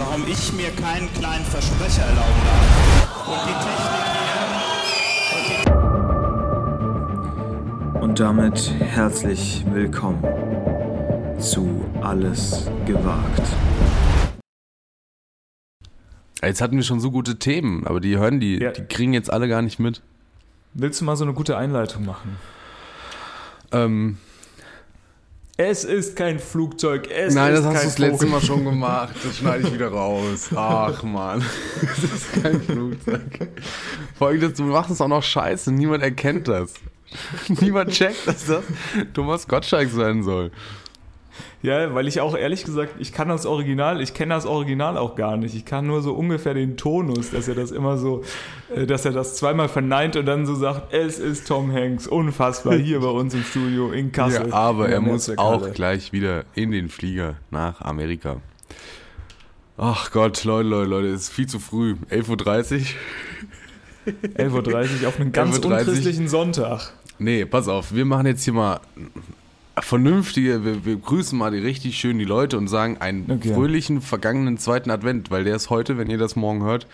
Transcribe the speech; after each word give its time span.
warum 0.00 0.26
ich 0.26 0.52
mir 0.54 0.70
keinen 0.70 1.12
kleinen 1.12 1.44
Versprecher 1.44 2.02
erlauben 2.02 2.42
darf. 2.46 3.28
Und 3.28 3.40
die 3.46 3.52
Technik 3.66 4.04
hier. 5.46 5.62
Und 8.00 8.18
damit 8.18 8.72
herzlich 8.80 9.64
willkommen 9.70 10.24
zu 11.38 11.84
Alles 12.00 12.70
gewagt. 12.86 13.42
Jetzt 16.42 16.62
hatten 16.62 16.76
wir 16.76 16.82
schon 16.82 17.00
so 17.00 17.10
gute 17.10 17.38
Themen, 17.38 17.86
aber 17.86 18.00
die 18.00 18.16
hören 18.16 18.40
die, 18.40 18.58
ja. 18.58 18.72
die 18.72 18.86
kriegen 18.86 19.12
jetzt 19.12 19.30
alle 19.30 19.48
gar 19.48 19.60
nicht 19.60 19.78
mit. 19.78 20.00
Willst 20.72 21.02
du 21.02 21.04
mal 21.04 21.16
so 21.16 21.24
eine 21.24 21.34
gute 21.34 21.58
Einleitung 21.58 22.06
machen? 22.06 22.36
Ähm, 23.72 24.16
es 25.68 25.84
ist 25.84 26.16
kein 26.16 26.38
Flugzeug, 26.38 27.10
es 27.10 27.34
Nein, 27.34 27.52
ist 27.52 27.64
das 27.64 27.74
hast 27.74 27.82
du 27.82 27.88
das 27.88 27.98
letzte 27.98 28.26
Mal 28.26 28.40
schon 28.40 28.64
gemacht. 28.64 29.14
Das 29.22 29.36
schneide 29.36 29.68
ich 29.68 29.74
wieder 29.74 29.88
raus. 29.88 30.48
Ach 30.54 31.02
man, 31.02 31.44
es 31.82 32.04
ist 32.14 32.42
kein 32.42 32.62
Flugzeug. 32.62 33.50
Folgendes, 34.18 34.56
du 34.56 34.62
machst 34.64 34.90
es 34.90 35.02
auch 35.02 35.08
noch 35.08 35.22
scheiße. 35.22 35.70
Niemand 35.70 36.02
erkennt 36.02 36.48
das. 36.48 36.72
Niemand 37.60 37.90
checkt, 37.90 38.26
dass 38.26 38.46
das 38.46 38.64
Thomas 39.12 39.46
Gottschalk 39.46 39.90
sein 39.90 40.22
soll. 40.22 40.50
Ja, 41.62 41.94
weil 41.94 42.08
ich 42.08 42.20
auch 42.20 42.36
ehrlich 42.36 42.64
gesagt, 42.64 42.94
ich 42.98 43.12
kann 43.12 43.28
das 43.28 43.46
Original, 43.46 44.00
ich 44.00 44.14
kenne 44.14 44.34
das 44.34 44.46
Original 44.46 44.96
auch 44.96 45.14
gar 45.14 45.36
nicht. 45.36 45.54
Ich 45.54 45.64
kann 45.64 45.86
nur 45.86 46.02
so 46.02 46.14
ungefähr 46.14 46.54
den 46.54 46.76
Tonus, 46.76 47.30
dass 47.30 47.48
er 47.48 47.54
das 47.54 47.70
immer 47.70 47.98
so, 47.98 48.22
äh, 48.74 48.86
dass 48.86 49.04
er 49.04 49.12
das 49.12 49.36
zweimal 49.36 49.68
verneint 49.68 50.16
und 50.16 50.26
dann 50.26 50.46
so 50.46 50.54
sagt, 50.54 50.92
es 50.92 51.18
ist 51.18 51.46
Tom 51.46 51.72
Hanks, 51.72 52.06
unfassbar, 52.06 52.74
hier 52.76 53.00
bei 53.00 53.08
uns 53.08 53.34
im 53.34 53.42
Studio 53.42 53.90
in 53.90 54.12
Kassel. 54.12 54.48
Ja, 54.48 54.54
aber 54.54 54.88
er 54.88 55.00
muss 55.00 55.30
auch 55.36 55.72
gleich 55.72 56.12
wieder 56.12 56.44
in 56.54 56.70
den 56.70 56.88
Flieger 56.88 57.36
nach 57.50 57.80
Amerika. 57.80 58.36
Ach 59.76 60.10
Gott, 60.10 60.44
Leute, 60.44 60.68
Leute, 60.68 60.90
Leute, 60.90 61.08
es 61.08 61.22
ist 61.22 61.30
viel 61.30 61.46
zu 61.46 61.58
früh. 61.58 61.96
11.30 62.10 62.80
Uhr. 64.06 64.12
11.30 64.36 65.02
Uhr 65.02 65.08
auf 65.08 65.18
einen 65.18 65.32
ganz 65.32 65.58
unchristlichen 65.58 66.28
Sonntag. 66.28 66.92
Nee, 67.18 67.44
pass 67.44 67.68
auf, 67.68 67.94
wir 67.94 68.04
machen 68.04 68.26
jetzt 68.26 68.44
hier 68.44 68.52
mal 68.52 68.80
vernünftige, 69.80 70.64
wir, 70.64 70.84
wir, 70.84 70.96
grüßen 70.96 71.38
mal 71.38 71.50
die 71.50 71.58
richtig 71.58 71.98
schön 71.98 72.18
die 72.18 72.24
Leute 72.24 72.58
und 72.58 72.68
sagen 72.68 72.98
einen 72.98 73.30
okay. 73.30 73.54
fröhlichen 73.54 74.00
vergangenen 74.00 74.58
zweiten 74.58 74.90
Advent, 74.90 75.30
weil 75.30 75.44
der 75.44 75.56
ist 75.56 75.70
heute, 75.70 75.98
wenn 75.98 76.10
ihr 76.10 76.18
das 76.18 76.36
morgen 76.36 76.62
hört, 76.62 76.86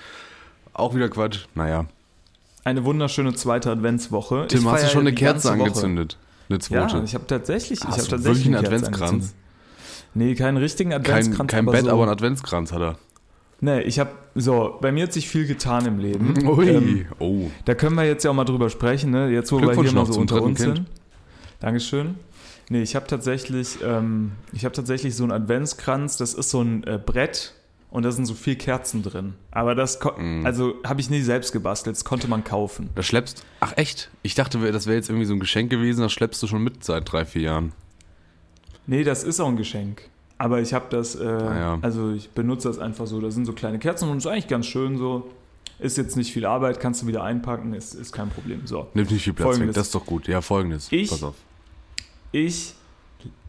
auch 0.73 0.95
wieder 0.95 1.09
Quatsch. 1.09 1.47
Naja. 1.55 1.87
Eine 2.65 2.85
wunderschöne 2.85 3.35
zweite 3.35 3.71
Adventswoche. 3.71 4.47
Tim, 4.49 4.61
ich 4.61 4.67
hast 4.67 4.85
du 4.85 4.89
schon 4.89 5.01
eine 5.03 5.15
Kerze 5.15 5.53
angezündet? 5.53 6.19
Eine 6.49 6.59
zweite? 6.59 6.99
Ja, 6.99 7.05
ich 7.05 7.15
habe 7.15 7.27
tatsächlich, 7.27 7.81
ich 7.81 7.85
habe 7.85 7.97
tatsächlich 7.97 8.25
wirklich 8.25 8.47
einen 8.47 8.57
Adventskranz. 8.57 9.35
Nee, 10.15 10.35
keinen 10.35 10.57
richtigen 10.57 10.93
Adventskranz. 10.93 11.39
Kein, 11.39 11.47
kein 11.47 11.69
aber 11.69 11.73
Bett, 11.73 11.85
so 11.85 11.91
aber 11.91 12.03
einen 12.03 12.13
Adventskranz 12.13 12.73
hat 12.73 12.81
er. 12.81 12.99
Nee, 13.61 13.81
ich 13.81 13.99
habe 13.99 14.11
so, 14.35 14.77
bei 14.81 14.93
mir 14.93 15.05
hat 15.05 15.13
sich 15.13 15.29
viel 15.29 15.47
getan 15.47 15.87
im 15.87 15.99
Leben. 15.99 16.35
Ui, 16.47 16.69
ähm, 16.69 17.07
oh. 17.19 17.51
Da 17.65 17.75
können 17.75 17.97
wir 17.97 18.05
jetzt 18.05 18.25
ja 18.25 18.31
auch 18.31 18.35
mal 18.35 18.45
drüber 18.45 18.69
sprechen, 18.69 19.11
ne? 19.11 19.31
Jetzt 19.31 19.51
wo 19.51 19.61
wir 19.61 19.73
hier 19.73 19.93
mal 19.93 20.07
so 20.07 20.21
unter 20.21 20.43
uns 20.43 20.61
kind. 20.61 20.77
sind. 20.77 20.87
Dankeschön. 21.61 22.17
Nee, 22.69 22.83
ich 22.83 22.97
habe 22.97 23.07
tatsächlich, 23.07 23.79
ähm, 23.83 24.33
ich 24.53 24.65
habe 24.65 24.75
tatsächlich 24.75 25.15
so 25.15 25.23
einen 25.23 25.33
Adventskranz, 25.33 26.17
das 26.17 26.35
ist 26.35 26.51
so 26.51 26.63
ein 26.63 26.83
äh, 26.85 26.99
Brett 27.05 27.55
und 27.91 28.03
da 28.03 28.11
sind 28.11 28.27
so 28.27 28.35
vier 28.35 28.57
Kerzen 28.57 29.03
drin. 29.03 29.35
Aber 29.53 29.77
das, 29.77 30.01
mm. 30.01 30.45
also 30.45 30.75
habe 30.85 31.01
ich 31.01 31.09
nie 31.09 31.23
selbst 31.23 31.53
gebastelt, 31.53 31.97
das 31.97 32.05
konnte 32.05 32.27
man 32.27 32.43
kaufen. 32.43 32.91
Das 32.97 33.07
schleppst, 33.07 33.45
ach 33.61 33.75
echt? 33.77 34.11
Ich 34.23 34.35
dachte, 34.35 34.59
das 34.73 34.87
wäre 34.87 34.97
jetzt 34.97 35.09
irgendwie 35.09 35.27
so 35.27 35.35
ein 35.35 35.41
Geschenk 35.41 35.71
gewesen, 35.71 36.01
das 36.01 36.13
schleppst 36.13 36.43
du 36.43 36.49
schon 36.49 36.63
mit 36.63 36.83
seit 36.83 37.11
drei, 37.11 37.25
vier 37.25 37.43
Jahren. 37.43 37.73
Nee, 38.89 39.05
das 39.05 39.23
ist 39.23 39.41
auch 39.41 39.49
ein 39.49 39.57
Geschenk. 39.57 40.03
Aber 40.39 40.61
ich 40.61 40.75
habe 40.75 40.87
das, 40.91 41.15
äh, 41.15 41.25
ah, 41.25 41.59
ja. 41.59 41.79
also 41.83 42.13
ich 42.13 42.31
benutze 42.31 42.69
das 42.69 42.79
einfach 42.79 43.07
so. 43.07 43.21
Da 43.21 43.31
sind 43.31 43.47
so 43.47 43.53
kleine 43.53 43.79
Kerzen 43.79 44.11
und 44.11 44.19
ist 44.19 44.27
eigentlich 44.27 44.49
ganz 44.49 44.67
schön 44.67 44.99
so. 44.99 45.31
Ist 45.79 45.97
jetzt 45.97 46.17
nicht 46.17 46.33
viel 46.33 46.47
Arbeit, 46.47 46.81
kannst 46.81 47.03
du 47.03 47.07
wieder 47.07 47.23
einpacken, 47.23 47.75
ist, 47.75 47.95
ist 47.95 48.13
kein 48.13 48.29
Problem. 48.29 48.67
So. 48.67 48.89
Nimmt 48.95 49.11
nicht 49.11 49.25
viel 49.25 49.33
Platz 49.33 49.47
folgendes. 49.47 49.69
weg, 49.69 49.75
das 49.75 49.87
ist 49.87 49.95
doch 49.95 50.07
gut. 50.07 50.29
Ja, 50.29 50.41
folgendes. 50.41 50.89
Ich, 50.91 51.09
Pass 51.11 51.23
auf 51.23 51.35
ich, 52.33 52.75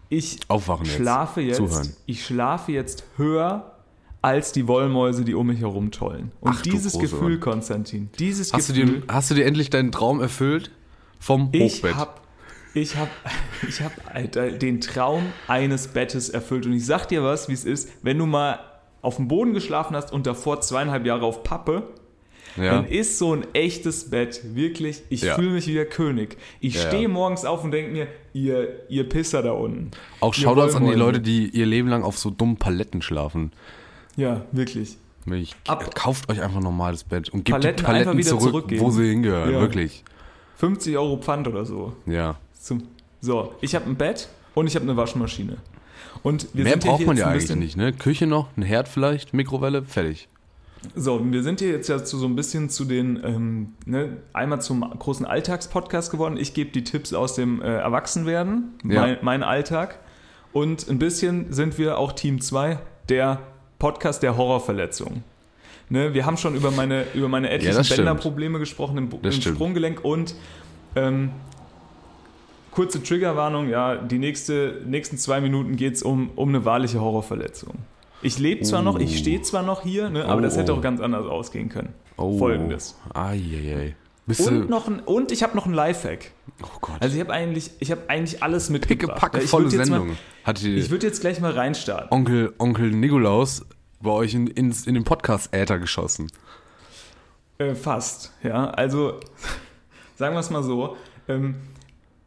ich 0.10 0.40
Aufwachen 0.48 0.86
schlafe 0.86 1.42
jetzt, 1.42 1.58
Zuhören. 1.58 1.94
ich 2.06 2.26
schlafe 2.26 2.72
jetzt 2.72 3.04
höher 3.18 3.74
als 4.22 4.52
die 4.52 4.68
Wollmäuse, 4.68 5.24
die 5.24 5.36
um 5.36 5.48
mich 5.48 5.60
herumtollen. 5.60 6.32
Und 6.40 6.56
Ach, 6.56 6.62
dieses 6.62 6.98
Gefühl, 6.98 7.32
Mann. 7.32 7.40
Konstantin, 7.40 8.10
dieses 8.20 8.54
hast 8.54 8.68
Gefühl. 8.68 8.86
Du 8.86 9.00
dir, 9.02 9.14
hast 9.14 9.32
du 9.32 9.36
dir 9.36 9.46
endlich 9.46 9.70
deinen 9.70 9.92
Traum 9.92 10.20
erfüllt 10.20 10.72
vom 11.20 11.50
ich 11.52 11.76
Hochbett? 11.76 11.96
Hab, 11.96 12.22
ich 12.74 12.96
habe 12.96 13.12
ich 13.68 13.82
hab 13.82 13.92
den 14.60 14.82
Traum 14.82 15.24
eines 15.48 15.88
Bettes 15.88 16.30
erfüllt. 16.30 16.66
Und 16.66 16.74
ich 16.74 16.86
sag 16.86 17.08
dir 17.08 17.24
was, 17.24 17.48
wie 17.48 17.54
es 17.54 17.66
ist, 17.66 17.90
wenn 18.02 18.18
du 18.18 18.26
mal 18.26 18.60
auf 19.02 19.18
dem 19.18 19.28
Boden 19.28 19.54
geschlafen 19.54 19.96
hast 19.96 20.12
und 20.12 20.28
davor 20.28 20.62
zweieinhalb 20.62 21.06
Jahre 21.06 21.26
auf 21.26 21.44
Pappe, 21.44 21.84
ja. 22.58 22.76
dann 22.76 22.88
ist 22.88 23.18
so 23.18 23.34
ein 23.34 23.46
echtes 23.54 24.10
Bett 24.10 24.42
wirklich, 24.56 25.04
ich 25.10 25.22
ja. 25.22 25.36
fühle 25.36 25.52
mich 25.52 25.68
wie 25.68 25.74
der 25.74 25.86
König. 25.86 26.38
Ich 26.60 26.76
ja, 26.76 26.88
stehe 26.88 27.08
morgens 27.08 27.46
auf 27.46 27.64
und 27.64 27.72
denke 27.72 27.92
mir, 27.92 28.08
ihr, 28.34 28.90
ihr 28.90 29.08
Pisser 29.08 29.42
da 29.42 29.52
unten. 29.52 29.92
Auch 30.20 30.34
Shoutouts 30.34 30.76
an 30.76 30.86
die 30.86 30.94
Leute, 30.94 31.20
die 31.20 31.50
ihr 31.50 31.66
Leben 31.66 31.88
lang 31.88 32.04
auf 32.04 32.18
so 32.18 32.30
dummen 32.30 32.58
Paletten 32.58 33.02
schlafen. 33.02 33.52
Ja, 34.16 34.46
wirklich. 34.52 34.98
Ich, 35.34 35.56
Ab, 35.68 35.94
kauft 35.94 36.30
euch 36.30 36.42
einfach 36.42 36.58
ein 36.58 36.64
normales 36.64 37.04
Bett 37.04 37.30
und 37.30 37.44
gebt 37.44 37.60
Paletten 37.60 37.78
die 37.78 37.84
Paletten 37.84 38.24
zurück, 38.24 38.72
wo 38.78 38.92
sie 38.92 39.10
hingehören, 39.10 39.52
wirklich. 39.52 40.04
50 40.56 40.98
Euro 40.98 41.18
Pfand 41.18 41.48
oder 41.48 41.66
so. 41.66 41.94
Ja. 42.06 42.38
Zum, 42.60 42.84
so, 43.22 43.54
ich 43.62 43.76
habe 43.76 43.86
ein 43.86 43.96
Bett 43.96 44.30
und 44.56 44.68
ich 44.68 44.76
habe 44.76 44.84
eine 44.84 44.96
Waschmaschine. 44.96 45.58
Und 46.24 46.54
Mehr 46.56 46.78
braucht 46.78 47.06
man 47.06 47.18
ja 47.18 47.28
eigentlich 47.28 47.56
nicht, 47.56 47.78
ne? 47.78 47.94
Küche 47.94 48.26
noch, 48.26 48.50
ein 48.58 48.64
Herd 48.64 48.88
vielleicht, 48.88 49.34
Mikrowelle, 49.34 49.84
fertig. 49.84 50.28
So, 50.96 51.20
wir 51.24 51.44
sind 51.44 51.60
hier 51.60 51.70
jetzt 51.70 51.88
ja 51.88 52.04
zu, 52.04 52.18
so 52.18 52.28
ein 52.28 52.36
bisschen 52.36 52.70
zu 52.70 52.86
den, 52.86 53.20
ähm, 53.24 53.74
ne, 53.86 54.18
einmal 54.34 54.62
zum 54.62 54.82
großen 54.82 55.26
Alltagspodcast 55.26 56.12
geworden. 56.12 56.38
Ich 56.38 56.54
gebe 56.54 56.72
die 56.72 56.84
Tipps 56.84 57.14
aus 57.14 57.36
dem 57.36 57.62
äh, 57.62 57.66
Erwachsenwerden, 57.66 58.74
ja. 58.84 59.02
mein, 59.02 59.18
mein, 59.22 59.44
Alltag. 59.44 60.00
Und 60.54 60.88
ein 60.90 61.00
bisschen 61.00 61.52
sind 61.52 61.78
wir 61.78 61.98
auch 61.98 62.14
Team 62.14 62.42
2, 62.42 62.80
der 63.10 63.40
Podcast 63.80 64.24
der 64.24 64.38
Horrorverletzungen. 64.38 65.24
Ne, 65.90 66.14
wir 66.14 66.26
haben 66.26 66.38
schon 66.38 66.56
über 66.56 66.72
meine, 66.72 67.06
über 67.14 67.30
meine 67.30 67.50
etlichen 67.50 67.82
ja, 67.82 67.96
Bänderprobleme 67.96 68.60
gesprochen 68.60 68.98
im, 68.98 69.10
im 69.22 69.32
Sprunggelenk 69.32 70.04
und 70.04 70.36
ähm, 70.96 71.32
kurze 72.72 73.02
Triggerwarnung, 73.02 73.70
ja, 73.70 73.96
die 73.96 74.20
nächste, 74.20 74.82
nächsten 74.86 75.18
zwei 75.18 75.42
Minuten 75.42 75.78
geht 75.78 75.96
es 75.96 76.04
um, 76.04 76.30
um 76.36 76.50
eine 76.50 76.66
wahrliche 76.66 77.00
Horrorverletzung. 77.00 77.76
Ich 78.22 78.40
lebe 78.40 78.64
zwar 78.64 78.82
oh. 78.82 78.84
noch, 78.84 79.00
ich 79.00 79.18
stehe 79.18 79.42
zwar 79.42 79.64
noch 79.64 79.84
hier, 79.84 80.10
ne, 80.10 80.26
aber 80.26 80.40
oh. 80.40 80.42
das 80.42 80.58
hätte 80.58 80.74
auch 80.74 80.82
ganz 80.82 81.00
anders 81.02 81.26
ausgehen 81.26 81.70
können. 81.70 81.94
Oh. 82.18 82.38
Folgendes. 82.38 82.96
Eieiei. 83.14 83.96
und, 84.28 84.70
noch 84.70 84.88
ein, 84.88 85.00
und 85.02 85.32
ich 85.32 85.44
habe 85.44 85.56
noch 85.56 85.66
ein 85.66 85.74
Lifehack. 85.74 86.32
Oh 86.64 86.80
Gott. 86.82 86.98
Also 87.00 87.16
ich 87.16 87.22
habe 87.22 87.32
eigentlich, 87.32 87.72
hab 87.90 88.10
eigentlich 88.10 88.42
alles 88.42 88.70
mitgebracht. 88.70 89.20
Picke, 89.20 89.40
packe, 89.40 89.48
volle 89.48 89.70
Sendung. 89.70 90.18
Mal, 90.46 90.56
ich 90.64 90.90
würde 90.90 91.06
jetzt 91.06 91.22
gleich 91.22 91.40
mal 91.40 91.52
reinstarten. 91.52 92.12
Onkel, 92.12 92.54
Onkel 92.58 92.92
Nikolaus 92.92 93.66
bei 94.02 94.12
euch 94.12 94.34
in, 94.34 94.48
in, 94.48 94.74
in 94.86 94.94
den 94.94 95.04
Podcast-Äther 95.04 95.80
geschossen. 95.80 96.28
Äh, 97.60 97.76
fast, 97.76 98.34
ja. 98.44 98.70
Also 98.72 99.20
sagen 100.16 100.36
wir 100.36 100.40
es 100.40 100.50
mal 100.50 100.64
so. 100.64 100.98
Ähm, 101.28 101.56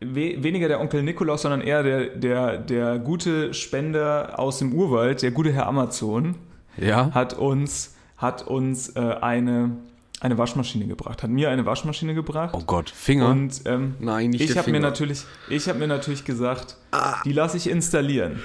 we 0.01 0.43
weniger 0.43 0.69
der 0.69 0.81
Onkel 0.81 1.03
Nikolaus, 1.03 1.43
sondern 1.43 1.61
eher 1.61 1.83
der, 1.83 2.07
der, 2.09 2.59
der 2.59 2.99
gute 2.99 3.55
Spender 3.55 4.39
aus 4.39 4.59
dem 4.59 4.73
Urwald, 4.73 5.23
der 5.23 5.31
gute 5.31 5.53
Herr 5.53 5.67
Amazon, 5.67 6.37
ja. 6.77 7.11
hat 7.13 7.35
uns, 7.35 7.95
hat 8.17 8.47
uns 8.47 8.97
äh, 8.97 9.01
eine, 9.01 9.77
eine 10.21 10.39
Waschmaschine 10.39 10.87
gebracht, 10.87 11.23
hat 11.23 11.31
mir 11.31 11.51
eine 11.51 11.67
Waschmaschine 11.67 12.15
gebracht. 12.15 12.55
Oh 12.55 12.63
Gott, 12.67 12.89
Finger? 12.89 13.29
Und 13.29 13.61
ähm, 13.67 13.95
Nein, 14.01 14.31
nicht 14.31 14.43
ich 14.43 14.57
habe 14.57 14.71
mir 14.71 14.81
natürlich, 14.81 15.25
ich 15.49 15.69
habe 15.69 15.79
mir 15.79 15.87
natürlich 15.87 16.25
gesagt, 16.25 16.77
ah. 16.93 17.17
die 17.25 17.33
lasse 17.33 17.59
ich 17.59 17.69
installieren. 17.69 18.41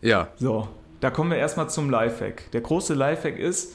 Ja. 0.00 0.28
So, 0.36 0.68
da 1.00 1.10
kommen 1.10 1.30
wir 1.30 1.36
erstmal 1.36 1.68
zum 1.68 1.90
Lifehack. 1.90 2.50
Der 2.52 2.62
große 2.62 2.94
Lifehack 2.94 3.38
ist, 3.38 3.74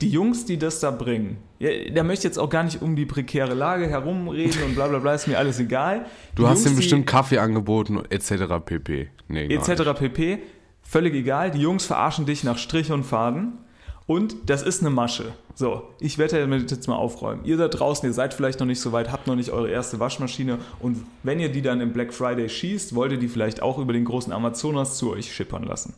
die 0.00 0.10
Jungs, 0.10 0.44
die 0.44 0.58
das 0.58 0.78
da 0.78 0.90
bringen, 0.90 1.38
ja, 1.58 1.70
da 1.92 2.02
möchte 2.02 2.26
ich 2.26 2.30
jetzt 2.30 2.38
auch 2.38 2.50
gar 2.50 2.62
nicht 2.62 2.82
um 2.82 2.96
die 2.96 3.06
prekäre 3.06 3.54
Lage 3.54 3.88
herumreden 3.88 4.62
und 4.64 4.74
bla 4.74 4.88
bla 4.88 4.98
bla, 4.98 5.14
ist 5.14 5.26
mir 5.26 5.38
alles 5.38 5.58
egal. 5.58 6.06
Die 6.32 6.36
du 6.36 6.48
hast 6.48 6.66
ihm 6.66 6.76
bestimmt 6.76 7.06
Kaffee 7.06 7.38
angeboten 7.38 8.02
etc. 8.10 8.44
pp. 8.64 9.08
Nee, 9.28 9.46
etc. 9.46 9.92
pp. 9.98 10.38
Völlig 10.82 11.14
egal. 11.14 11.50
Die 11.50 11.60
Jungs 11.60 11.84
verarschen 11.84 12.26
dich 12.26 12.44
nach 12.44 12.58
Strich 12.58 12.92
und 12.92 13.04
Faden. 13.04 13.58
Und 14.06 14.48
das 14.48 14.62
ist 14.62 14.82
eine 14.82 14.90
Masche. 14.90 15.32
So, 15.54 15.82
ich 15.98 16.18
werde 16.18 16.38
damit 16.38 16.70
jetzt 16.70 16.86
mal 16.86 16.96
aufräumen. 16.96 17.44
Ihr 17.44 17.56
da 17.56 17.66
draußen, 17.68 18.08
ihr 18.08 18.12
seid 18.12 18.34
vielleicht 18.34 18.60
noch 18.60 18.66
nicht 18.66 18.80
so 18.80 18.92
weit, 18.92 19.10
habt 19.10 19.26
noch 19.26 19.34
nicht 19.34 19.50
eure 19.50 19.70
erste 19.70 19.98
Waschmaschine 19.98 20.58
und 20.80 20.98
wenn 21.22 21.40
ihr 21.40 21.50
die 21.50 21.62
dann 21.62 21.80
im 21.80 21.92
Black 21.92 22.12
Friday 22.12 22.48
schießt, 22.48 22.94
wollt 22.94 23.12
ihr 23.12 23.18
die 23.18 23.28
vielleicht 23.28 23.62
auch 23.62 23.78
über 23.78 23.94
den 23.94 24.04
großen 24.04 24.32
Amazonas 24.32 24.98
zu 24.98 25.12
euch 25.12 25.34
schippern 25.34 25.64
lassen. 25.64 25.94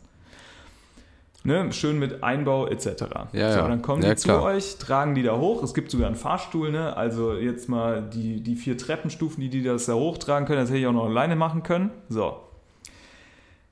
Ne, 1.43 1.71
schön 1.71 1.99
mit 1.99 2.21
Einbau 2.21 2.67
etc. 2.67 3.05
Ja, 3.31 3.53
so, 3.53 3.59
dann 3.59 3.81
kommen 3.81 4.03
ja, 4.03 4.13
die 4.13 4.21
klar. 4.21 4.39
zu 4.39 4.45
euch, 4.45 4.77
tragen 4.77 5.15
die 5.15 5.23
da 5.23 5.37
hoch. 5.37 5.63
Es 5.63 5.73
gibt 5.73 5.89
sogar 5.89 6.07
einen 6.07 6.17
Fahrstuhl, 6.17 6.71
ne? 6.71 6.97
also 6.97 7.33
jetzt 7.33 7.69
mal 7.69 8.01
die, 8.01 8.43
die 8.43 8.55
vier 8.55 8.77
Treppenstufen, 8.77 9.41
die 9.41 9.49
die 9.49 9.63
das 9.63 9.85
da 9.85 9.93
hochtragen 9.93 10.45
können, 10.45 10.59
das 10.59 10.69
hätte 10.69 10.79
ich 10.79 10.87
auch 10.87 10.93
noch 10.93 11.05
alleine 11.05 11.37
machen 11.37 11.63
können. 11.63 11.91
So. 12.09 12.48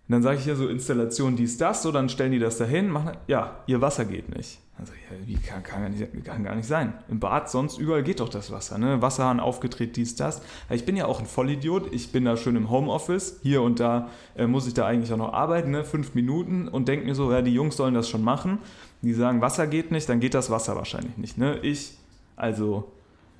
Und 0.08 0.14
dann 0.14 0.22
sage 0.24 0.40
ich 0.40 0.46
ja 0.46 0.56
so 0.56 0.70
Installation 0.70 1.36
dies, 1.36 1.58
das, 1.58 1.84
so, 1.84 1.92
dann 1.92 2.08
stellen 2.08 2.32
die 2.32 2.40
das 2.40 2.58
dahin, 2.58 2.90
machen, 2.90 3.18
ja, 3.28 3.58
ihr 3.68 3.82
Wasser 3.82 4.06
geht 4.06 4.34
nicht. 4.34 4.60
Also, 4.80 4.94
ja, 4.94 5.28
wie 5.28 5.36
kann, 5.36 5.64
kann, 5.64 5.82
gar 5.82 5.90
nicht, 5.90 6.24
kann 6.24 6.44
gar 6.46 6.56
nicht 6.56 6.68
sein. 6.68 6.94
Im 7.10 7.20
Bad, 7.20 7.50
sonst 7.50 7.78
überall 7.78 8.04
geht 8.04 8.22
doch 8.22 8.30
das 8.30 8.50
Wasser, 8.50 8.78
ne? 8.78 9.02
Wasserhahn 9.02 9.42
aufgedreht, 9.42 9.98
dies, 9.98 10.16
das. 10.16 10.42
Ich 10.70 10.86
bin 10.86 10.96
ja 10.96 11.08
auch 11.08 11.20
ein 11.20 11.26
Vollidiot, 11.26 11.92
ich 11.92 12.14
bin 12.14 12.24
da 12.24 12.38
schön 12.38 12.56
im 12.56 12.70
Homeoffice, 12.70 13.40
hier 13.44 13.64
und 13.64 13.82
da 13.82 14.08
äh, 14.38 14.48
muss 14.48 14.66
ich 14.66 14.76
da 14.76 14.86
eigentlich 14.86 15.12
auch 15.12 15.18
noch 15.18 15.34
arbeiten, 15.34 15.72
ne? 15.72 15.84
Fünf 15.84 16.16
Minuten 16.16 16.70
und 16.70 16.88
denke 16.88 17.06
mir 17.06 17.16
so, 17.16 17.30
ja, 17.32 17.42
die 17.42 17.54
Jungs 17.54 17.76
sollen 17.76 17.94
das 17.94 18.08
schon 18.08 18.24
machen. 18.24 18.60
Die 19.02 19.14
sagen, 19.14 19.42
Wasser 19.42 19.68
geht 19.68 19.92
nicht, 19.92 20.08
dann 20.08 20.22
geht 20.22 20.36
das 20.36 20.50
Wasser 20.50 20.78
wahrscheinlich 20.78 21.18
nicht, 21.18 21.38
ne? 21.38 21.58
Ich, 21.64 21.98
also, 22.38 22.94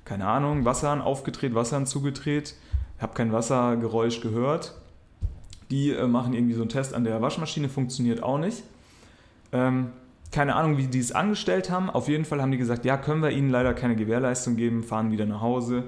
keine 0.04 0.26
Ahnung, 0.26 0.66
Wasserhahn 0.66 1.00
aufgedreht, 1.00 1.54
Wasserhahn 1.54 1.86
zugedreht, 1.86 2.56
habe 2.98 3.14
kein 3.14 3.32
Wassergeräusch 3.32 4.20
gehört 4.20 4.74
die 5.70 5.90
äh, 5.90 6.06
machen 6.06 6.34
irgendwie 6.34 6.54
so 6.54 6.62
einen 6.62 6.70
Test 6.70 6.94
an 6.94 7.04
der 7.04 7.20
Waschmaschine, 7.20 7.68
funktioniert 7.68 8.22
auch 8.22 8.38
nicht. 8.38 8.62
Ähm, 9.52 9.88
keine 10.30 10.54
Ahnung, 10.56 10.76
wie 10.76 10.86
die 10.86 10.98
es 10.98 11.12
angestellt 11.12 11.70
haben. 11.70 11.88
Auf 11.88 12.08
jeden 12.08 12.24
Fall 12.24 12.42
haben 12.42 12.50
die 12.50 12.58
gesagt, 12.58 12.84
ja, 12.84 12.96
können 12.96 13.22
wir 13.22 13.30
ihnen 13.30 13.50
leider 13.50 13.72
keine 13.74 13.96
Gewährleistung 13.96 14.56
geben, 14.56 14.82
fahren 14.82 15.10
wieder 15.10 15.26
nach 15.26 15.40
Hause 15.40 15.84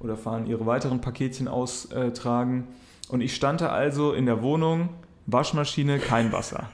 oder 0.00 0.16
fahren 0.16 0.46
ihre 0.46 0.66
weiteren 0.66 1.00
Paketchen 1.00 1.48
austragen. 1.48 2.66
Und 3.08 3.20
ich 3.20 3.34
stand 3.34 3.60
da 3.60 3.68
also 3.68 4.12
in 4.12 4.26
der 4.26 4.42
Wohnung, 4.42 4.88
Waschmaschine, 5.26 5.98
kein 5.98 6.32
Wasser. 6.32 6.68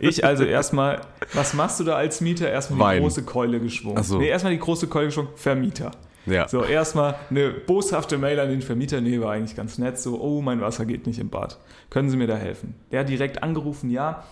Ich 0.00 0.22
also 0.24 0.44
erstmal, 0.44 1.00
was 1.32 1.54
machst 1.54 1.80
du 1.80 1.84
da 1.84 1.96
als 1.96 2.20
Mieter? 2.20 2.50
Erstmal 2.50 2.78
die 2.78 2.84
Wein. 2.84 3.02
große 3.02 3.22
Keule 3.22 3.58
geschwungen. 3.58 3.96
Ach 3.98 4.04
so. 4.04 4.18
Nee, 4.18 4.28
erstmal 4.28 4.52
die 4.52 4.58
große 4.58 4.86
Keule 4.86 5.06
geschwungen, 5.06 5.30
Vermieter. 5.34 5.92
Ja. 6.26 6.48
So, 6.48 6.62
erstmal 6.64 7.16
eine 7.30 7.50
boshafte 7.50 8.18
Mail 8.18 8.38
an 8.40 8.48
den 8.48 8.62
Vermieter. 8.62 9.00
Nee, 9.00 9.20
war 9.20 9.32
eigentlich 9.32 9.56
ganz 9.56 9.78
nett. 9.78 9.98
So, 9.98 10.20
oh, 10.20 10.40
mein 10.40 10.60
Wasser 10.60 10.86
geht 10.86 11.06
nicht 11.06 11.18
im 11.18 11.30
Bad. 11.30 11.58
Können 11.90 12.10
Sie 12.10 12.16
mir 12.16 12.26
da 12.26 12.36
helfen? 12.36 12.74
Der 12.90 13.00
hat 13.00 13.08
direkt 13.08 13.42
angerufen, 13.42 13.90
ja, 13.90 14.24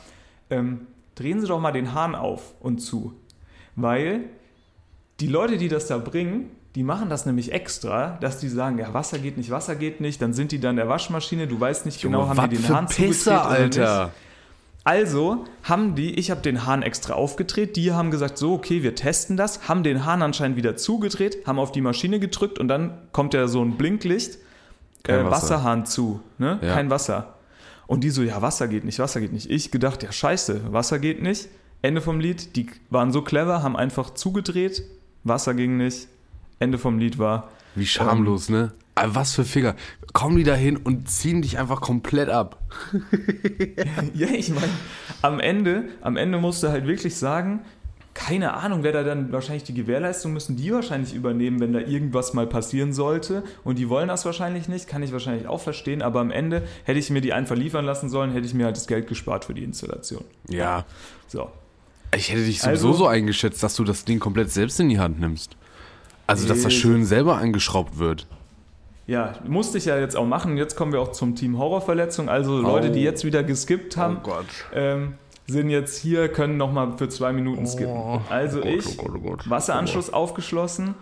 ähm, 0.51 0.87
drehen 1.15 1.41
Sie 1.41 1.47
doch 1.47 1.61
mal 1.61 1.73
den 1.73 1.95
Hahn 1.95 2.15
auf 2.15 2.55
und 2.61 2.79
zu. 2.79 3.15
Weil 3.77 4.25
die 5.21 5.27
Leute, 5.27 5.59
die 5.59 5.69
das 5.69 5.87
da 5.87 5.99
bringen, 5.99 6.51
die 6.75 6.83
machen 6.83 7.09
das 7.09 7.27
nämlich 7.27 7.53
extra, 7.53 8.19
dass 8.21 8.39
die 8.39 8.49
sagen, 8.49 8.79
ja, 8.79 8.95
Wasser 8.95 9.19
geht 9.19 9.37
nicht, 9.37 9.51
Wasser 9.51 9.75
geht 9.75 10.01
nicht. 10.01 10.23
Dann 10.23 10.33
sind 10.33 10.53
die 10.53 10.61
dann 10.61 10.77
der 10.77 10.89
Waschmaschine, 10.89 11.47
du 11.49 11.59
weißt 11.59 11.85
nicht 11.85 12.01
genau, 12.01 12.29
haben 12.29 12.49
die 12.49 12.57
den 12.57 12.69
Hahn 12.69 12.89
zugedreht 12.89 13.27
oder 13.27 13.67
nicht. 13.67 14.13
Also 14.85 15.45
haben 15.63 15.95
die, 15.95 16.15
ich 16.15 16.31
habe 16.31 16.41
den 16.41 16.65
Hahn 16.67 16.83
extra 16.83 17.15
aufgedreht, 17.15 17.77
die 17.77 17.93
haben 17.93 18.11
gesagt, 18.11 18.39
so, 18.39 18.55
okay, 18.55 18.83
wir 18.83 18.95
testen 18.95 19.37
das, 19.37 19.69
haben 19.69 19.83
den 19.83 20.07
Hahn 20.07 20.23
anscheinend 20.23 20.57
wieder 20.57 20.77
zugedreht, 20.77 21.47
haben 21.47 21.59
auf 21.59 21.71
die 21.71 21.83
Maschine 21.83 22.19
gedrückt 22.19 22.59
und 22.59 22.69
dann 22.69 22.99
kommt 23.13 23.35
ja 23.35 23.47
so 23.47 23.63
ein 23.63 23.77
Blinklicht, 23.77 24.39
äh, 25.05 25.13
Wasser. 25.13 25.31
Wasserhahn 25.31 25.87
zu, 25.87 26.21
ne? 26.39 26.59
Ja. 26.63 26.75
Kein 26.75 26.91
Wasser. 26.91 27.35
Und 27.87 28.05
die 28.05 28.11
so, 28.11 28.23
ja, 28.23 28.41
Wasser 28.41 28.69
geht 28.69 28.85
nicht, 28.85 28.99
Wasser 28.99 29.21
geht 29.21 29.33
nicht. 29.33 29.51
Ich 29.51 29.71
gedacht, 29.71 30.03
ja, 30.03 30.13
scheiße, 30.13 30.73
Wasser 30.73 30.99
geht 30.99 31.23
nicht. 31.23 31.49
Ende 31.83 32.01
vom 32.01 32.21
Lied, 32.21 32.57
die 32.57 32.67
waren 32.89 33.11
so 33.11 33.23
clever, 33.23 33.63
haben 33.63 33.77
einfach 33.77 34.15
zugedreht, 34.15 34.83
Wasser 35.25 35.55
ging 35.55 35.77
nicht. 35.77 36.09
Ende 36.59 36.79
vom 36.79 36.99
Lied 36.99 37.19
war, 37.19 37.51
Wie 37.75 37.87
schamlos, 37.87 38.49
ne? 38.49 38.73
Aber 39.01 39.15
was 39.15 39.35
für 39.35 39.45
Finger. 39.45 39.75
Kommen 40.13 40.37
die 40.37 40.45
da 40.45 40.55
hin 40.55 40.77
und 40.77 41.09
ziehen 41.09 41.43
dich 41.43 41.59
einfach 41.59 41.81
komplett 41.81 42.29
ab. 42.29 42.59
Ja, 44.15 44.29
ich 44.29 44.49
meine, 44.51 44.69
am 45.23 45.41
Ende, 45.41 45.85
am 46.01 46.17
Ende 46.17 46.39
musst 46.39 46.63
du 46.63 46.69
halt 46.69 46.87
wirklich 46.87 47.17
sagen, 47.17 47.61
keine 48.15 48.55
Ahnung, 48.55 48.83
wer 48.83 48.93
da 48.93 49.03
dann 49.03 49.33
wahrscheinlich 49.33 49.63
die 49.65 49.73
Gewährleistung 49.75 50.33
müssen 50.33 50.57
die 50.57 50.73
wahrscheinlich 50.73 51.15
übernehmen, 51.15 51.61
wenn 51.61 51.73
da 51.73 51.79
irgendwas 51.81 52.35
mal 52.35 52.47
passieren 52.47 52.93
sollte. 52.93 53.45
Und 53.65 53.79
die 53.79 53.89
wollen 53.89 54.09
das 54.09 54.25
wahrscheinlich 54.25 54.69
nicht, 54.69 54.89
kann 54.89 55.03
ich 55.03 55.13
wahrscheinlich 55.13 55.47
auch 55.47 55.61
verstehen. 55.61 56.03
Aber 56.03 56.21
am 56.21 56.31
Ende 56.31 56.63
hätte 56.85 56.99
ich 56.99 57.09
mir 57.11 57.21
die 57.21 57.33
einfach 57.33 57.57
liefern 57.57 57.85
lassen 57.85 58.11
sollen, 58.11 58.33
hätte 58.33 58.47
ich 58.47 58.55
mir 58.55 58.67
halt 58.67 58.77
das 58.77 58.87
Geld 58.89 59.07
gespart 59.07 59.45
für 59.45 59.55
die 59.55 59.63
Installation. 59.65 60.25
Ja. 60.49 60.85
So. 61.29 61.51
Ich 62.15 62.31
hätte 62.31 62.45
dich 62.45 62.61
sowieso 62.61 62.89
Also- 62.89 62.99
so 62.99 63.07
eingeschätzt, 63.07 63.63
dass 63.63 63.77
du 63.77 63.85
das 63.85 64.05
Ding 64.05 64.19
komplett 64.19 64.51
selbst 64.51 64.81
in 64.81 64.89
die 64.89 64.99
Hand 64.99 65.21
nimmst. 65.21 65.57
Also, 66.27 66.47
dass 66.47 66.63
das 66.63 66.75
schön 66.75 67.05
selber 67.05 67.39
angeschraubt 67.39 67.99
wird. 67.99 68.27
Ja, 69.11 69.33
musste 69.45 69.77
ich 69.79 69.87
ja 69.87 69.99
jetzt 69.99 70.17
auch 70.17 70.25
machen. 70.25 70.57
Jetzt 70.57 70.77
kommen 70.77 70.93
wir 70.93 71.01
auch 71.01 71.11
zum 71.11 71.35
Team 71.35 71.59
Horrorverletzung. 71.59 72.29
Also 72.29 72.61
Leute, 72.61 72.93
die 72.93 73.03
jetzt 73.03 73.25
wieder 73.25 73.43
geskippt 73.43 73.97
haben, 73.97 74.19
Oh 74.21 74.29
Gott. 74.29 74.47
ähm, 74.73 75.15
sind 75.49 75.69
jetzt 75.69 75.99
hier, 75.99 76.29
können 76.29 76.57
nochmal 76.57 76.97
für 76.97 77.09
zwei 77.09 77.33
Minuten 77.33 77.67
skippen. 77.67 78.21
Also 78.31 78.61
Oh 78.61 78.63
Gott, 78.63 78.73
ich, 78.73 78.99
oh 79.01 79.09
Gott, 79.09 79.41
oh. 79.45 79.51
Wasseranschluss 79.51 80.13
aufgeschlossen, 80.13 80.95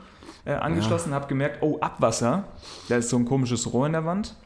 äh, 0.47 0.55
angeschlossen, 0.55 1.13
habe 1.13 1.27
gemerkt, 1.27 1.59
oh, 1.61 1.81
Abwasser. 1.83 2.45
Da 2.89 2.97
ist 2.97 3.11
so 3.11 3.19
ein 3.19 3.27
komisches 3.27 3.71
Rohr 3.75 3.85
in 3.85 3.93
der 3.93 4.07
Wand. 4.07 4.37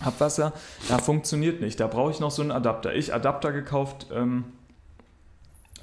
Abwasser, 0.00 0.52
da 0.88 0.98
funktioniert 0.98 1.60
nicht. 1.60 1.78
Da 1.78 1.86
brauche 1.86 2.10
ich 2.10 2.18
noch 2.18 2.32
so 2.32 2.42
einen 2.42 2.50
Adapter. 2.50 2.96
Ich 2.96 3.14
Adapter 3.14 3.52
gekauft. 3.52 4.08
Ähm, 4.12 4.42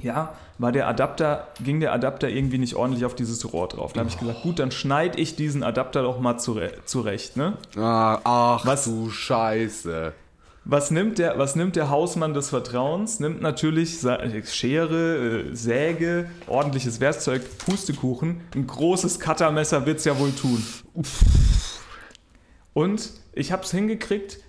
ja, 0.01 0.33
war 0.57 0.71
der 0.71 0.87
Adapter, 0.87 1.47
ging 1.63 1.79
der 1.79 1.93
Adapter 1.93 2.29
irgendwie 2.29 2.57
nicht 2.57 2.75
ordentlich 2.75 3.05
auf 3.05 3.15
dieses 3.15 3.51
Rohr 3.53 3.67
drauf. 3.67 3.93
Da 3.93 3.99
habe 4.01 4.09
ich 4.09 4.17
gesagt, 4.17 4.41
gut, 4.43 4.59
dann 4.59 4.71
schneide 4.71 5.19
ich 5.19 5.35
diesen 5.35 5.63
Adapter 5.63 6.01
doch 6.03 6.19
mal 6.19 6.37
zure 6.37 6.71
zurecht. 6.85 7.37
Ne? 7.37 7.53
Ah, 7.77 8.19
ach 8.23 8.65
Was- 8.65 8.85
du 8.85 9.09
Scheiße. 9.09 10.13
Was 10.65 10.91
nimmt, 10.91 11.17
der, 11.17 11.39
was 11.39 11.55
nimmt 11.55 11.75
der 11.77 11.89
Hausmann 11.89 12.33
des 12.35 12.49
Vertrauens? 12.49 13.19
Nimmt 13.19 13.41
natürlich 13.41 14.01
Schere, 14.45 15.45
äh, 15.49 15.55
Säge, 15.55 16.29
ordentliches 16.47 16.99
Werkzeug, 16.99 17.41
Pustekuchen. 17.59 18.41
Ein 18.53 18.67
großes 18.67 19.19
Cuttermesser 19.19 19.85
wird 19.87 19.97
es 19.99 20.05
ja 20.05 20.19
wohl 20.19 20.31
tun. 20.31 20.63
Und 22.73 23.09
ich 23.33 23.51
habe 23.51 23.63
es 23.63 23.71
hingekriegt, 23.71 24.39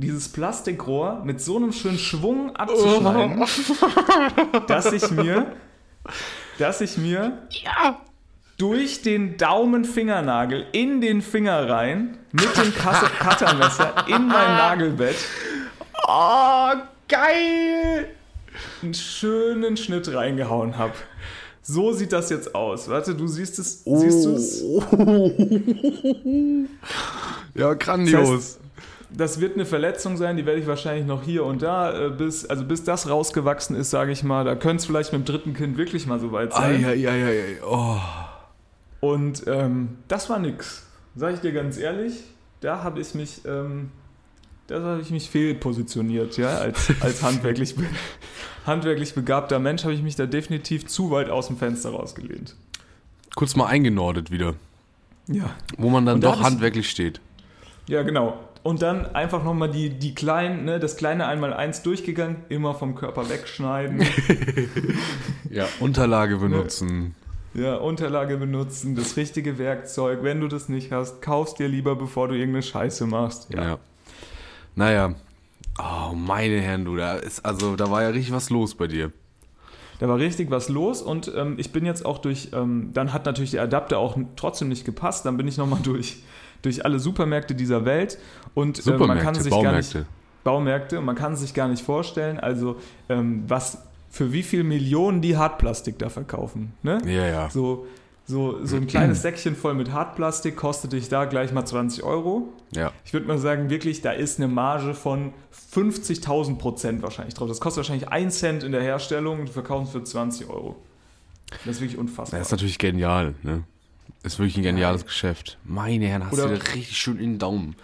dieses 0.00 0.28
Plastikrohr 0.28 1.22
mit 1.24 1.40
so 1.40 1.56
einem 1.56 1.72
schönen 1.72 1.98
Schwung 1.98 2.56
abzuschneiden, 2.56 3.44
dass 4.66 4.92
ich 4.92 5.10
mir, 5.10 5.52
dass 6.58 6.80
ich 6.80 6.96
mir 6.96 7.38
durch 8.56 9.02
den 9.02 9.36
Daumenfingernagel 9.36 10.66
in 10.72 11.00
den 11.00 11.22
Finger 11.22 11.68
rein 11.68 12.18
mit 12.32 12.56
dem 12.56 12.72
Cuttermesser 12.74 13.94
in 14.08 14.26
mein 14.26 14.56
Nagelbett 14.56 15.16
Oh, 16.06 16.72
geil! 17.08 18.08
einen 18.82 18.94
schönen 18.94 19.76
Schnitt 19.76 20.12
reingehauen 20.12 20.76
habe. 20.76 20.94
So 21.62 21.92
sieht 21.92 22.12
das 22.12 22.30
jetzt 22.30 22.54
aus. 22.54 22.88
Warte, 22.88 23.14
du 23.14 23.28
siehst 23.28 23.58
es. 23.58 23.82
Oh. 23.84 23.98
Siehst 23.98 24.24
du 24.24 24.34
es? 24.34 24.64
Ja, 27.54 27.74
grandios. 27.74 28.58
Das 28.58 28.58
wird 29.18 29.54
eine 29.54 29.66
Verletzung 29.66 30.16
sein, 30.16 30.36
die 30.36 30.46
werde 30.46 30.60
ich 30.60 30.66
wahrscheinlich 30.66 31.06
noch 31.06 31.22
hier 31.22 31.44
und 31.44 31.62
da, 31.62 32.06
äh, 32.06 32.10
bis, 32.10 32.46
also 32.46 32.64
bis 32.64 32.84
das 32.84 33.08
rausgewachsen 33.08 33.76
ist, 33.76 33.90
sage 33.90 34.12
ich 34.12 34.22
mal. 34.22 34.44
Da 34.44 34.54
könnte 34.54 34.76
es 34.76 34.86
vielleicht 34.86 35.12
mit 35.12 35.22
dem 35.22 35.24
dritten 35.24 35.54
Kind 35.54 35.76
wirklich 35.76 36.06
mal 36.06 36.20
so 36.20 36.32
weit 36.32 36.52
sein. 36.52 36.84
Eieieiei. 36.84 37.58
Oh. 37.66 37.96
Und 39.00 39.44
ähm, 39.46 39.98
das 40.08 40.30
war 40.30 40.38
nix. 40.38 40.86
Sag 41.16 41.34
ich 41.34 41.40
dir 41.40 41.52
ganz 41.52 41.76
ehrlich, 41.76 42.14
da 42.60 42.82
habe 42.82 43.00
ich 43.00 43.14
mich, 43.14 43.40
ähm, 43.44 43.90
da 44.68 44.80
habe 44.80 45.00
ich 45.00 45.10
mich 45.10 45.28
fehlpositioniert, 45.30 46.36
ja, 46.36 46.58
als, 46.58 46.92
als 47.00 47.22
handwerklich, 47.24 47.74
be 47.74 47.84
handwerklich 48.66 49.14
begabter 49.14 49.58
Mensch 49.58 49.82
habe 49.84 49.94
ich 49.94 50.02
mich 50.02 50.16
da 50.16 50.26
definitiv 50.26 50.86
zu 50.86 51.10
weit 51.10 51.30
aus 51.30 51.48
dem 51.48 51.56
Fenster 51.56 51.90
rausgelehnt. 51.90 52.54
Kurz 53.34 53.56
mal 53.56 53.66
eingenordet 53.66 54.30
wieder. 54.30 54.54
Ja. 55.26 55.50
Wo 55.78 55.88
man 55.88 56.06
dann 56.06 56.16
Und 56.16 56.24
doch 56.24 56.42
handwerklich 56.42 56.90
steht. 56.90 57.20
Ja, 57.86 58.02
genau. 58.02 58.38
Und 58.62 58.82
dann 58.82 59.06
einfach 59.14 59.42
nochmal 59.42 59.70
die, 59.70 59.88
die 59.90 60.14
kleinen, 60.14 60.64
ne, 60.66 60.78
das 60.78 60.96
kleine 60.96 61.26
einmal-eins 61.26 61.82
durchgegangen, 61.82 62.36
immer 62.50 62.74
vom 62.74 62.94
Körper 62.94 63.28
wegschneiden, 63.30 64.02
Ja. 65.50 65.66
Unterlage 65.80 66.36
benutzen. 66.36 67.14
ja, 67.54 67.76
Unterlage 67.76 68.36
benutzen, 68.36 68.94
das 68.96 69.16
richtige 69.16 69.58
Werkzeug. 69.58 70.20
Wenn 70.22 70.40
du 70.40 70.48
das 70.48 70.68
nicht 70.68 70.92
hast, 70.92 71.22
kaufst 71.22 71.58
dir 71.58 71.68
lieber, 71.68 71.96
bevor 71.96 72.28
du 72.28 72.34
irgendeine 72.34 72.62
Scheiße 72.62 73.06
machst. 73.06 73.48
Ja. 73.52 73.78
Naja. 74.76 75.14
Oh, 75.78 76.14
meine 76.14 76.60
Herren, 76.60 76.84
du, 76.84 76.96
da 76.96 77.14
ist, 77.14 77.44
also, 77.44 77.76
da 77.76 77.90
war 77.90 78.02
ja 78.02 78.08
richtig 78.10 78.32
was 78.32 78.50
los 78.50 78.74
bei 78.74 78.86
dir. 78.86 79.10
Da 79.98 80.08
war 80.08 80.18
richtig 80.18 80.50
was 80.50 80.68
los 80.68 81.02
und 81.02 81.30
ähm, 81.36 81.54
ich 81.58 81.72
bin 81.72 81.84
jetzt 81.86 82.04
auch 82.06 82.18
durch, 82.18 82.50
ähm, 82.54 82.90
dann 82.94 83.12
hat 83.12 83.26
natürlich 83.26 83.50
der 83.52 83.62
Adapter 83.62 83.98
auch 83.98 84.16
trotzdem 84.36 84.68
nicht 84.68 84.84
gepasst, 84.86 85.26
dann 85.26 85.36
bin 85.36 85.46
ich 85.48 85.56
nochmal 85.58 85.80
durch, 85.82 86.22
durch 86.62 86.84
alle 86.84 86.98
Supermärkte 86.98 87.54
dieser 87.54 87.84
Welt 87.84 88.18
und 88.54 88.86
äh, 88.86 88.92
man 88.96 89.18
kann 89.18 89.34
sich 89.34 89.50
gar 89.50 89.62
Baumärkte. 89.62 89.98
nicht, 89.98 90.08
Baumärkte, 90.44 90.98
und 90.98 91.04
man 91.04 91.16
kann 91.16 91.36
sich 91.36 91.54
gar 91.54 91.68
nicht 91.68 91.82
vorstellen, 91.82 92.38
also 92.40 92.76
ähm, 93.08 93.44
was, 93.46 93.78
für 94.10 94.32
wie 94.32 94.42
viel 94.42 94.64
Millionen 94.64 95.20
die 95.20 95.36
Hartplastik 95.36 95.98
da 95.98 96.08
verkaufen. 96.08 96.72
Ne? 96.82 97.00
Ja, 97.04 97.26
ja. 97.26 97.50
So, 97.50 97.86
so, 98.26 98.64
so 98.64 98.76
ein 98.76 98.86
kleines 98.86 99.22
Säckchen 99.22 99.54
voll 99.54 99.74
mit 99.74 99.92
Hartplastik 99.92 100.56
kostet 100.56 100.92
dich 100.92 101.08
da 101.08 101.26
gleich 101.26 101.52
mal 101.52 101.64
20 101.64 102.02
Euro. 102.04 102.48
Ja. 102.74 102.92
Ich 103.04 103.12
würde 103.12 103.26
mal 103.26 103.38
sagen, 103.38 103.70
wirklich, 103.70 104.02
da 104.02 104.12
ist 104.12 104.38
eine 104.38 104.48
Marge 104.48 104.94
von 104.94 105.32
50.000 105.74 106.58
Prozent 106.58 107.02
wahrscheinlich 107.02 107.34
drauf. 107.34 107.48
Das 107.48 107.60
kostet 107.60 107.78
wahrscheinlich 107.78 108.08
1 108.08 108.38
Cent 108.38 108.62
in 108.62 108.72
der 108.72 108.82
Herstellung 108.82 109.40
und 109.40 109.50
verkaufen 109.50 109.84
es 109.84 109.90
für 109.90 110.02
20 110.02 110.48
Euro. 110.48 110.76
Das 111.64 111.76
ist 111.76 111.80
wirklich 111.80 111.98
unfassbar. 111.98 112.38
Das 112.38 112.48
ist 112.48 112.52
natürlich 112.52 112.78
genial, 112.78 113.34
ne? 113.42 113.64
Ist 114.22 114.38
wirklich 114.38 114.56
ein 114.56 114.62
geniales 114.62 115.04
Geschäft. 115.06 115.58
Meine 115.64 116.06
Herren, 116.06 116.24
hast 116.26 116.32
Oder- 116.34 116.48
du 116.48 116.58
da 116.58 116.64
richtig 116.72 116.96
schön 116.96 117.18
in 117.18 117.32
den 117.34 117.38
Daumen. 117.38 117.76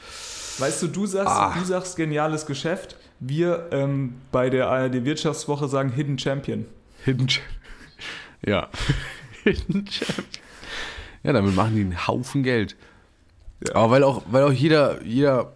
Weißt 0.59 0.83
du, 0.83 0.89
du 0.89 1.07
sagst, 1.07 1.29
Ah. 1.35 1.55
du 1.59 1.65
sagst 1.65 1.97
geniales 1.97 2.47
Geschäft. 2.47 2.97
wir 3.19 3.69
ähm, 3.73 4.15
bei 4.31 4.51
der 4.51 4.69
ARD 4.69 5.05
Wirtschaftswoche 5.07 5.69
sagen 5.69 5.91
Hidden 5.91 6.19
Champion. 6.19 6.67
Hidden 7.05 7.29
Champion. 7.29 7.57
Ja. 8.47 8.69
Hidden 9.45 9.87
Champion. 9.91 10.27
Ja, 11.23 11.33
damit 11.33 11.57
machen 11.57 11.75
die 11.75 11.81
einen 11.81 12.07
Haufen 12.07 12.43
Geld. 12.43 12.77
Ja. 13.67 13.75
Aber 13.77 13.91
weil 13.93 14.05
auch, 14.05 14.23
weil 14.31 14.45
auch 14.45 14.53
jeder, 14.53 15.03
jeder 15.03 15.53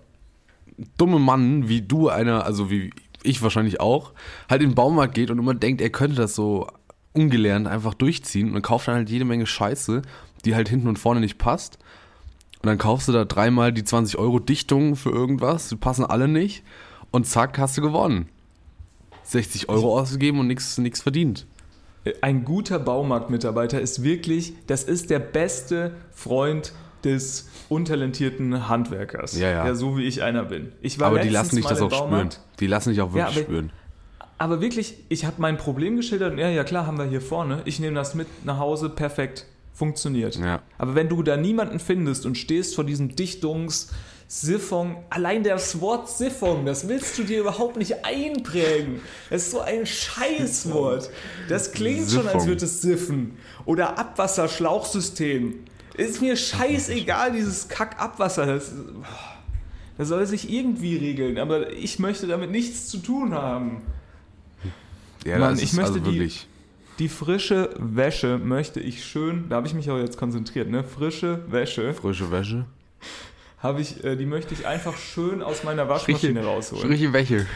dumme 0.97 1.19
Mann 1.19 1.69
wie 1.69 1.83
du, 1.83 2.09
einer, 2.09 2.45
also 2.47 2.71
wie 2.71 2.91
ich 3.23 3.43
wahrscheinlich 3.43 3.79
auch, 3.81 4.13
halt 4.49 4.63
in 4.63 4.71
den 4.71 4.75
Baumarkt 4.75 5.15
geht 5.15 5.31
und 5.31 5.39
immer 5.39 5.53
denkt, 5.55 5.83
er 5.83 5.91
könnte 5.91 6.17
das 6.17 6.35
so 6.35 6.67
ungelernt 7.13 7.67
einfach 7.69 7.93
durchziehen 7.95 8.55
und 8.55 8.63
kauft 8.63 8.89
dann 8.89 8.95
halt 8.95 9.11
jede 9.11 9.27
Menge 9.27 9.47
Scheiße, 9.47 10.01
die 10.43 10.55
halt 10.55 10.69
hinten 10.69 10.89
und 10.89 10.99
vorne 10.99 11.21
nicht 11.21 11.39
passt. 11.39 11.79
Und 12.63 12.67
dann 12.67 12.79
kaufst 12.79 13.09
du 13.09 13.13
da 13.13 13.25
dreimal 13.25 13.73
die 13.73 13.85
20 13.85 14.19
Euro 14.19 14.39
Dichtung 14.39 14.97
für 14.97 15.11
irgendwas, 15.11 15.69
die 15.69 15.77
passen 15.77 16.05
alle 16.05 16.29
nicht 16.29 16.63
und 17.11 17.27
zack, 17.27 17.59
hast 17.59 17.77
du 17.79 17.83
gewonnen. 17.83 18.29
60 19.25 19.69
Euro 19.69 19.99
ausgegeben 19.99 20.41
und 20.41 20.47
nichts 20.47 21.03
verdient. 21.03 21.47
Ein 22.23 22.45
guter 22.45 22.79
Baumarktmitarbeiter 22.79 23.81
ist 23.81 24.03
wirklich, 24.03 24.55
das 24.67 24.85
ist 24.85 25.11
der 25.11 25.19
beste 25.19 25.93
Freund 26.13 26.73
des 27.05 27.49
untalentierten 27.69 28.69
Handwerkers. 28.69 29.39
Ja, 29.39 29.51
ja. 29.51 29.67
ja 29.67 29.75
so 29.75 29.97
wie 29.97 30.05
ich 30.05 30.23
einer 30.23 30.45
bin. 30.45 30.73
Ich 30.81 31.01
aber 31.01 31.21
die 31.21 31.29
lassen 31.29 31.57
dich 31.57 31.67
das 31.67 31.81
auch 31.81 31.91
Baumarkt. 31.91 32.35
spüren. 32.35 32.47
Die 32.61 32.67
lassen 32.67 32.91
dich 32.91 33.01
auch 33.01 33.13
wirklich 33.13 33.37
ja, 33.37 33.43
aber, 33.43 33.51
spüren. 33.51 33.73
Aber 34.39 34.61
wirklich, 34.61 34.97
ich 35.09 35.25
habe 35.25 35.37
mein 35.39 35.57
Problem 35.59 35.97
geschildert 35.97 36.33
und 36.33 36.39
ja, 36.39 36.49
ja 36.49 36.65
klar, 36.65 36.87
haben 36.87 36.99
wir 36.99 37.05
hier 37.05 37.21
vorne. 37.21 37.63
Ich 37.67 37.81
nehme 37.81 37.95
das 37.95 38.15
mit 38.15 38.27
nach 38.45 38.59
Hause, 38.59 38.89
perfekt, 38.89 39.47
funktioniert. 39.73 40.37
Ja. 40.37 40.63
Aber 40.79 40.95
wenn 40.95 41.09
du 41.09 41.23
da 41.23 41.37
niemanden 41.37 41.79
findest 41.79 42.27
und 42.27 42.37
stehst 42.37 42.75
vor 42.75 42.85
diesem 42.85 43.11
Dichtungs- 43.17 43.89
Siphon, 44.33 44.97
allein 45.11 45.43
das 45.43 45.81
Wort 45.81 46.09
Siphon, 46.09 46.65
das 46.65 46.87
willst 46.87 47.19
du 47.19 47.25
dir 47.25 47.41
überhaupt 47.41 47.77
nicht 47.77 48.05
einprägen. 48.05 49.01
Das 49.29 49.43
ist 49.43 49.51
so 49.51 49.59
ein 49.61 49.85
Scheißwort. 49.85 51.11
Das 51.49 51.73
klingt 51.73 52.09
Siphon. 52.09 52.27
schon, 52.27 52.33
als 52.33 52.47
würde 52.47 52.65
es 52.65 52.81
siffen. 52.81 53.37
Oder 53.65 53.99
Abwasserschlauchsystem. 53.99 55.65
Ist 55.97 56.23
mir 56.23 56.37
scheißegal, 56.37 57.33
dieses 57.33 57.67
Kackabwasser. 57.67 58.47
Das, 58.47 58.71
das 59.99 60.07
soll 60.07 60.25
sich 60.27 60.49
irgendwie 60.49 60.97
regeln, 60.97 61.37
aber 61.37 61.73
ich 61.73 61.99
möchte 61.99 62.29
damit 62.29 62.53
nichts 62.53 62.87
zu 62.87 62.99
tun 62.99 63.35
haben. 63.35 63.83
Ja, 65.27 65.39
Mann, 65.39 65.59
ich 65.59 65.73
möchte 65.73 65.95
also 65.95 66.11
die, 66.13 66.31
die 67.01 67.09
frische 67.09 67.71
Wäsche 67.77 68.39
möchte 68.39 68.79
ich 68.79 69.05
schön, 69.05 69.49
da 69.49 69.57
habe 69.57 69.67
ich 69.67 69.75
mich 69.75 69.91
auch 69.91 69.99
jetzt 69.99 70.17
konzentriert, 70.17 70.71
ne? 70.71 70.85
Frische 70.85 71.41
Wäsche. 71.51 71.93
Frische 71.95 72.31
Wäsche 72.31 72.67
habe 73.63 73.81
ich, 73.81 74.03
äh, 74.05 74.17
die 74.17 74.27
möchte 74.27 74.55
ich 74.55 74.67
einfach 74.67 74.97
schön 74.97 75.43
aus 75.43 75.65
meiner 75.65 75.89
Waschmaschine 75.89 76.41
frische, 76.41 76.47
rausholen. 76.47 76.87
Frische 76.89 77.13
Wäsche. 77.13 77.47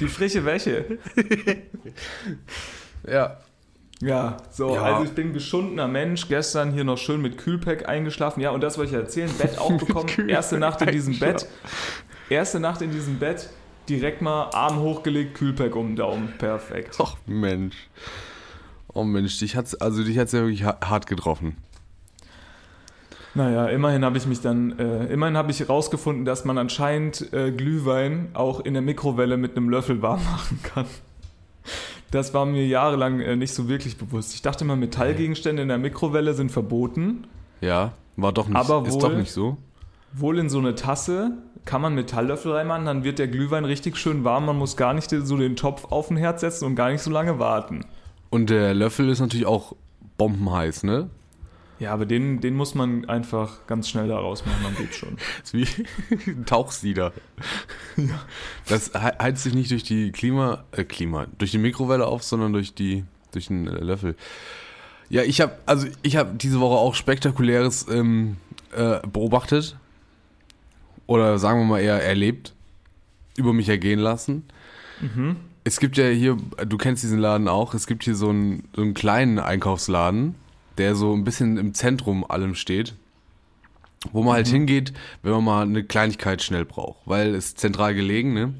Die 0.00 0.08
frische 0.08 0.44
Wäsche. 0.44 0.98
ja. 3.08 3.38
Ja, 4.00 4.36
so, 4.52 4.74
ja. 4.74 4.82
also 4.82 5.04
ich 5.04 5.10
bin 5.10 5.32
geschundener 5.32 5.88
Mensch, 5.88 6.28
gestern 6.28 6.72
hier 6.72 6.84
noch 6.84 6.98
schön 6.98 7.20
mit 7.20 7.36
Kühlpack 7.36 7.88
eingeschlafen. 7.88 8.40
Ja, 8.40 8.50
und 8.50 8.60
das 8.60 8.78
wollte 8.78 8.92
ich 8.92 8.96
erzählen, 8.96 9.30
Bett 9.38 9.58
auch 9.58 9.76
bekommen, 9.76 10.28
erste 10.28 10.56
Nacht 10.56 10.82
in 10.82 10.92
diesem 10.92 11.18
Bett. 11.18 11.48
Erste 12.28 12.60
Nacht 12.60 12.80
in 12.80 12.92
diesem 12.92 13.18
Bett, 13.18 13.50
direkt 13.88 14.22
mal 14.22 14.50
Arm 14.50 14.78
hochgelegt, 14.78 15.34
Kühlpack 15.34 15.74
um 15.74 15.88
den 15.88 15.96
Daumen, 15.96 16.34
perfekt. 16.38 16.96
Ach 17.00 17.16
Mensch. 17.26 17.88
Oh 18.98 19.04
Mensch, 19.04 19.38
dich 19.38 19.54
hat's, 19.54 19.76
also 19.76 20.02
dich 20.02 20.18
hat's 20.18 20.32
ja 20.32 20.40
wirklich 20.40 20.64
hart 20.64 21.06
getroffen. 21.06 21.56
Naja, 23.32 23.66
immerhin 23.66 24.04
habe 24.04 24.18
ich 24.18 24.26
mich 24.26 24.40
dann, 24.40 24.76
äh, 24.76 25.06
immerhin 25.06 25.36
habe 25.36 25.52
ich 25.52 25.60
herausgefunden, 25.60 26.24
dass 26.24 26.44
man 26.44 26.58
anscheinend 26.58 27.32
äh, 27.32 27.52
Glühwein 27.52 28.30
auch 28.34 28.58
in 28.58 28.72
der 28.72 28.82
Mikrowelle 28.82 29.36
mit 29.36 29.56
einem 29.56 29.68
Löffel 29.68 30.02
warm 30.02 30.24
machen 30.24 30.58
kann. 30.64 30.86
Das 32.10 32.34
war 32.34 32.44
mir 32.44 32.66
jahrelang 32.66 33.20
äh, 33.20 33.36
nicht 33.36 33.54
so 33.54 33.68
wirklich 33.68 33.98
bewusst. 33.98 34.34
Ich 34.34 34.42
dachte 34.42 34.64
immer, 34.64 34.74
Metallgegenstände 34.74 35.62
in 35.62 35.68
der 35.68 35.78
Mikrowelle 35.78 36.34
sind 36.34 36.50
verboten. 36.50 37.28
Ja, 37.60 37.92
war 38.16 38.32
doch 38.32 38.48
nicht, 38.48 38.56
aber 38.56 38.84
ist 38.84 38.98
doch 38.98 39.14
nicht 39.14 39.30
so. 39.30 39.58
Wohl 40.12 40.40
in 40.40 40.50
so 40.50 40.58
eine 40.58 40.74
Tasse 40.74 41.38
kann 41.64 41.82
man 41.82 41.94
Metalllöffel 41.94 42.50
reinmachen, 42.50 42.86
dann 42.86 43.04
wird 43.04 43.20
der 43.20 43.28
Glühwein 43.28 43.64
richtig 43.64 43.96
schön 43.96 44.24
warm. 44.24 44.46
Man 44.46 44.58
muss 44.58 44.76
gar 44.76 44.92
nicht 44.92 45.10
so 45.10 45.36
den 45.36 45.54
Topf 45.54 45.84
auf 45.92 46.08
den 46.08 46.16
Herd 46.16 46.40
setzen 46.40 46.64
und 46.64 46.74
gar 46.74 46.90
nicht 46.90 47.02
so 47.02 47.12
lange 47.12 47.38
warten. 47.38 47.84
Und 48.30 48.50
der 48.50 48.74
Löffel 48.74 49.08
ist 49.08 49.20
natürlich 49.20 49.46
auch 49.46 49.74
bombenheiß, 50.16 50.84
ne? 50.84 51.10
Ja, 51.78 51.92
aber 51.92 52.06
den, 52.06 52.40
den 52.40 52.54
muss 52.54 52.74
man 52.74 53.04
einfach 53.08 53.66
ganz 53.68 53.88
schnell 53.88 54.08
da 54.08 54.18
rausmachen, 54.18 54.62
dann 54.64 54.74
geht's 54.74 54.96
schon. 54.96 55.16
Das 55.40 55.54
ist 55.54 55.78
wie 55.78 56.30
ein 56.30 56.44
Tauchsieder. 56.44 57.12
Ja. 57.96 58.20
Das 58.66 58.92
heizt 58.94 59.44
sich 59.44 59.54
nicht 59.54 59.70
durch 59.70 59.84
die 59.84 60.10
Klima, 60.10 60.64
äh, 60.72 60.84
Klima, 60.84 61.26
durch 61.38 61.52
die 61.52 61.58
Mikrowelle 61.58 62.06
auf, 62.06 62.24
sondern 62.24 62.52
durch 62.52 62.74
die, 62.74 63.04
durch 63.32 63.46
den 63.46 63.66
Löffel. 63.66 64.16
Ja, 65.08 65.22
ich 65.22 65.40
habe 65.40 65.56
also 65.66 65.86
ich 66.02 66.16
habe 66.16 66.34
diese 66.36 66.60
Woche 66.60 66.76
auch 66.76 66.94
spektakuläres 66.94 67.86
ähm, 67.88 68.36
äh, 68.76 68.98
beobachtet 69.06 69.78
oder 71.06 71.38
sagen 71.38 71.60
wir 71.60 71.64
mal 71.64 71.80
eher 71.80 72.02
erlebt, 72.02 72.54
über 73.36 73.52
mich 73.52 73.68
ergehen 73.68 74.00
lassen. 74.00 74.44
Mhm. 75.00 75.36
Es 75.64 75.80
gibt 75.80 75.96
ja 75.96 76.06
hier, 76.08 76.36
du 76.66 76.78
kennst 76.78 77.02
diesen 77.02 77.18
Laden 77.18 77.48
auch, 77.48 77.74
es 77.74 77.86
gibt 77.86 78.04
hier 78.04 78.14
so 78.14 78.30
einen, 78.30 78.68
so 78.74 78.82
einen 78.82 78.94
kleinen 78.94 79.38
Einkaufsladen 79.38 80.34
der 80.78 80.94
so 80.94 81.12
ein 81.12 81.24
bisschen 81.24 81.56
im 81.58 81.74
Zentrum 81.74 82.24
allem 82.28 82.54
steht. 82.54 82.94
Wo 84.12 84.22
man 84.22 84.34
halt 84.34 84.46
mhm. 84.46 84.52
hingeht, 84.52 84.92
wenn 85.22 85.32
man 85.32 85.44
mal 85.44 85.62
eine 85.62 85.82
Kleinigkeit 85.82 86.40
schnell 86.40 86.64
braucht, 86.64 87.00
weil 87.04 87.34
es 87.34 87.56
zentral 87.56 87.94
gelegen, 87.94 88.32
ne? 88.32 88.54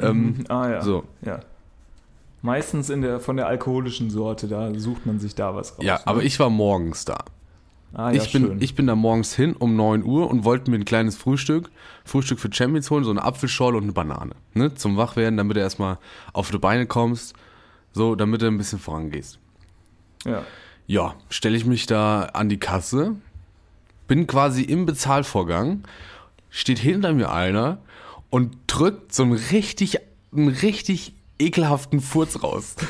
Ähm, 0.00 0.24
mhm. 0.38 0.44
ah 0.48 0.68
ja. 0.68 0.82
So. 0.82 1.04
ja. 1.24 1.40
Meistens 2.42 2.90
in 2.90 3.02
der, 3.02 3.20
von 3.20 3.36
der 3.36 3.46
alkoholischen 3.46 4.10
Sorte, 4.10 4.48
da 4.48 4.72
sucht 4.74 5.06
man 5.06 5.20
sich 5.20 5.36
da 5.36 5.54
was 5.54 5.78
raus. 5.78 5.84
Ja, 5.84 5.94
ne? 5.94 6.06
aber 6.06 6.22
ich 6.24 6.40
war 6.40 6.50
morgens 6.50 7.04
da. 7.04 7.18
Ah, 7.94 8.10
ja, 8.10 8.22
ich, 8.22 8.32
bin, 8.32 8.46
schön. 8.46 8.60
ich 8.60 8.74
bin 8.74 8.86
da 8.86 8.94
morgens 8.94 9.34
hin 9.34 9.54
um 9.56 9.74
9 9.74 10.04
Uhr 10.04 10.28
und 10.28 10.44
wollte 10.44 10.70
mir 10.70 10.76
ein 10.76 10.84
kleines 10.84 11.16
Frühstück, 11.16 11.70
Frühstück 12.04 12.38
für 12.38 12.52
Champions 12.52 12.90
holen, 12.90 13.04
so 13.04 13.10
eine 13.10 13.22
Apfelschorle 13.22 13.78
und 13.78 13.84
eine 13.84 13.92
Banane. 13.92 14.34
Ne? 14.54 14.74
Zum 14.74 14.96
Wachwerden, 14.96 15.36
damit 15.36 15.56
du 15.56 15.60
erstmal 15.60 15.98
auf 16.32 16.50
die 16.50 16.58
Beine 16.58 16.86
kommst, 16.86 17.34
so, 17.92 18.14
damit 18.14 18.42
du 18.42 18.46
ein 18.46 18.58
bisschen 18.58 18.78
vorangehst. 18.78 19.38
Ja. 20.24 20.44
Ja, 20.86 21.14
stelle 21.28 21.56
ich 21.56 21.66
mich 21.66 21.86
da 21.86 22.22
an 22.32 22.48
die 22.48 22.58
Kasse, 22.58 23.16
bin 24.06 24.26
quasi 24.26 24.62
im 24.62 24.86
Bezahlvorgang, 24.86 25.84
steht 26.50 26.78
hinter 26.78 27.12
mir 27.12 27.30
einer 27.30 27.78
und 28.30 28.56
drückt 28.66 29.14
so 29.14 29.22
einen 29.22 29.32
richtig, 29.32 29.98
einen 30.32 30.48
richtig 30.48 31.14
ekelhaften 31.38 32.00
Furz 32.00 32.42
raus. 32.42 32.76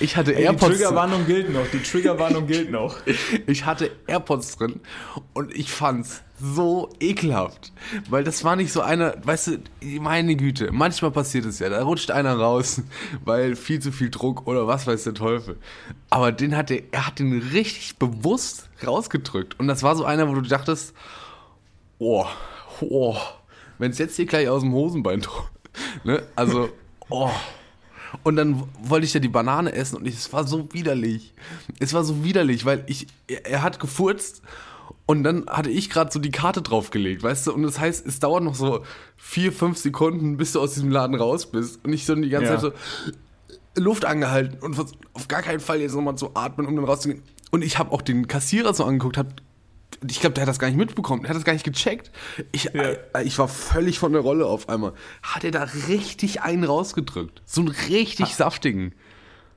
Ich 0.00 0.16
hatte 0.16 0.34
Ey, 0.34 0.44
AirPods. 0.44 0.78
Die 0.78 0.82
Triggerwarnung 0.82 1.26
gilt 1.26 1.52
noch. 1.52 1.66
Die 1.70 1.82
Triggerwarnung 1.82 2.46
gilt 2.46 2.70
noch. 2.70 2.96
Ich 3.46 3.66
hatte 3.66 3.90
AirPods 4.06 4.56
drin 4.56 4.80
und 5.34 5.54
ich 5.54 5.70
fand's 5.70 6.22
so 6.40 6.88
ekelhaft, 6.98 7.72
weil 8.08 8.24
das 8.24 8.42
war 8.42 8.56
nicht 8.56 8.72
so 8.72 8.80
einer, 8.80 9.14
weißt 9.22 9.46
du, 9.48 9.58
meine 10.00 10.34
Güte, 10.34 10.72
manchmal 10.72 11.10
passiert 11.10 11.44
es 11.44 11.58
ja, 11.58 11.68
da 11.68 11.82
rutscht 11.82 12.10
einer 12.10 12.36
raus, 12.36 12.82
weil 13.24 13.54
viel 13.54 13.80
zu 13.80 13.92
viel 13.92 14.10
Druck 14.10 14.46
oder 14.46 14.66
was 14.66 14.86
weiß 14.86 15.04
der 15.04 15.14
Teufel. 15.14 15.56
Aber 16.10 16.32
den 16.32 16.56
hat 16.56 16.70
er, 16.70 16.82
er 16.90 17.06
hat 17.06 17.18
den 17.18 17.38
richtig 17.38 17.96
bewusst 17.98 18.68
rausgedrückt 18.84 19.60
und 19.60 19.68
das 19.68 19.82
war 19.82 19.94
so 19.94 20.04
einer, 20.04 20.28
wo 20.28 20.34
du 20.34 20.40
dachtest, 20.40 20.94
oh, 21.98 22.26
oh, 22.80 23.16
wenn 23.78 23.90
es 23.90 23.98
jetzt 23.98 24.16
hier 24.16 24.26
gleich 24.26 24.48
aus 24.48 24.62
dem 24.62 24.72
Hosenbein, 24.72 25.22
ne, 26.02 26.22
also 26.34 26.70
Oh. 27.14 27.30
Und 28.22 28.36
dann 28.36 28.64
wollte 28.82 29.06
ich 29.06 29.14
ja 29.14 29.20
die 29.20 29.28
Banane 29.28 29.72
essen 29.72 29.96
und 29.96 30.06
es 30.06 30.32
war 30.32 30.46
so 30.46 30.72
widerlich. 30.72 31.32
Es 31.78 31.94
war 31.94 32.04
so 32.04 32.24
widerlich, 32.24 32.64
weil 32.64 32.84
ich, 32.86 33.06
er, 33.28 33.46
er 33.46 33.62
hat 33.62 33.78
gefurzt 33.78 34.42
und 35.06 35.22
dann 35.22 35.46
hatte 35.46 35.70
ich 35.70 35.90
gerade 35.90 36.10
so 36.12 36.18
die 36.18 36.30
Karte 36.30 36.60
draufgelegt, 36.60 37.22
weißt 37.22 37.46
du? 37.46 37.52
Und 37.52 37.62
das 37.62 37.78
heißt, 37.78 38.06
es 38.06 38.18
dauert 38.18 38.42
noch 38.42 38.54
so 38.54 38.84
vier, 39.16 39.52
fünf 39.52 39.78
Sekunden, 39.78 40.36
bis 40.36 40.52
du 40.52 40.60
aus 40.60 40.74
diesem 40.74 40.90
Laden 40.90 41.14
raus 41.14 41.50
bist. 41.50 41.84
Und 41.84 41.92
ich 41.92 42.04
so 42.04 42.14
die 42.14 42.30
ganze 42.30 42.52
ja. 42.52 42.58
Zeit 42.58 42.72
so 42.72 43.82
Luft 43.82 44.04
angehalten 44.04 44.58
und 44.60 44.78
auf 45.12 45.28
gar 45.28 45.42
keinen 45.42 45.60
Fall 45.60 45.80
jetzt 45.80 45.94
nochmal 45.94 46.16
zu 46.16 46.30
atmen, 46.34 46.66
um 46.66 46.74
dann 46.76 46.84
rauszugehen. 46.84 47.22
Und 47.50 47.62
ich 47.62 47.78
habe 47.78 47.92
auch 47.92 48.02
den 48.02 48.26
Kassierer 48.26 48.74
so 48.74 48.84
angeguckt, 48.84 49.18
hab 49.18 49.28
ich 50.08 50.20
glaube, 50.20 50.34
der 50.34 50.42
hat 50.42 50.48
das 50.48 50.58
gar 50.58 50.68
nicht 50.68 50.76
mitbekommen, 50.76 51.22
der 51.22 51.30
hat 51.30 51.36
das 51.36 51.44
gar 51.44 51.52
nicht 51.52 51.64
gecheckt. 51.64 52.10
Ich, 52.52 52.64
ja. 52.64 52.82
äh, 52.82 53.24
ich 53.24 53.38
war 53.38 53.48
völlig 53.48 53.98
von 53.98 54.12
der 54.12 54.22
Rolle 54.22 54.46
auf 54.46 54.68
einmal. 54.68 54.92
Hat 55.22 55.44
er 55.44 55.50
da 55.50 55.64
richtig 55.88 56.42
einen 56.42 56.64
rausgedrückt. 56.64 57.42
So 57.44 57.60
einen 57.60 57.70
richtig 57.70 58.26
ha 58.26 58.34
saftigen. 58.34 58.94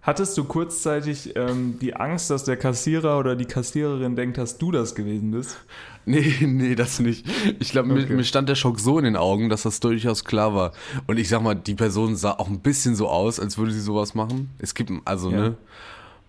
Hattest 0.07 0.37
du 0.37 0.45
kurzzeitig 0.45 1.35
ähm, 1.35 1.79
die 1.81 1.93
Angst, 1.95 2.29
dass 2.29 2.45
der 2.45 2.55
Kassierer 2.55 3.19
oder 3.19 3.35
die 3.35 3.43
Kassiererin 3.43 4.15
denkt, 4.15 4.37
dass 4.37 4.57
du 4.57 4.71
das 4.71 4.95
gewesen 4.95 5.31
bist? 5.31 5.57
Nee, 6.05 6.33
nee, 6.41 6.75
das 6.75 7.01
nicht. 7.01 7.25
Ich 7.59 7.71
glaube, 7.71 7.91
okay. 7.91 8.05
mir, 8.07 8.15
mir, 8.15 8.23
stand 8.23 8.47
der 8.47 8.55
Schock 8.55 8.79
so 8.79 8.97
in 8.97 9.03
den 9.03 9.17
Augen, 9.17 9.49
dass 9.49 9.63
das 9.63 9.81
durchaus 9.81 10.23
klar 10.23 10.55
war. 10.55 10.71
Und 11.05 11.17
ich 11.17 11.27
sag 11.27 11.41
mal, 11.41 11.55
die 11.55 11.75
Person 11.75 12.15
sah 12.15 12.31
auch 12.31 12.47
ein 12.47 12.61
bisschen 12.61 12.95
so 12.95 13.09
aus, 13.09 13.41
als 13.41 13.57
würde 13.57 13.73
sie 13.73 13.81
sowas 13.81 14.15
machen. 14.15 14.49
Es 14.59 14.73
gibt, 14.73 14.89
also, 15.03 15.29
ja. 15.29 15.37
ne? 15.37 15.57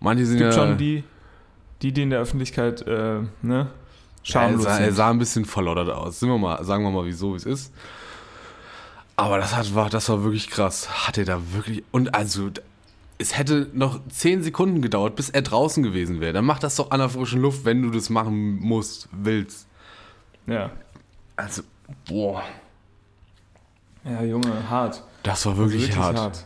Manche 0.01 0.25
sind 0.25 0.35
es 0.35 0.41
gibt 0.41 0.53
ja. 0.55 0.67
schon 0.67 0.77
die, 0.77 1.05
die, 1.81 1.93
die 1.93 2.01
in 2.01 2.09
der 2.09 2.19
Öffentlichkeit, 2.19 2.85
äh, 2.85 3.21
ne? 3.41 3.67
Schamlos. 4.23 4.65
Er 4.65 4.71
sah, 4.71 4.79
er 4.79 4.93
sah 4.93 5.09
ein 5.09 5.19
bisschen 5.19 5.45
verloddert 5.45 5.89
aus. 5.89 6.19
Sind 6.19 6.29
wir 6.29 6.37
mal, 6.37 6.63
sagen 6.63 6.83
wir 6.83 6.91
mal, 6.91 7.05
wieso, 7.05 7.33
wie 7.33 7.37
es 7.37 7.45
ist. 7.45 7.73
Aber 9.15 9.37
das 9.37 9.55
hat, 9.55 9.75
war, 9.75 9.89
das 9.89 10.07
war 10.09 10.23
wirklich 10.23 10.49
krass. 10.49 11.07
Hat 11.07 11.17
er 11.17 11.25
da 11.25 11.41
wirklich. 11.53 11.83
Und 11.91 12.15
also, 12.15 12.49
es 13.17 13.37
hätte 13.37 13.69
noch 13.73 13.99
10 14.07 14.43
Sekunden 14.43 14.81
gedauert, 14.81 15.15
bis 15.15 15.29
er 15.29 15.41
draußen 15.41 15.83
gewesen 15.83 16.21
wäre. 16.21 16.33
Dann 16.33 16.45
mach 16.45 16.59
das 16.59 16.77
doch 16.77 16.91
an 16.91 16.99
der 16.99 17.09
frischen 17.09 17.41
Luft, 17.41 17.65
wenn 17.65 17.81
du 17.81 17.89
das 17.89 18.09
machen 18.09 18.59
musst, 18.59 19.09
willst. 19.11 19.67
Ja. 20.47 20.71
Also, 21.35 21.63
boah. 22.07 22.43
Ja, 24.05 24.23
Junge, 24.23 24.69
hart. 24.69 25.03
Das 25.23 25.45
war 25.45 25.53
Also 25.53 25.63
wirklich, 25.63 25.97
hart. 25.97 26.45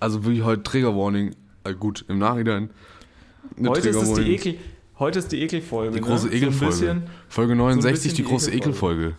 Also 0.00 0.24
wirklich 0.24 0.42
heute 0.42 0.62
Triggerwarning. 0.62 1.36
Äh, 1.64 1.74
gut, 1.74 2.04
im 2.08 2.18
Nachhinein. 2.18 2.70
Heute 3.62 3.88
ist 3.88 3.96
es 3.96 4.14
die. 4.14 4.34
Ekel. 4.34 4.58
Heute 4.98 5.18
ist 5.18 5.32
die 5.32 5.42
Ekelfolge. 5.42 5.92
Die 5.96 6.00
große 6.00 6.26
ne? 6.26 6.30
So 6.30 6.36
Ekelfolge. 6.36 6.66
bisschen, 6.72 7.02
Folge 7.28 7.56
69, 7.56 7.92
bisschen 8.02 8.16
die 8.16 8.22
die 8.22 8.28
große 8.28 8.50
Ekelfolge. 8.52 9.14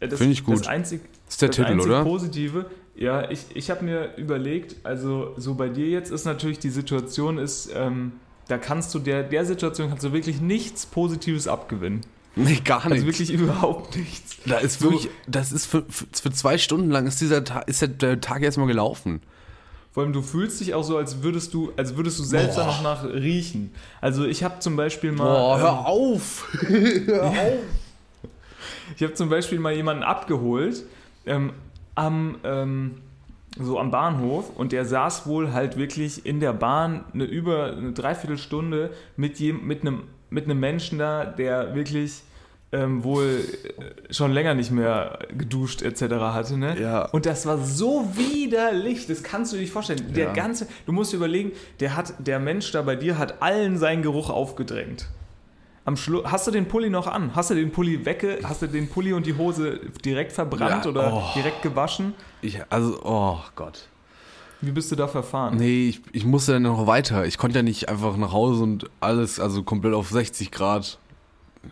Ekelfolge. 0.00 0.16
Finde 0.16 0.32
ich 0.32 0.44
gut. 0.44 0.58
Das 0.60 0.66
einzig, 0.66 1.00
ist 1.28 1.40
der 1.40 1.48
das 1.48 1.56
Titel, 1.56 1.80
oder? 1.80 2.02
Positive. 2.02 2.66
Ja, 2.96 3.30
ich, 3.30 3.44
ich 3.54 3.70
habe 3.70 3.84
mir 3.84 4.16
überlegt, 4.16 4.76
also 4.84 5.34
so 5.36 5.54
bei 5.54 5.68
dir 5.68 5.88
jetzt 5.88 6.10
ist 6.10 6.24
natürlich 6.24 6.58
die 6.58 6.70
Situation 6.70 7.38
ist, 7.38 7.70
ähm, 7.74 8.12
da 8.48 8.58
kannst 8.58 8.92
du 8.94 8.98
der, 8.98 9.22
der 9.22 9.46
Situation 9.46 9.88
kannst 9.88 10.04
du 10.04 10.12
wirklich 10.12 10.40
nichts 10.40 10.84
Positives 10.84 11.46
abgewinnen. 11.46 12.00
Nee, 12.34 12.60
gar 12.64 12.84
nicht. 12.84 12.92
Also 12.92 13.06
wirklich 13.06 13.30
überhaupt 13.32 13.96
nichts. 13.96 14.36
da 14.46 14.58
ist 14.58 14.80
so- 14.80 14.90
wirklich, 14.90 15.10
das 15.26 15.52
ist 15.52 15.66
für, 15.66 15.84
für, 15.88 16.06
für 16.12 16.32
zwei 16.32 16.58
Stunden 16.58 16.90
lang 16.90 17.06
ist 17.06 17.20
dieser 17.20 17.44
Tag, 17.44 17.68
ist 17.68 17.80
der, 17.82 17.88
der 17.88 18.20
Tag 18.20 18.42
erstmal 18.42 18.66
gelaufen. 18.66 19.20
Vor 19.92 20.02
allem, 20.02 20.14
du 20.14 20.22
fühlst 20.22 20.58
dich 20.60 20.72
auch 20.72 20.84
so, 20.84 20.96
als 20.96 21.22
würdest 21.22 21.52
du, 21.52 21.70
als 21.76 21.96
würdest 21.96 22.18
du 22.18 22.22
selbst 22.24 22.56
Boah. 22.56 22.66
noch 22.66 22.82
nach 22.82 23.04
riechen. 23.04 23.74
Also 24.00 24.24
ich 24.24 24.42
habe 24.42 24.58
zum 24.58 24.74
Beispiel 24.74 25.12
mal. 25.12 25.60
ähm, 25.60 25.66
auf! 25.66 26.48
hör 26.60 27.24
auf! 27.26 27.36
Ich 28.96 29.02
habe 29.02 29.14
zum 29.14 29.28
Beispiel 29.28 29.58
mal 29.58 29.74
jemanden 29.74 30.02
abgeholt 30.02 30.84
ähm, 31.26 31.52
am, 31.94 32.36
ähm, 32.42 32.92
so 33.58 33.78
am 33.78 33.90
Bahnhof 33.90 34.50
und 34.56 34.72
der 34.72 34.86
saß 34.86 35.26
wohl 35.26 35.52
halt 35.52 35.76
wirklich 35.76 36.24
in 36.24 36.40
der 36.40 36.54
Bahn 36.54 37.04
eine 37.12 37.24
über 37.24 37.72
eine 37.72 37.92
Dreiviertelstunde 37.92 38.90
mit, 39.16 39.40
jem, 39.40 39.66
mit, 39.66 39.82
einem, 39.82 40.04
mit 40.30 40.44
einem 40.44 40.58
Menschen 40.58 40.98
da, 40.98 41.24
der 41.26 41.74
wirklich 41.74 42.22
ähm, 42.72 43.04
wohl 43.04 43.40
äh, 44.08 44.12
schon 44.12 44.32
länger 44.32 44.54
nicht 44.54 44.70
mehr 44.70 45.18
geduscht 45.36 45.82
etc. 45.82 46.02
hatte. 46.02 46.56
Ne? 46.56 46.80
Ja. 46.80 47.04
Und 47.06 47.26
das 47.26 47.44
war 47.46 47.58
so 47.58 48.08
widerlich, 48.14 49.06
das 49.06 49.22
kannst 49.22 49.52
du 49.52 49.56
dir 49.56 49.62
nicht 49.62 49.72
vorstellen. 49.72 50.12
Der 50.14 50.28
Ja. 50.28 50.32
ganze, 50.32 50.66
du 50.86 50.92
musst 50.92 51.12
dir 51.12 51.18
überlegen, 51.18 51.52
der, 51.80 51.96
hat, 51.96 52.14
der 52.18 52.38
Mensch 52.38 52.72
da 52.72 52.82
bei 52.82 52.96
dir 52.96 53.18
hat 53.18 53.42
allen 53.42 53.76
seinen 53.78 54.02
Geruch 54.02 54.30
aufgedrängt. 54.30 55.08
Am 55.84 55.96
Schluss, 55.96 56.24
hast 56.24 56.46
du 56.46 56.52
den 56.52 56.66
Pulli 56.66 56.90
noch 56.90 57.08
an? 57.08 57.34
Hast 57.34 57.50
du 57.50 57.54
den 57.54 57.72
Pulli 57.72 58.06
wegge, 58.06 58.38
hast 58.44 58.62
du 58.62 58.68
den 58.68 58.88
Pulli 58.88 59.12
und 59.12 59.26
die 59.26 59.36
Hose 59.36 59.80
direkt 60.04 60.32
verbrannt 60.32 60.84
Ja, 60.84 60.90
oder 60.90 61.12
oh. 61.12 61.22
direkt 61.34 61.60
gewaschen? 61.62 62.14
Ich, 62.40 62.60
also, 62.70 63.00
oh 63.04 63.38
Gott. 63.56 63.88
Wie 64.60 64.70
bist 64.70 64.92
du 64.92 64.96
da 64.96 65.08
verfahren? 65.08 65.56
Nee, 65.56 65.88
ich, 65.88 66.02
ich 66.12 66.24
musste 66.24 66.52
dann 66.52 66.62
noch 66.62 66.86
weiter. 66.86 67.26
Ich 67.26 67.36
konnte 67.36 67.58
ja 67.58 67.62
nicht 67.64 67.88
einfach 67.88 68.16
nach 68.16 68.32
Hause 68.32 68.62
und 68.62 68.88
alles, 69.00 69.40
also 69.40 69.64
komplett 69.64 69.92
auf 69.94 70.08
60 70.08 70.52
Grad 70.52 70.98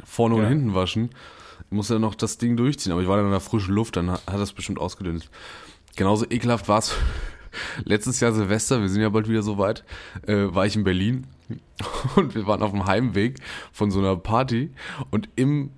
vorne 0.04 0.34
und 0.36 0.42
Ja. 0.42 0.48
hinten 0.48 0.74
waschen. 0.74 1.10
Ich 1.66 1.72
musste 1.76 1.94
dann 1.94 2.02
noch 2.02 2.14
das 2.14 2.38
Ding 2.38 2.56
durchziehen, 2.56 2.92
aber 2.92 3.00
ich 3.02 3.08
war 3.08 3.16
dann 3.16 3.26
in 3.26 3.30
der 3.32 3.40
frischen 3.40 3.74
Luft, 3.74 3.96
dann 3.96 4.10
hat 4.10 4.26
hat 4.26 4.38
das 4.40 4.52
bestimmt 4.52 4.78
ausgedünnt. 4.78 5.30
Genauso 5.96 6.24
ekelhaft 6.28 6.68
war 6.68 6.78
es 6.78 6.94
letztes 7.84 8.20
Jahr 8.20 8.32
Silvester, 8.32 8.80
wir 8.80 8.88
sind 8.88 9.02
ja 9.02 9.08
bald 9.08 9.28
wieder 9.28 9.42
so 9.42 9.58
weit, 9.58 9.84
äh, 10.26 10.46
war 10.54 10.66
ich 10.66 10.76
in 10.76 10.84
Berlin 10.84 11.26
und 12.16 12.34
wir 12.34 12.46
waren 12.46 12.62
auf 12.62 12.70
dem 12.70 12.86
Heimweg 12.86 13.38
von 13.72 13.90
so 13.90 13.98
einer 14.00 14.16
Party 14.16 14.70
und 15.10 15.28
im 15.36 15.70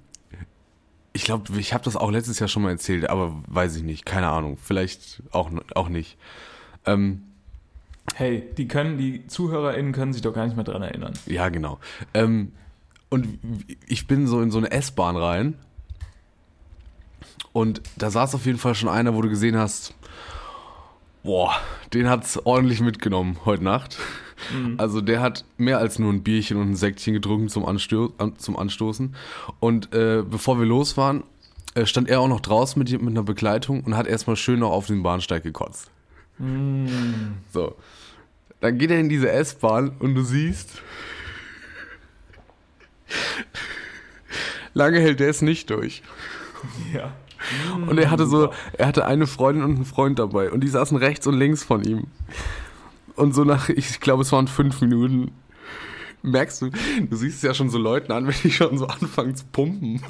ich 1.15 1.25
glaube, 1.25 1.59
ich 1.59 1.75
habe 1.75 1.85
das 1.85 1.95
auch 1.95 2.11
letztes 2.11 2.39
Jahr 2.39 2.49
schon 2.49 2.63
mal 2.63 2.71
erzählt, 2.71 3.11
aber 3.11 3.37
weiß 3.49 3.77
ich 3.77 3.83
nicht, 3.83 4.07
keine 4.07 4.29
Ahnung, 4.29 4.57
vielleicht 4.57 5.23
auch, 5.31 5.51
auch 5.75 5.89
nicht. 5.91 6.17
Ähm, 6.87 7.25
Hey, 8.15 8.43
die 8.59 8.67
können, 8.67 8.99
die 8.99 9.27
ZuhörerInnen 9.29 9.93
können 9.93 10.13
sich 10.13 10.23
doch 10.23 10.35
gar 10.35 10.45
nicht 10.47 10.57
mehr 10.57 10.65
dran 10.65 10.83
erinnern. 10.83 11.13
Ja, 11.27 11.51
genau. 11.51 11.79
Ähm, 12.15 12.53
und 13.13 13.39
ich 13.87 14.07
bin 14.07 14.27
so 14.27 14.41
in 14.41 14.51
so 14.51 14.57
eine 14.57 14.71
S-Bahn 14.71 15.17
rein. 15.17 15.55
Und 17.53 17.83
da 17.97 18.11
saß 18.11 18.35
auf 18.35 18.47
jeden 18.47 18.57
Fall 18.57 18.75
schon 18.75 18.89
einer, 18.89 19.15
wo 19.15 19.21
du 19.21 19.29
gesehen 19.29 19.59
hast, 19.59 19.95
boah, 21.23 21.53
den 21.93 22.09
hat's 22.09 22.39
ordentlich 22.39 22.81
mitgenommen 22.81 23.37
heute 23.45 23.65
Nacht. 23.65 23.99
Also 24.79 25.03
der 25.03 25.21
hat 25.21 25.45
mehr 25.59 25.77
als 25.77 25.99
nur 25.99 26.11
ein 26.11 26.23
Bierchen 26.23 26.57
und 26.57 26.71
ein 26.71 26.75
Säckchen 26.75 27.13
getrunken 27.13 27.51
zum, 27.51 27.67
Ansto 27.67 28.15
an, 28.17 28.39
zum 28.39 28.57
Anstoßen. 28.57 29.15
Und 29.61 29.95
äh, 29.95 30.23
bevor 30.29 30.59
wir 30.59 30.65
los 30.65 30.97
waren, 30.97 31.23
äh, 31.75 31.85
stand 31.85 32.09
er 32.09 32.19
auch 32.19 32.29
noch 32.29 32.41
draußen 32.41 32.79
mit, 32.83 32.91
mit 32.91 33.11
einer 33.11 33.23
Begleitung 33.23 33.85
und 33.85 33.95
hat 33.95 34.07
erstmal 34.07 34.37
schön 34.37 34.61
noch 34.61 34.71
auf 34.71 34.87
den 34.87 35.03
Bahnsteig 35.03 35.43
gekotzt. 35.43 35.91
So. 37.53 37.77
Dann 38.61 38.79
geht 38.79 38.91
er 38.91 38.99
in 38.99 39.11
diese 39.11 39.31
S-Bahn 39.31 39.91
und 39.99 40.15
du 40.15 40.23
siehst, 40.23 40.81
lange 44.75 45.01
hält 45.01 45.21
er 45.21 45.29
es 45.29 45.43
nicht 45.43 45.71
durch. 45.71 46.03
Ja. 46.93 47.13
Und 47.89 47.99
er 47.99 48.11
hatte 48.11 48.27
so, 48.27 48.53
er 48.79 48.87
hatte 48.87 49.05
eine 49.05 49.27
Freundin 49.27 49.65
und 49.65 49.75
einen 49.77 49.85
Freund 49.85 50.19
dabei 50.19 50.51
und 50.51 50.61
die 50.63 50.69
saßen 50.69 50.97
rechts 50.97 51.27
und 51.27 51.35
links 51.35 51.65
von 51.65 51.83
ihm. 51.83 52.07
Und 53.17 53.35
so 53.35 53.45
nach, 53.45 53.69
ich 53.69 54.01
glaube, 54.01 54.23
es 54.23 54.31
waren 54.33 54.47
fünf 54.49 54.81
Minuten, 54.81 55.33
merkst 56.23 56.63
du, 56.63 56.71
du 56.71 57.17
siehst 57.17 57.39
es 57.39 57.43
ja 57.43 57.53
schon 57.53 57.69
so 57.69 57.79
Leuten 57.79 58.13
an, 58.13 58.27
wenn 58.29 58.35
die 58.45 58.53
schon 58.53 58.79
so 58.79 58.87
anfangen 58.87 59.35
zu 59.35 59.45
pumpen, 59.51 60.01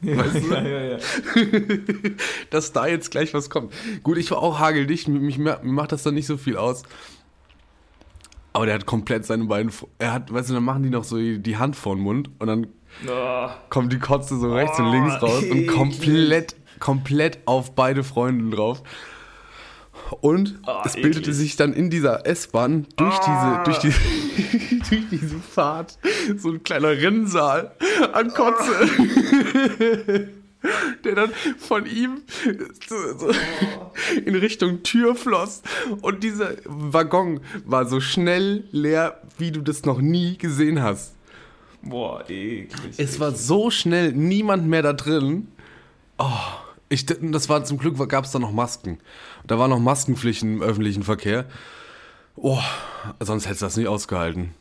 Ja, 0.00 0.16
Weißt 0.18 0.36
du? 0.36 0.54
ja, 0.54 0.62
ja, 0.62 0.82
ja. 0.82 0.98
dass 2.50 2.72
da 2.72 2.86
jetzt 2.86 3.10
gleich 3.10 3.34
was 3.34 3.50
kommt. 3.50 3.72
Gut, 4.04 4.16
ich 4.16 4.30
war 4.30 4.38
auch 4.38 4.58
hageldicht, 4.60 5.08
mich, 5.08 5.20
mich, 5.20 5.38
mir 5.38 5.58
macht 5.64 5.90
das 5.92 6.02
dann 6.04 6.14
nicht 6.14 6.26
so 6.26 6.36
viel 6.36 6.56
aus. 6.56 6.84
Aber 8.56 8.64
der 8.64 8.74
hat 8.76 8.86
komplett 8.86 9.26
seine 9.26 9.44
beiden, 9.44 9.70
er 9.98 10.14
hat, 10.14 10.32
weißt 10.32 10.48
du, 10.48 10.54
dann 10.54 10.64
machen 10.64 10.82
die 10.82 10.88
noch 10.88 11.04
so 11.04 11.18
die 11.18 11.56
Hand 11.58 11.76
vor 11.76 11.94
den 11.94 12.02
Mund 12.04 12.30
und 12.38 12.46
dann 12.46 12.66
Oh, 13.06 13.48
kommt 13.68 13.92
die 13.92 13.98
Kotze 13.98 14.38
so 14.38 14.50
rechts 14.54 14.78
und 14.78 14.86
Oh, 14.86 14.92
links 14.92 15.22
raus 15.22 15.44
und 15.50 15.66
komplett, 15.66 16.56
komplett 16.80 17.40
auf 17.44 17.74
beide 17.74 18.02
Freunde 18.02 18.56
drauf. 18.56 18.82
Und 20.22 20.58
Oh, 20.66 20.80
es 20.86 20.94
bildete 20.94 21.18
eklig. 21.30 21.34
sich 21.36 21.56
dann 21.56 21.74
in 21.74 21.90
dieser 21.90 22.26
S-Bahn 22.26 22.86
durch 22.96 23.18
diese, 23.18 23.60
durch 23.64 23.78
diese, 23.78 24.00
durch 24.88 25.02
diese 25.10 25.36
Fahrt 25.40 25.98
so 26.38 26.50
ein 26.52 26.62
kleiner 26.62 26.92
Rinnsal 26.92 27.72
an 28.14 28.28
Kotze. 28.32 28.72
Der 31.04 31.14
dann 31.14 31.30
von 31.58 31.86
ihm 31.86 32.22
so, 32.88 33.18
so 33.18 33.30
in 34.24 34.34
Richtung 34.34 34.82
Tür 34.82 35.14
floss. 35.14 35.62
Und 36.00 36.22
dieser 36.22 36.54
Waggon 36.64 37.40
war 37.64 37.86
so 37.86 38.00
schnell 38.00 38.64
leer, 38.72 39.20
wie 39.38 39.52
du 39.52 39.60
das 39.60 39.84
noch 39.84 40.00
nie 40.00 40.36
gesehen 40.38 40.82
hast. 40.82 41.14
boah, 41.82 42.28
eklig. 42.28 42.94
Es 42.96 43.20
war 43.20 43.32
so 43.32 43.70
schnell 43.70 44.12
niemand 44.12 44.66
mehr 44.66 44.82
da 44.82 44.92
drin. 44.92 45.48
Oh, 46.18 46.30
ich, 46.88 47.06
das 47.06 47.48
war 47.48 47.64
zum 47.64 47.78
Glück 47.78 47.96
gab 48.08 48.24
es 48.24 48.32
da 48.32 48.38
noch 48.38 48.52
Masken. 48.52 48.98
Da 49.46 49.58
war 49.58 49.68
noch 49.68 49.78
Maskenpflicht 49.78 50.42
im 50.42 50.62
öffentlichen 50.62 51.02
Verkehr. 51.02 51.46
Oh, 52.36 52.60
sonst 53.20 53.46
hättest 53.46 53.62
du 53.62 53.66
das 53.66 53.76
nicht 53.76 53.88
ausgehalten. 53.88 54.54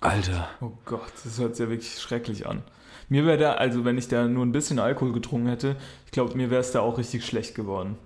Alter. 0.00 0.48
Oh 0.60 0.72
Gott, 0.84 1.12
das 1.24 1.38
hört 1.38 1.56
sich 1.56 1.64
ja 1.64 1.70
wirklich 1.70 1.98
schrecklich 1.98 2.46
an. 2.46 2.62
Mir 3.08 3.24
wäre 3.24 3.38
da, 3.38 3.52
also 3.52 3.84
wenn 3.84 3.96
ich 3.98 4.08
da 4.08 4.26
nur 4.26 4.44
ein 4.44 4.52
bisschen 4.52 4.78
Alkohol 4.78 5.12
getrunken 5.12 5.48
hätte, 5.48 5.76
ich 6.06 6.12
glaube, 6.12 6.36
mir 6.36 6.50
wäre 6.50 6.60
es 6.60 6.72
da 6.72 6.80
auch 6.80 6.98
richtig 6.98 7.24
schlecht 7.24 7.54
geworden. 7.54 7.96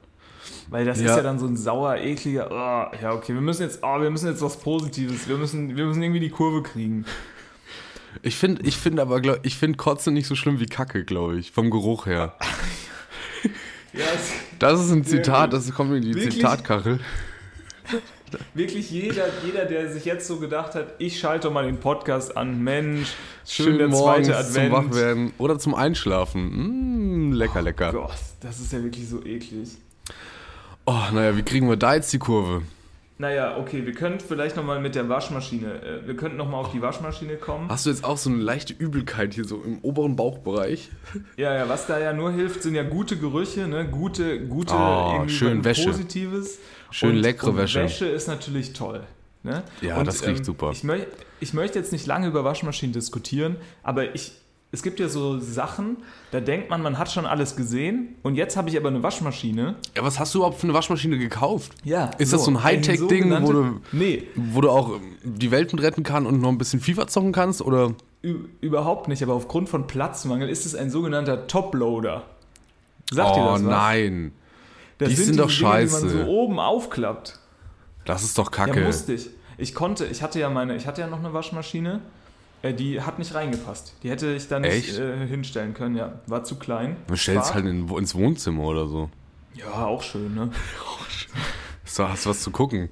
Weil 0.70 0.84
das 0.84 1.00
Ja. 1.00 1.10
ist 1.10 1.16
ja 1.16 1.22
dann 1.22 1.38
so 1.38 1.46
ein 1.46 1.56
sauer, 1.56 1.96
ekliger, 1.96 2.48
oh, 2.50 2.96
ja 3.02 3.12
okay, 3.12 3.34
wir 3.34 3.40
müssen 3.40 3.62
jetzt, 3.62 3.80
oh, 3.82 4.00
wir 4.00 4.10
müssen 4.10 4.28
jetzt 4.28 4.42
was 4.42 4.56
Positives, 4.58 5.28
wir 5.28 5.36
müssen, 5.36 5.76
wir 5.76 5.86
müssen 5.86 6.02
irgendwie 6.02 6.20
die 6.20 6.30
Kurve 6.30 6.62
kriegen. 6.62 7.04
Ich 8.22 8.36
finde 8.36 8.62
ich 8.66 8.76
find 8.76 9.00
aber, 9.00 9.20
glaub, 9.20 9.38
ich 9.42 9.56
finde 9.56 9.76
Kotze 9.78 10.10
nicht 10.10 10.26
so 10.26 10.34
schlimm 10.34 10.60
wie 10.60 10.66
Kacke, 10.66 11.04
glaube 11.04 11.38
ich, 11.38 11.50
vom 11.52 11.70
Geruch 11.70 12.06
her. 12.06 12.34
Ja, 13.94 14.06
es, 14.14 14.30
Das 14.58 14.80
ist 14.80 14.90
ein 14.90 15.04
Zitat, 15.04 15.52
das 15.52 15.70
kommt 15.74 15.92
in 15.94 16.00
die 16.00 16.14
Wirklich? 16.14 16.36
Zitatkachel. 16.36 16.98
Wirklich 18.54 18.90
jeder, 18.90 19.24
jeder, 19.44 19.64
der 19.64 19.92
sich 19.92 20.04
jetzt 20.04 20.26
so 20.26 20.36
gedacht 20.38 20.74
hat, 20.74 20.94
ich 20.98 21.18
schalte 21.18 21.50
mal 21.50 21.64
den 21.64 21.78
Podcast 21.78 22.36
an, 22.36 22.62
Mensch, 22.62 23.12
schön, 23.46 23.78
der 23.78 23.90
zweite 23.90 24.00
morgens 24.00 24.26
zum 24.26 24.36
Advent. 24.36 24.72
Wachwerden 24.72 25.32
oder 25.38 25.58
zum 25.58 25.74
Einschlafen. 25.74 27.30
Mm, 27.30 27.32
lecker, 27.32 27.62
lecker. 27.62 27.92
Gott, 27.92 28.12
das 28.40 28.60
ist 28.60 28.72
ja 28.72 28.82
wirklich 28.82 29.08
so 29.08 29.24
eklig. 29.24 29.70
Oh, 30.84 30.98
naja, 31.12 31.36
wie 31.36 31.42
kriegen 31.42 31.68
wir 31.68 31.76
da 31.76 31.94
jetzt 31.94 32.12
die 32.12 32.18
Kurve? 32.18 32.62
Naja, 33.18 33.56
okay, 33.56 33.86
wir 33.86 33.92
können 33.92 34.18
vielleicht 34.18 34.56
nochmal 34.56 34.80
mit 34.80 34.96
der 34.96 35.08
Waschmaschine, 35.08 35.80
äh, 35.82 36.06
wir 36.08 36.16
könnten 36.16 36.36
nochmal 36.38 36.60
auf 36.60 36.72
die 36.72 36.82
Waschmaschine 36.82 37.36
kommen. 37.36 37.68
Hast 37.68 37.86
du 37.86 37.90
jetzt 37.90 38.02
auch 38.04 38.16
so 38.16 38.30
eine 38.30 38.40
leichte 38.40 38.72
Übelkeit 38.72 39.34
hier 39.34 39.44
so 39.44 39.62
im 39.62 39.78
oberen 39.82 40.16
Bauchbereich? 40.16 40.90
Ja, 41.36 41.54
ja, 41.54 41.68
was 41.68 41.86
da 41.86 42.00
ja 42.00 42.12
nur 42.12 42.32
hilft, 42.32 42.64
sind 42.64 42.74
ja 42.74 42.82
gute 42.82 43.16
Gerüche, 43.16 43.68
ne? 43.68 43.86
Gute, 43.88 44.40
gute, 44.46 44.74
Oh, 44.74 45.10
irgendwie 45.12 45.32
schön 45.34 45.64
Wäsche. 45.64 45.90
Positives. 45.90 46.58
Schön 46.92 47.16
leckere 47.16 47.50
und 47.50 47.56
Wäsche. 47.56 47.80
Wäsche 47.82 48.06
ist 48.06 48.28
natürlich 48.28 48.72
toll. 48.72 49.02
Ne? 49.42 49.64
Ja, 49.80 50.02
das 50.04 50.24
riecht 50.26 50.44
super. 50.44 50.70
Ich, 50.72 50.84
möch, 50.84 51.02
ich 51.40 51.52
möchte 51.52 51.78
jetzt 51.78 51.90
nicht 51.92 52.06
lange 52.06 52.28
über 52.28 52.44
Waschmaschinen 52.44 52.92
diskutieren, 52.92 53.56
aber 53.82 54.14
ich, 54.14 54.32
es 54.70 54.84
gibt 54.84 55.00
ja 55.00 55.08
so 55.08 55.40
Sachen, 55.40 55.96
da 56.30 56.38
denkt 56.40 56.70
man, 56.70 56.80
man 56.80 56.96
hat 56.96 57.10
schon 57.10 57.26
alles 57.26 57.56
gesehen 57.56 58.14
und 58.22 58.36
jetzt 58.36 58.56
habe 58.56 58.68
ich 58.70 58.76
aber 58.76 58.88
eine 58.88 59.02
Waschmaschine. 59.02 59.74
Ja, 59.96 60.04
was 60.04 60.20
hast 60.20 60.32
du 60.34 60.38
überhaupt 60.38 60.58
für 60.60 60.64
eine 60.68 60.74
Waschmaschine 60.74 61.18
gekauft? 61.18 61.72
Ja. 61.82 62.10
Ist 62.18 62.32
das 62.32 62.44
so 62.44 62.52
ein 62.52 62.62
Hightech-Ding, 62.62 63.42
wo 63.42 63.52
du, 63.52 63.80
Nee, 63.90 64.28
wo 64.36 64.60
du 64.60 64.70
auch 64.70 64.92
die 65.24 65.50
Welt 65.50 65.72
mit 65.72 65.82
retten 65.82 66.04
kannst 66.04 66.28
und 66.30 66.40
noch 66.40 66.48
ein 66.50 66.58
bisschen 66.58 66.78
FIFA 66.80 67.08
zocken 67.08 67.32
kannst? 67.32 67.62
Oder? 67.62 67.94
ü- 68.24 68.44
überhaupt 68.60 69.08
nicht, 69.08 69.22
aber 69.24 69.34
aufgrund 69.34 69.68
von 69.68 69.88
Platzmangel 69.88 70.48
ist 70.48 70.66
es 70.66 70.76
ein 70.76 70.88
sogenannter 70.90 71.48
Toploader. 71.48 72.22
Sagt 73.10 73.30
oh 73.32 73.44
das 73.44 73.52
was? 73.54 73.62
nein. 73.62 74.32
Das 75.04 75.10
die 75.10 75.16
sind 75.16 75.38
doch 75.38 75.46
diese 75.48 75.58
Dinger, 75.60 75.72
scheiße. 75.72 76.08
Die 76.08 76.14
man 76.16 76.24
so 76.26 76.30
oben 76.30 76.58
aufklappt. 76.60 77.38
Das 78.04 78.22
ist 78.24 78.36
doch 78.38 78.50
Ja, 78.50 78.66
kacke. 78.66 78.80
musste 78.80 79.12
ich. 79.14 79.30
Ich 79.58 79.74
konnte, 79.74 80.06
ich 80.06 80.22
hatte 80.22 80.40
ja 80.40 80.50
meine, 80.50 80.74
ich 80.76 80.86
hatte 80.86 81.00
ja 81.02 81.06
noch 81.06 81.18
eine 81.20 81.32
Waschmaschine, 81.32 82.00
äh, 82.62 82.72
die 82.74 83.00
hat 83.00 83.18
nicht 83.18 83.34
reingepasst. 83.34 83.94
Die 84.02 84.10
hätte 84.10 84.32
ich 84.32 84.48
da 84.48 84.58
nicht 84.58 84.98
äh, 84.98 85.26
hinstellen 85.26 85.74
können, 85.74 85.94
ja. 85.96 86.14
War 86.26 86.42
zu 86.44 86.56
klein. 86.56 86.96
Man 87.08 87.16
stellt 87.16 87.42
es 87.42 87.54
halt 87.54 87.66
in, 87.66 87.88
ins 87.88 88.14
Wohnzimmer 88.14 88.64
oder 88.64 88.86
so. 88.88 89.08
Ja, 89.54 89.84
auch 89.86 90.02
schön, 90.02 90.34
ne? 90.34 90.50
So, 91.84 92.08
hast 92.08 92.24
du 92.24 92.30
was 92.30 92.40
zu 92.40 92.50
gucken. 92.50 92.88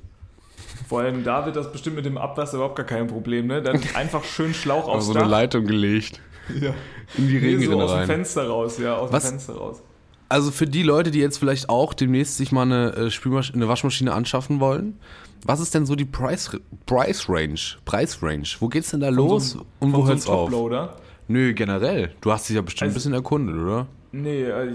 Vor 0.89 1.01
allem 1.01 1.25
da 1.25 1.47
wird 1.47 1.57
das 1.57 1.73
bestimmt 1.73 1.97
mit 1.97 2.05
dem 2.05 2.19
Abwasser 2.19 2.57
überhaupt 2.57 2.77
gar 2.77 2.85
kein 2.85 3.07
Problem, 3.07 3.47
ne? 3.47 3.63
Dann 3.63 3.81
einfach 3.95 4.23
schön 4.25 4.53
Schlauch 4.53 4.89
aufs 4.89 5.07
so 5.07 5.15
Dach. 5.15 5.23
eine 5.23 5.31
Leitung 5.31 5.65
gelegt. 5.67 6.21
Ja. 6.61 6.75
In 7.17 7.27
die 7.29 7.35
Nee, 7.35 7.41
so 7.41 7.47
Regenrinne 7.47 7.85
aus 7.85 7.91
dem 7.93 7.97
rein. 7.99 8.07
Fenster 8.07 8.49
raus, 8.49 8.79
ja, 8.79 8.97
aus 8.97 9.11
Was? 9.13 9.23
dem 9.25 9.31
Fenster 9.31 9.55
raus. 9.55 9.83
Also 10.31 10.51
für 10.53 10.67
die 10.67 10.83
Leute, 10.85 11.11
die 11.11 11.19
jetzt 11.19 11.39
vielleicht 11.39 11.69
auch 11.69 11.93
demnächst 11.93 12.37
sich 12.37 12.53
mal 12.53 12.63
eine, 12.63 12.93
äh, 12.95 13.11
Spülmasch 13.11 13.53
eine 13.53 13.69
Waschmaschine 13.69 14.13
anschaffen 14.15 14.61
wollen, 14.61 14.99
was 15.45 15.59
ist 15.61 15.75
denn 15.75 15.85
so 15.87 15.97
die 15.97 16.05
Price, 16.05 16.57
Price 16.87 17.29
Range? 17.29 17.59
Preis 17.85 18.23
Range? 18.23 18.47
Wo 18.61 18.69
geht's 18.69 18.91
denn 18.93 19.01
da 19.01 19.09
los 19.09 19.51
so, 19.51 19.67
und 19.81 19.93
wo 19.93 20.07
hört's 20.07 20.25
so 20.25 20.31
einem 20.33 20.41
auf? 20.41 20.51
Toploader. 20.51 20.97
Nö, 21.29 21.53
generell. 21.53 22.13
Du 22.21 22.31
hast 22.33 22.49
dich 22.49 22.57
ja 22.57 22.63
bestimmt 22.63 22.83
ein 22.83 22.89
Also- 22.91 22.95
bisschen 22.95 23.13
erkundet, 23.13 23.57
oder? 23.57 23.87
Nee, 24.13 24.45
äh, 24.45 24.73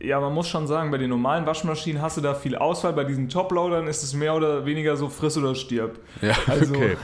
ja, 0.00 0.20
man 0.20 0.32
muss 0.34 0.48
schon 0.48 0.66
sagen, 0.66 0.90
bei 0.90 0.98
den 0.98 1.10
normalen 1.10 1.46
Waschmaschinen 1.46 2.00
hast 2.02 2.16
du 2.18 2.20
da 2.20 2.34
viel 2.34 2.54
Auswahl. 2.56 2.92
Bei 2.92 3.04
diesen 3.04 3.28
Toploadern 3.28 3.86
ist 3.88 4.02
es 4.02 4.12
mehr 4.14 4.34
oder 4.34 4.64
weniger 4.66 4.96
so 4.96 5.08
friss 5.08 5.36
oder 5.38 5.54
stirb. 5.54 5.98
Ja, 6.22 6.34
Also, 6.46 6.74
okay. 6.74 6.96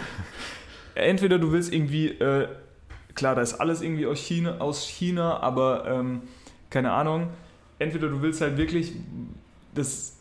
entweder 0.95 1.39
du 1.39 1.53
willst 1.53 1.73
irgendwie, 1.73 2.09
äh, 2.09 2.49
klar, 3.15 3.35
da 3.35 3.41
ist 3.43 3.55
alles 3.55 3.81
irgendwie 3.83 4.07
aus 4.07 4.19
China, 4.19 4.59
aus 4.59 4.87
China 4.87 5.39
aber 5.41 5.87
ähm, 5.87 6.23
keine 6.71 6.93
Ahnung, 6.93 7.29
entweder 7.79 8.09
du 8.09 8.23
willst 8.23 8.41
halt 8.41 8.57
wirklich 8.57 8.93
das, 9.75 10.17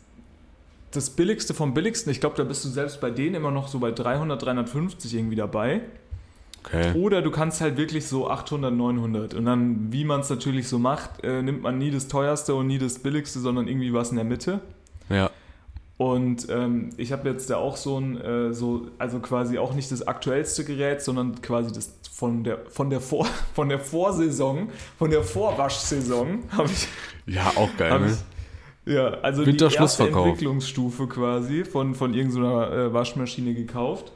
das 0.90 1.10
Billigste 1.10 1.54
vom 1.54 1.74
Billigsten, 1.74 2.10
ich 2.10 2.20
glaube, 2.20 2.36
da 2.36 2.44
bist 2.44 2.64
du 2.64 2.68
selbst 2.68 3.00
bei 3.00 3.10
denen 3.10 3.34
immer 3.36 3.50
noch 3.50 3.68
so 3.68 3.78
bei 3.78 3.90
300, 3.90 4.42
350 4.42 5.14
irgendwie 5.14 5.36
dabei. 5.36 5.82
okay. 6.64 6.92
Oder 6.98 7.22
du 7.22 7.30
kannst 7.30 7.60
halt 7.60 7.76
wirklich 7.76 8.06
so 8.06 8.28
800, 8.30 8.72
900. 8.72 9.34
Und 9.34 9.44
dann, 9.44 9.92
wie 9.92 10.04
man 10.04 10.20
es 10.20 10.30
natürlich 10.30 10.68
so 10.68 10.78
macht, 10.78 11.22
äh, 11.22 11.42
nimmt 11.42 11.62
man 11.62 11.78
nie 11.78 11.90
das 11.90 12.08
teuerste 12.08 12.54
und 12.54 12.66
nie 12.66 12.78
das 12.78 12.98
billigste, 12.98 13.40
sondern 13.40 13.68
irgendwie 13.68 13.92
was 13.92 14.10
in 14.10 14.16
der 14.16 14.24
Mitte. 14.24 14.60
Ja. 15.08 15.30
Und 15.96 16.48
ähm, 16.50 16.90
ich 16.96 17.12
habe 17.12 17.28
jetzt 17.28 17.50
da 17.50 17.56
auch 17.56 17.76
so 17.76 17.98
ein, 18.00 18.20
äh, 18.20 18.52
so, 18.52 18.88
also 18.98 19.20
quasi 19.20 19.58
auch 19.58 19.74
nicht 19.74 19.92
das 19.92 20.06
aktuellste 20.06 20.64
Gerät, 20.64 21.02
sondern 21.02 21.40
quasi 21.40 21.72
das 21.72 21.92
von 22.24 22.42
der, 22.42 22.58
von 22.70 22.88
der, 22.88 23.02
Vor, 23.02 23.26
von 23.54 23.68
der 23.68 23.78
Vorsaison, 23.78 24.70
von 24.98 25.10
der 25.10 25.22
Vorwaschsaison 25.22 26.44
habe 26.52 26.70
ich, 26.70 26.88
Ja, 27.26 27.52
auch 27.54 27.68
geil, 27.76 28.00
ne? 28.00 28.06
ich 28.86 28.94
ja, 28.94 29.08
also 29.20 29.44
die 29.44 29.56
erste. 29.56 30.08
Entwicklungsstufe 30.08 31.06
quasi 31.06 31.64
von, 31.66 31.94
von 31.94 32.14
irgendeiner 32.14 32.72
äh, 32.72 32.92
Waschmaschine 32.94 33.52
gekauft. 33.54 34.12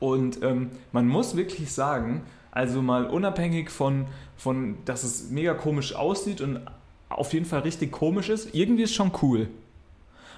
Und 0.00 0.42
ähm, 0.42 0.70
man 0.90 1.06
muss 1.06 1.36
wirklich 1.36 1.72
sagen, 1.72 2.22
also 2.50 2.82
mal 2.82 3.06
unabhängig 3.06 3.70
von, 3.70 4.06
von, 4.36 4.78
dass 4.84 5.04
es 5.04 5.30
mega 5.30 5.54
komisch 5.54 5.94
aussieht 5.94 6.40
und 6.40 6.60
auf 7.08 7.32
jeden 7.32 7.46
Fall 7.46 7.60
richtig 7.60 7.92
komisch 7.92 8.30
ist, 8.30 8.52
irgendwie 8.52 8.82
ist 8.82 8.94
schon 8.94 9.12
cool. 9.22 9.48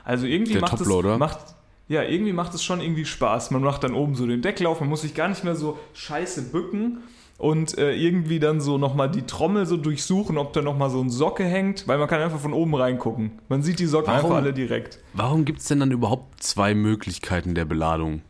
Also 0.05 0.27
irgendwie 0.27 0.53
Der 0.53 0.61
macht 0.61 0.81
es 0.81 0.87
macht 0.87 1.55
ja 1.89 2.03
irgendwie 2.03 2.33
macht 2.33 2.55
es 2.55 2.63
schon 2.65 2.81
irgendwie 2.81 3.05
Spaß. 3.05 3.51
Man 3.51 3.63
macht 3.63 3.85
dann 3.85 3.95
oben 3.95 4.15
so 4.15 4.27
den 4.27 4.43
Deckel 4.43 4.67
auf, 4.67 4.81
man 4.81 4.89
muss 4.89 5.03
sich 5.03 5.15
gar 5.15 5.29
nicht 5.29 5.45
mehr 5.45 5.55
so 5.57 5.79
scheiße 5.95 6.51
bücken 6.51 6.99
und 7.39 7.77
äh, 7.79 7.95
irgendwie 7.95 8.39
dann 8.39 8.61
so 8.61 8.79
nochmal 8.79 9.11
die 9.11 9.23
Trommel 9.23 9.67
so 9.67 9.77
durchsuchen, 9.77 10.39
ob 10.39 10.53
da 10.53 10.63
nochmal 10.63 10.91
so 10.91 11.01
ein 11.01 11.11
Socke 11.11 11.45
hängt, 11.45 11.87
weil 11.89 11.99
man 11.99 12.09
kann 12.09 12.21
einfach 12.21 12.41
von 12.41 12.53
oben 12.53 12.75
reingucken. 12.75 13.33
Man 13.49 13.63
sieht 13.63 13.79
die 13.81 13.87
Socken 13.87 14.09
Warum? 14.09 14.25
einfach 14.25 14.37
alle 14.37 14.53
direkt. 14.53 14.99
Warum 15.13 15.45
gibt's 15.45 15.67
denn 15.67 15.81
dann 15.81 15.91
überhaupt 15.91 16.43
zwei 16.43 16.75
Möglichkeiten 16.75 17.55
der 17.55 17.65
Beladung? 17.65 18.23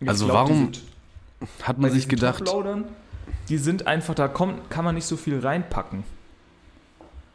Ich 0.00 0.08
Also 0.08 0.26
glaub, 0.26 0.48
warum 0.48 0.72
Hat 1.62 1.78
man 1.78 1.90
sich 1.90 2.08
gedacht, 2.08 2.42
die 3.48 3.58
sind 3.58 3.86
einfach, 3.86 4.14
da 4.14 4.28
kommt, 4.28 4.70
kann 4.70 4.84
man 4.84 4.94
nicht 4.94 5.06
so 5.06 5.16
viel 5.16 5.38
reinpacken. 5.38 6.04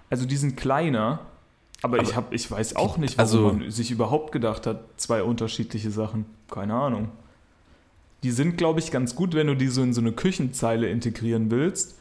Also 0.10 0.26
die 0.26 0.36
sind 0.38 0.58
kleiner, 0.58 1.22
aber, 1.84 2.02
ich, 2.02 2.16
hab, 2.16 2.34
ich 2.34 2.50
weiß 2.50 2.76
auch 2.76 2.98
nicht, 2.98 3.18
warum 3.18 3.30
also- 3.46 3.54
man 3.60 3.70
sich 3.72 3.92
überhaupt 3.92 4.32
gedacht 4.32 4.66
hat, 4.66 4.82
zwei 4.98 5.22
unterschiedliche 5.24 5.92
Sachen. 5.92 6.26
Keine 6.50 6.74
Ahnung. 6.74 7.10
Die 8.24 8.32
sind, 8.32 8.58
glaube 8.58 8.80
ich, 8.80 8.90
ganz 8.90 9.16
gut, 9.16 9.36
wenn 9.36 9.48
du 9.48 9.56
die 9.56 9.68
so 9.68 9.84
in 9.84 9.94
so 9.94 10.00
eine 10.02 10.14
Küchenzeile 10.14 10.88
integrieren 10.90 11.52
willst, 11.52 11.96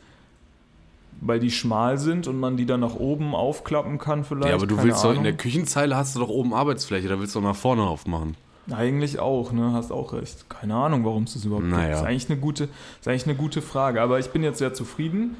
weil 1.21 1.41
die 1.41 1.51
schmal 1.51 1.99
sind 1.99 2.27
und 2.29 2.39
man 2.39 2.57
die 2.57 2.65
dann 2.67 2.81
nach 2.81 2.95
oben 2.95 3.35
aufklappen 3.35 3.99
kann 3.99 4.25
vielleicht. 4.25 4.49
ja, 4.49 4.55
aber 4.55 4.67
du 4.67 4.77
keine 4.77 4.89
willst 4.89 5.01
doch 5.05 5.09
in 5.11 5.17
Ahnung. 5.17 5.25
der 5.25 5.37
Küchenzeile 5.37 5.97
hast 5.97 6.15
du 6.17 6.21
doch 6.21 6.29
oben 6.29 6.55
Arbeitsfläche, 6.55 7.09
da 7.09 7.19
willst 7.19 7.35
du 7.35 7.41
doch 7.41 7.49
nach 7.49 7.57
vorne 7.57 7.83
aufmachen. 7.83 8.37
Eigentlich 8.71 9.19
auch, 9.19 9.51
ne? 9.51 9.73
Hast 9.73 9.91
auch 9.91 10.13
recht. 10.13 10.49
Keine 10.49 10.77
Ahnung, 10.77 11.05
warum 11.05 11.25
es 11.25 11.35
das 11.35 11.45
überhaupt 11.45 11.67
Naja. 11.67 11.87
gibt. 11.89 11.97
Ist 11.97 12.07
eigentlich, 12.07 12.31
eine 12.31 12.39
gute, 12.41 12.65
ist 13.01 13.09
eigentlich 13.09 13.25
eine 13.27 13.35
gute 13.35 13.61
Frage. 13.61 14.01
Aber 14.01 14.21
ich 14.21 14.29
bin 14.31 14.45
jetzt 14.45 14.59
sehr 14.59 14.73
zufrieden. 14.73 15.37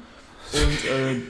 Und 0.51 0.61
äh, 0.89 1.21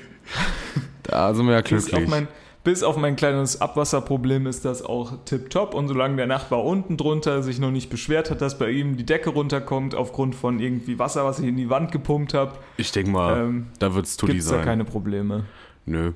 Da 1.03 1.33
sind 1.35 1.45
wir 1.45 1.53
ja 1.53 1.61
bis, 1.61 1.83
auf 1.83 1.89
glücklich. 1.89 2.09
mein, 2.09 2.27
bis 2.63 2.81
auf 2.83 2.95
mein 2.97 3.15
kleines 3.15 3.59
Abwasserproblem 3.59 4.47
ist 4.47 4.63
das 4.65 4.81
auch 4.83 5.13
tipptopp. 5.25 5.73
Und 5.73 5.87
solange 5.87 6.15
der 6.15 6.27
Nachbar 6.27 6.63
unten 6.63 6.97
drunter 6.97 7.43
sich 7.43 7.59
noch 7.59 7.71
nicht 7.71 7.89
beschwert 7.89 8.31
hat, 8.31 8.41
dass 8.41 8.57
bei 8.57 8.69
ihm 8.69 8.95
die 8.97 9.05
Decke 9.05 9.31
runterkommt 9.31 9.95
aufgrund 9.95 10.35
von 10.35 10.59
irgendwie 10.59 10.97
Wasser, 10.97 11.25
was 11.25 11.39
ich 11.39 11.47
in 11.47 11.57
die 11.57 11.69
Wand 11.69 11.91
gepumpt 11.91 12.33
habe, 12.33 12.53
ich 12.77 12.91
denke 12.91 13.11
mal, 13.11 13.37
ähm, 13.37 13.67
da 13.79 13.89
gibt 13.89 14.05
es 14.05 14.17
da 14.17 14.27
sein. 14.27 14.65
keine 14.65 14.85
Probleme. 14.85 15.45
Nö. 15.85 16.13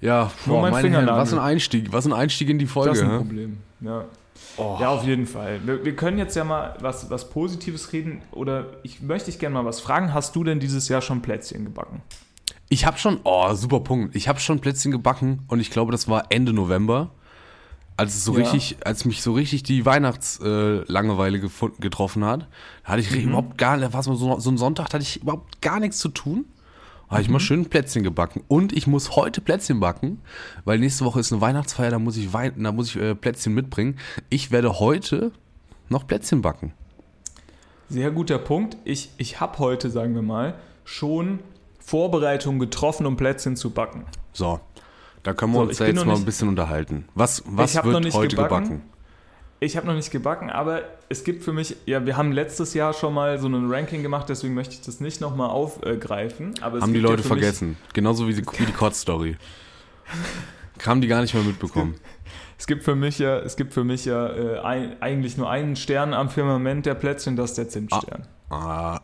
Ja, 0.00 0.30
boah, 0.46 0.62
mein 0.62 0.74
Fingernagel. 0.82 1.20
was 1.20 1.32
ein 1.32 1.38
Einstieg, 1.40 1.92
was 1.92 2.06
ein 2.06 2.12
Einstieg 2.12 2.48
in 2.50 2.58
die 2.58 2.66
Das 2.66 2.72
Folge. 2.72 2.92
ist 2.92 3.02
ein 3.02 3.10
hä? 3.10 3.16
Problem. 3.16 3.58
Ja. 3.80 4.04
Oh. 4.56 4.76
Ja, 4.80 4.90
auf 4.90 5.04
jeden 5.04 5.26
Fall. 5.26 5.60
Wir, 5.64 5.84
wir 5.84 5.96
können 5.96 6.18
jetzt 6.18 6.36
ja 6.36 6.44
mal 6.44 6.76
was, 6.80 7.10
was 7.10 7.30
Positives 7.30 7.92
reden 7.92 8.22
oder 8.30 8.66
ich 8.82 9.02
möchte 9.02 9.30
dich 9.30 9.40
gerne 9.40 9.54
mal 9.54 9.64
was 9.64 9.80
fragen. 9.80 10.14
Hast 10.14 10.36
du 10.36 10.44
denn 10.44 10.60
dieses 10.60 10.88
Jahr 10.88 11.00
schon 11.00 11.22
Plätzchen 11.22 11.64
gebacken? 11.64 12.02
Ich 12.68 12.84
habe 12.84 12.98
schon, 12.98 13.20
oh, 13.24 13.54
super 13.54 13.80
Punkt. 13.80 14.14
Ich 14.14 14.28
habe 14.28 14.40
schon 14.40 14.60
Plätzchen 14.60 14.92
gebacken 14.92 15.40
und 15.48 15.60
ich 15.60 15.70
glaube, 15.70 15.92
das 15.92 16.08
war 16.08 16.26
Ende 16.30 16.52
November, 16.52 17.10
als 17.96 18.14
es 18.14 18.24
so 18.24 18.32
Ja. 18.32 18.40
richtig, 18.40 18.76
als 18.86 19.04
mich 19.04 19.22
so 19.22 19.32
richtig 19.32 19.62
die 19.62 19.86
Weihnachtslangeweile 19.86 21.38
äh, 21.38 21.48
getroffen 21.80 22.24
hat. 22.24 22.46
Da 22.84 22.90
hatte 22.92 23.00
ich 23.00 23.10
Mhm. 23.10 23.28
überhaupt 23.30 23.58
gar, 23.58 23.78
da 23.78 23.92
war 23.92 24.02
so, 24.02 24.14
so 24.38 24.50
ein 24.50 24.58
Sonntag, 24.58 24.88
da 24.90 24.94
hatte 24.94 25.02
ich 25.02 25.22
überhaupt 25.22 25.62
gar 25.62 25.80
nichts 25.80 25.98
zu 25.98 26.08
tun. 26.08 26.44
Da 27.08 27.12
habe 27.12 27.22
ich 27.22 27.28
Mhm. 27.28 27.32
mal 27.32 27.40
schön 27.40 27.64
Plätzchen 27.70 28.02
gebacken 28.02 28.42
und 28.48 28.74
ich 28.74 28.86
muss 28.86 29.16
heute 29.16 29.40
Plätzchen 29.40 29.80
backen, 29.80 30.20
weil 30.66 30.78
nächste 30.78 31.06
Woche 31.06 31.20
ist 31.20 31.32
eine 31.32 31.40
Weihnachtsfeier, 31.40 31.90
da 31.90 31.98
muss 31.98 32.18
ich 32.18 32.34
Wein, 32.34 32.52
da 32.62 32.70
muss 32.70 32.88
ich 32.94 32.96
äh, 33.00 33.14
Plätzchen 33.14 33.54
mitbringen. 33.54 33.96
Ich 34.28 34.50
werde 34.50 34.78
heute 34.78 35.32
noch 35.88 36.06
Plätzchen 36.06 36.42
backen. 36.42 36.74
Sehr 37.88 38.10
guter 38.10 38.36
Punkt. 38.38 38.76
Ich, 38.84 39.08
ich 39.16 39.40
habe 39.40 39.58
heute, 39.58 39.88
sagen 39.88 40.14
wir 40.14 40.20
mal, 40.20 40.54
schon 40.84 41.38
Vorbereitungen 41.88 42.58
getroffen, 42.58 43.06
um 43.06 43.16
Plätzchen 43.16 43.56
zu 43.56 43.70
backen. 43.70 44.04
So, 44.34 44.60
da 45.22 45.32
können 45.32 45.52
wir 45.52 45.60
So, 45.60 45.68
uns 45.68 45.78
ja 45.78 45.86
jetzt 45.86 45.96
mal 45.96 46.02
ein 46.02 46.08
nicht- 46.10 46.26
bisschen 46.26 46.48
unterhalten. 46.48 47.06
Was, 47.14 47.42
was 47.46 47.74
wird 47.82 48.12
heute 48.14 48.36
gebacken. 48.36 48.64
gebacken? 48.64 48.82
Ich 49.60 49.76
habe 49.76 49.86
noch 49.86 49.94
nicht 49.94 50.10
gebacken, 50.10 50.50
aber 50.50 50.82
es 51.08 51.24
gibt 51.24 51.42
für 51.42 51.52
mich, 51.54 51.76
ja, 51.86 52.04
wir 52.04 52.16
haben 52.18 52.30
letztes 52.30 52.74
Jahr 52.74 52.92
schon 52.92 53.14
mal 53.14 53.38
so 53.40 53.48
ein 53.48 53.70
Ranking 53.72 54.02
gemacht, 54.02 54.28
deswegen 54.28 54.52
möchte 54.54 54.74
ich 54.74 54.82
das 54.82 55.00
nicht 55.00 55.20
nochmal 55.22 55.48
aufgreifen. 55.50 56.54
Aber 56.60 56.80
Haben 56.80 56.88
die 56.92 56.98
gibt 56.98 57.04
ja 57.04 57.10
Leute 57.10 57.22
für 57.22 57.34
mich- 57.34 57.42
vergessen. 57.42 57.76
Genauso 57.94 58.28
wie 58.28 58.34
die, 58.34 58.42
wie 58.58 58.66
die 58.66 58.72
Kotz-Story. 58.72 59.36
Haben 60.86 61.00
die 61.00 61.08
gar 61.08 61.22
nicht 61.22 61.32
mehr 61.34 61.42
mitbekommen. 61.42 61.94
Es 62.58 62.66
gibt 62.66 62.84
für 62.84 62.94
mich 62.94 63.18
ja, 63.18 63.38
es 63.38 63.56
gibt 63.56 63.72
für 63.72 63.82
mich 63.84 64.04
ja 64.04 64.28
äh, 64.28 64.58
ein, 64.60 65.00
eigentlich 65.02 65.36
nur 65.38 65.48
einen 65.50 65.74
Stern 65.74 66.12
am 66.12 66.28
Firmament 66.28 66.86
der 66.86 66.94
Plätzchen, 66.94 67.34
das 67.34 67.50
ist 67.50 67.58
der 67.58 67.68
Zimtstern. 67.68 68.28
Ah, 68.50 69.00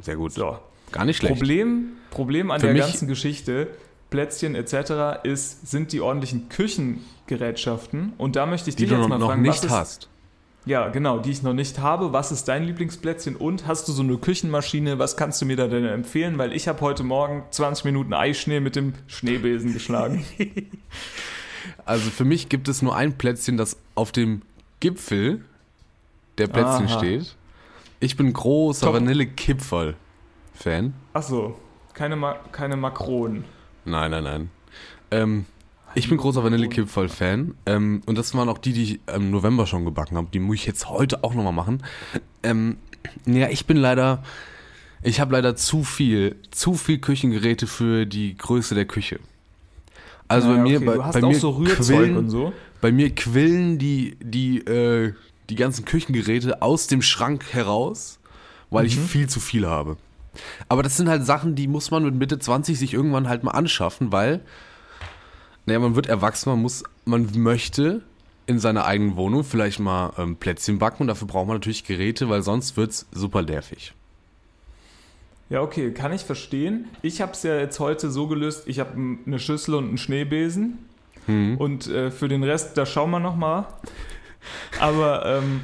sehr 0.00 0.16
gut. 0.16 0.32
So. 0.32 0.58
Gar 0.92 1.04
nicht 1.04 1.18
schlecht. 1.18 1.34
Problem, 1.34 1.92
Problem 2.10 2.50
an 2.50 2.60
Für 2.60 2.66
der 2.68 2.76
ganzen 2.76 3.08
Geschichte, 3.08 3.68
Plätzchen 4.10 4.54
etc., 4.54 5.22
ist, 5.22 5.68
sind 5.68 5.92
die 5.92 6.00
ordentlichen 6.00 6.48
Küchengerätschaften. 6.48 8.14
Und 8.18 8.36
da 8.36 8.46
möchte 8.46 8.70
ich 8.70 8.76
die 8.76 8.84
dich 8.84 8.90
du 8.90 8.96
jetzt 8.96 9.02
noch, 9.02 9.08
mal 9.08 9.18
noch 9.18 9.28
fragen, 9.28 9.42
nicht 9.42 9.58
was 9.58 9.64
ist, 9.64 9.70
hast. 9.70 10.08
Ja, 10.64 10.88
genau, 10.88 11.18
die 11.18 11.30
ich 11.30 11.42
noch 11.42 11.54
nicht 11.54 11.78
habe. 11.78 12.12
Was 12.12 12.30
ist 12.30 12.46
dein 12.48 12.64
Lieblingsplätzchen 12.64 13.36
und 13.36 13.66
hast 13.66 13.88
du 13.88 13.92
so 13.92 14.02
eine 14.02 14.18
Küchenmaschine? 14.18 14.98
Was 14.98 15.16
kannst 15.16 15.40
du 15.40 15.46
mir 15.46 15.56
da 15.56 15.66
denn 15.66 15.84
empfehlen? 15.84 16.36
Weil 16.36 16.52
ich 16.52 16.68
habe 16.68 16.80
heute 16.82 17.04
Morgen 17.04 17.44
20 17.50 17.86
Minuten 17.86 18.12
Eischnee 18.12 18.60
mit 18.60 18.76
dem 18.76 18.94
Schneebesen 19.06 19.72
geschlagen. 19.72 20.24
Also 21.84 22.10
für 22.10 22.24
mich 22.24 22.48
gibt 22.48 22.68
es 22.68 22.82
nur 22.82 22.94
ein 22.96 23.16
Plätzchen, 23.18 23.56
das 23.56 23.76
auf 23.94 24.12
dem 24.12 24.42
Gipfel 24.80 25.44
der 26.38 26.46
Plätzchen 26.46 26.86
Aha. 26.86 26.98
steht. 26.98 27.36
Ich 28.00 28.16
bin 28.16 28.32
großer 28.32 28.86
Top. 28.86 28.94
Fan. 30.58 30.92
Ach 31.12 31.22
so, 31.22 31.56
keine, 31.94 32.16
Ma 32.16 32.34
keine 32.52 32.76
Makronen. 32.76 33.44
Nein, 33.84 34.10
nein, 34.10 34.24
nein. 34.24 34.50
Ähm, 35.10 35.44
ich 35.94 36.08
bin 36.08 36.18
großer 36.18 36.44
Vanillekipferl-Fan. 36.44 37.54
Ähm, 37.66 38.02
und 38.06 38.18
das 38.18 38.34
waren 38.34 38.48
auch 38.48 38.58
die, 38.58 38.72
die 38.72 38.82
ich 38.82 39.00
im 39.14 39.30
November 39.30 39.66
schon 39.66 39.84
gebacken 39.84 40.16
habe. 40.16 40.28
Die 40.32 40.38
muss 40.40 40.56
ich 40.56 40.66
jetzt 40.66 40.88
heute 40.88 41.24
auch 41.24 41.34
nochmal 41.34 41.52
machen. 41.52 41.82
Ähm, 42.42 42.76
ja, 43.26 43.48
ich 43.48 43.66
bin 43.66 43.76
leider. 43.76 44.22
Ich 45.02 45.20
habe 45.20 45.32
leider 45.32 45.54
zu 45.54 45.84
viel, 45.84 46.34
zu 46.50 46.74
viel 46.74 46.98
Küchengeräte 46.98 47.68
für 47.68 48.04
die 48.04 48.36
Größe 48.36 48.74
der 48.74 48.84
Küche. 48.84 49.20
Also 50.26 50.48
Ja, 50.50 50.56
bei 50.56 50.62
mir, 50.62 50.76
okay, 50.78 50.86
bei, 50.86 50.94
du 50.94 51.04
hast 51.04 51.14
bei 51.14 51.22
auch 51.24 51.28
mir 51.30 51.38
so 51.38 51.50
Rührzeug 51.50 51.86
quillen, 51.86 52.16
und 52.16 52.30
so. 52.30 52.52
bei 52.80 52.90
mir 52.92 53.14
quillen 53.14 53.78
die, 53.78 54.16
die, 54.20 54.58
äh, 54.66 55.14
die 55.48 55.54
ganzen 55.54 55.84
Küchengeräte 55.84 56.60
aus 56.62 56.88
dem 56.88 57.00
Schrank 57.00 57.44
heraus, 57.52 58.18
weil 58.70 58.86
ich 58.86 58.96
Mhm. 58.98 59.04
viel 59.06 59.28
zu 59.28 59.38
viel 59.40 59.66
habe. 59.66 59.96
Aber 60.68 60.82
das 60.82 60.96
sind 60.96 61.08
halt 61.08 61.24
Sachen, 61.24 61.54
die 61.54 61.68
muss 61.68 61.90
man 61.90 62.04
mit 62.04 62.14
Mitte 62.14 62.38
20 62.38 62.78
sich 62.78 62.94
irgendwann 62.94 63.28
halt 63.28 63.44
mal 63.44 63.52
anschaffen, 63.52 64.12
weil, 64.12 64.40
naja, 65.66 65.78
man 65.78 65.94
wird 65.96 66.06
erwachsen, 66.06 66.50
man 66.50 66.60
muss, 66.60 66.84
man 67.04 67.28
möchte 67.34 68.02
in 68.46 68.58
seiner 68.58 68.86
eigenen 68.86 69.16
Wohnung 69.16 69.44
vielleicht 69.44 69.78
mal 69.78 70.12
ähm, 70.18 70.36
Plätzchen 70.36 70.78
backen 70.78 71.02
und 71.02 71.08
dafür 71.08 71.28
braucht 71.28 71.46
man 71.46 71.56
natürlich 71.56 71.84
Geräte, 71.84 72.28
weil 72.28 72.42
sonst 72.42 72.76
wird's 72.76 73.06
super 73.12 73.42
nervig. 73.42 73.94
Ja, 75.50 75.62
okay, 75.62 75.92
kann 75.92 76.12
ich 76.12 76.22
verstehen. 76.22 76.86
Ich 77.02 77.20
habe 77.20 77.32
es 77.32 77.42
ja 77.42 77.58
jetzt 77.58 77.80
heute 77.80 78.10
so 78.10 78.26
gelöst, 78.26 78.64
ich 78.66 78.80
habe 78.80 78.92
eine 79.26 79.38
Schüssel 79.38 79.74
und 79.74 79.88
einen 79.88 79.98
Schneebesen. 79.98 80.78
Und 81.58 81.86
äh, 81.88 82.10
für 82.10 82.28
den 82.28 82.42
Rest, 82.42 82.78
da 82.78 82.86
schauen 82.86 83.10
wir 83.10 83.20
nochmal. 83.20 83.66
Aber 84.80 85.26
ähm, 85.26 85.60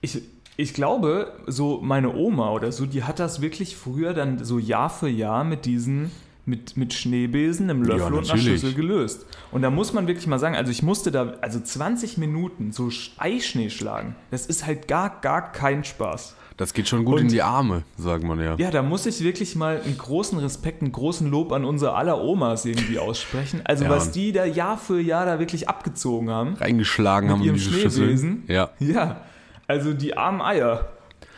ich, 0.00 0.22
ich 0.60 0.74
glaube, 0.74 1.32
so 1.46 1.78
meine 1.80 2.12
Oma 2.14 2.50
oder 2.50 2.72
so, 2.72 2.84
die 2.84 3.04
hat 3.04 3.20
das 3.20 3.40
wirklich 3.40 3.76
früher 3.76 4.12
dann 4.12 4.44
so 4.44 4.58
Jahr 4.58 4.90
für 4.90 5.08
Jahr 5.08 5.44
mit 5.44 5.64
diesen, 5.66 6.10
mit, 6.46 6.76
mit 6.76 6.92
Schneebesen, 6.94 7.70
einem 7.70 7.84
Löffel 7.84 8.12
und 8.12 8.28
einer. 8.28 8.40
Schüssel 8.42 8.74
gelöst. 8.74 9.24
Und 9.52 9.62
da 9.62 9.70
muss 9.70 9.92
man 9.92 10.08
wirklich 10.08 10.26
mal 10.26 10.40
sagen, 10.40 10.56
also 10.56 10.72
ich 10.72 10.82
musste 10.82 11.12
da, 11.12 11.34
also 11.42 11.60
20 11.60 12.18
Minuten 12.18 12.72
so 12.72 12.90
Eischnee 13.18 13.70
schlagen. 13.70 14.16
Das 14.32 14.46
ist 14.46 14.66
halt 14.66 14.88
gar, 14.88 15.20
gar 15.20 15.52
kein 15.52 15.84
Spaß. 15.84 16.34
Das 16.56 16.74
geht 16.74 16.88
schon 16.88 17.04
gut 17.04 17.16
Und- 17.18 17.20
in 17.22 17.28
die 17.28 17.42
Arme, 17.42 17.84
sagt 17.96 18.24
man 18.24 18.40
ja. 18.40 18.56
Ja, 18.56 18.72
da 18.72 18.82
muss 18.82 19.06
ich 19.06 19.22
wirklich 19.22 19.54
mal 19.54 19.80
einen 19.80 19.96
großen 19.96 20.36
Respekt, 20.40 20.82
einen 20.82 20.90
großen 20.90 21.30
Lob 21.30 21.52
an 21.52 21.64
unsere 21.64 21.94
aller 21.94 22.20
Omas 22.20 22.64
irgendwie 22.64 22.98
aussprechen. 22.98 23.60
Also 23.62 23.84
Ja. 23.84 23.90
was 23.90 24.10
die 24.10 24.32
da 24.32 24.44
Jahr 24.44 24.76
für 24.76 25.00
Jahr 25.00 25.24
da 25.24 25.38
wirklich 25.38 25.68
abgezogen 25.68 26.30
haben. 26.30 26.54
Reingeschlagen 26.54 27.30
haben 27.30 27.44
in 27.44 27.54
diese 27.54 27.70
Schneebesen? 27.70 28.42
Schüssel. 28.48 28.52
Ja. 28.56 28.70
Ja, 28.80 29.20
also 29.68 29.92
die 29.92 30.16
armen 30.16 30.40
Eier. 30.42 30.88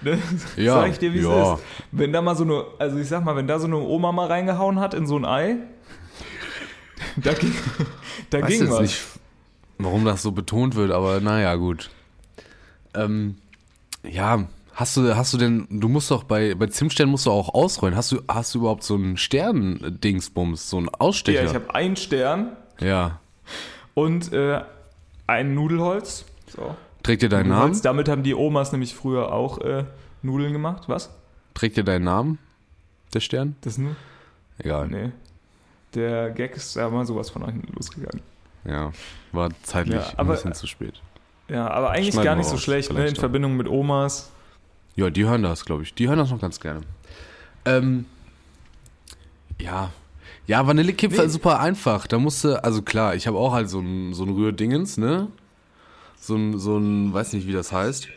Ne? 0.01 0.19
Ja, 0.57 0.75
Sag 0.81 0.93
ich 0.93 0.99
dir, 0.99 1.13
wie 1.13 1.21
ja. 1.21 1.55
es 1.55 1.59
ist. 1.59 1.67
Wenn 1.93 2.13
da 2.13 2.23
mal 2.23 2.35
so 2.35 2.45
eine, 2.45 2.65
also 2.79 2.97
ich 2.97 3.09
sag 3.09 3.23
mal, 3.23 3.37
wenn 3.37 3.47
da 3.47 3.59
so 3.59 3.67
eine 3.67 3.77
Oma 3.77 4.13
mal 4.13 4.29
reingehauen 4.29 4.81
hat 4.81 4.95
in 4.95 5.07
so 5.07 5.19
ein 5.19 5.27
Ei, 5.27 5.57
da 7.17 7.35
ging, 7.35 7.55
da 8.31 8.41
weiß 8.41 8.49
ging 8.49 8.61
jetzt 8.61 8.71
was. 8.71 8.81
nicht, 8.81 9.03
warum 9.79 10.05
das 10.07 10.23
so 10.23 10.33
betont 10.33 10.75
wird, 10.75 10.91
aber 10.91 11.21
naja, 11.21 11.55
gut. 11.57 11.91
Ähm, 12.95 13.37
ja, 14.03 14.47
hast 14.73 14.97
du, 14.97 15.15
hast 15.15 15.35
du 15.35 15.39
denn, 15.39 15.67
du 15.69 15.89
musst 15.89 16.11
doch 16.11 16.25
bei, 16.25 16.55
bei 16.55 16.67
Zimtsternen 16.67 17.11
musst 17.11 17.27
du 17.27 17.31
auch 17.31 17.53
ausrollen. 17.53 17.97
Hast 17.97 18.13
du, 18.13 18.23
hast 18.27 18.55
du 18.55 18.61
überhaupt 18.61 18.83
so 18.83 18.95
einen 18.95 19.17
Stern-Dingsbums, 19.17 20.71
so 20.71 20.79
einen 20.79 20.89
Ausstecher? 20.89 21.43
Ja, 21.43 21.49
ich 21.49 21.55
habe 21.55 21.75
einen 21.75 21.97
Stern 21.97 22.57
ja. 22.81 23.21
und 23.95 24.33
äh, 24.33 24.63
ein 25.27 25.55
Nudelholz. 25.55 26.25
So. 26.49 26.75
Trägt 27.11 27.23
dir 27.23 27.29
deinen 27.29 27.49
Namen? 27.49 27.81
Damit 27.83 28.09
haben 28.09 28.23
die 28.23 28.35
Omas 28.37 28.71
nämlich 28.71 28.95
früher 28.95 29.33
auch 29.33 29.59
äh, 29.63 29.85
Nudeln 30.23 30.53
gemacht. 30.53 30.85
Was? 30.87 31.11
Trägt 31.55 31.77
dir 31.77 31.83
deinen 31.83 32.05
Namen? 32.05 32.39
Der 33.13 33.19
Stern? 33.19 33.57
Das 33.63 33.79
nur? 33.79 33.97
Egal. 34.59 34.87
Nee. 34.87 35.11
Der 35.95 36.31
Gag 36.31 36.55
ist 36.55 36.77
ja 36.77 36.89
mal 36.89 37.05
sowas 37.05 37.29
von 37.29 37.45
hinten 37.45 37.73
losgegangen. 37.75 38.23
Ja. 38.65 38.93
War 39.33 39.49
zeitlich 39.65 39.97
Ja, 39.97 40.13
aber- 40.19 40.31
ein 40.31 40.37
bisschen 40.37 40.55
zu 40.55 40.69
spät. 40.69 41.03
Ja, 41.49 41.69
aber 41.69 41.91
eigentlich 41.91 42.13
Schneiden 42.15 42.25
gar 42.27 42.37
nicht 42.37 42.47
so 42.47 42.53
raus, 42.53 42.63
schlecht, 42.63 42.93
ne? 42.93 43.09
In. 43.09 43.17
Verbindung 43.17 43.57
mit 43.57 43.67
Omas. 43.67 44.31
Ja, 44.95 45.11
die 45.11 45.25
hören 45.25 45.43
das, 45.43 45.65
glaube 45.65 45.83
ich. 45.83 45.93
Die 45.95 46.07
hören 46.09 46.19
das 46.19 46.31
noch 46.31 46.41
ganz 46.41 46.61
gerne. 46.61 46.83
Ähm, 47.65 48.05
ja. 49.61 49.91
Ja, 50.47 50.65
Vanillekipferl 50.65 51.23
Nee. 51.23 51.27
ist 51.27 51.33
super 51.33 51.59
einfach. 51.59 52.07
Da 52.07 52.19
musste, 52.19 52.63
also 52.63 52.83
klar, 52.83 53.17
ich 53.17 53.27
habe 53.27 53.37
auch 53.37 53.53
halt 53.53 53.69
so 53.69 53.81
ein, 53.81 54.15
so 54.15 54.23
ein 54.23 54.31
Rührdingens, 54.31 54.97
ne? 54.97 55.27
So 56.21 56.37
ein, 56.37 56.59
so 56.59 56.77
ein, 56.77 57.13
weiß 57.13 57.33
nicht, 57.33 57.47
wie 57.47 57.53
das 57.53 57.73
heißt. 57.73 58.09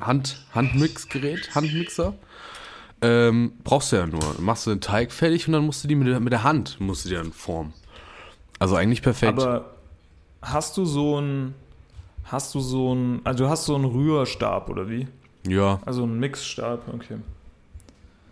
Hand, 0.00 0.46
Handmixgerät, 0.54 1.54
Handmixer. 1.54 2.14
Ähm, 3.02 3.52
brauchst 3.64 3.92
du 3.92 3.96
ja 3.96 4.06
nur. 4.06 4.40
Machst 4.40 4.66
du 4.66 4.70
den 4.70 4.80
Teig 4.80 5.12
fertig 5.12 5.46
und 5.46 5.52
dann 5.52 5.66
musst 5.66 5.84
du 5.84 5.88
die 5.88 5.94
mit 5.94 6.08
der, 6.08 6.20
mit 6.20 6.32
der 6.32 6.44
Hand, 6.44 6.80
musst 6.80 7.04
du 7.04 7.08
die 7.10 7.16
dann 7.16 7.32
formen. 7.32 7.74
Also 8.58 8.76
eigentlich 8.76 9.02
perfekt. 9.02 9.38
Aber 9.38 9.74
hast 10.40 10.76
du 10.76 10.84
so 10.84 11.20
ein. 11.20 11.54
Hast 12.24 12.54
du 12.54 12.60
so 12.60 12.94
ein. 12.94 13.20
Also 13.24 13.44
du 13.44 13.50
hast 13.50 13.64
so 13.64 13.74
einen 13.74 13.84
Rührstab 13.84 14.70
oder 14.70 14.88
wie? 14.88 15.08
ja. 15.46 15.80
Also 15.84 16.04
einen 16.04 16.18
Mixstab, 16.18 16.82
okay. 16.92 17.18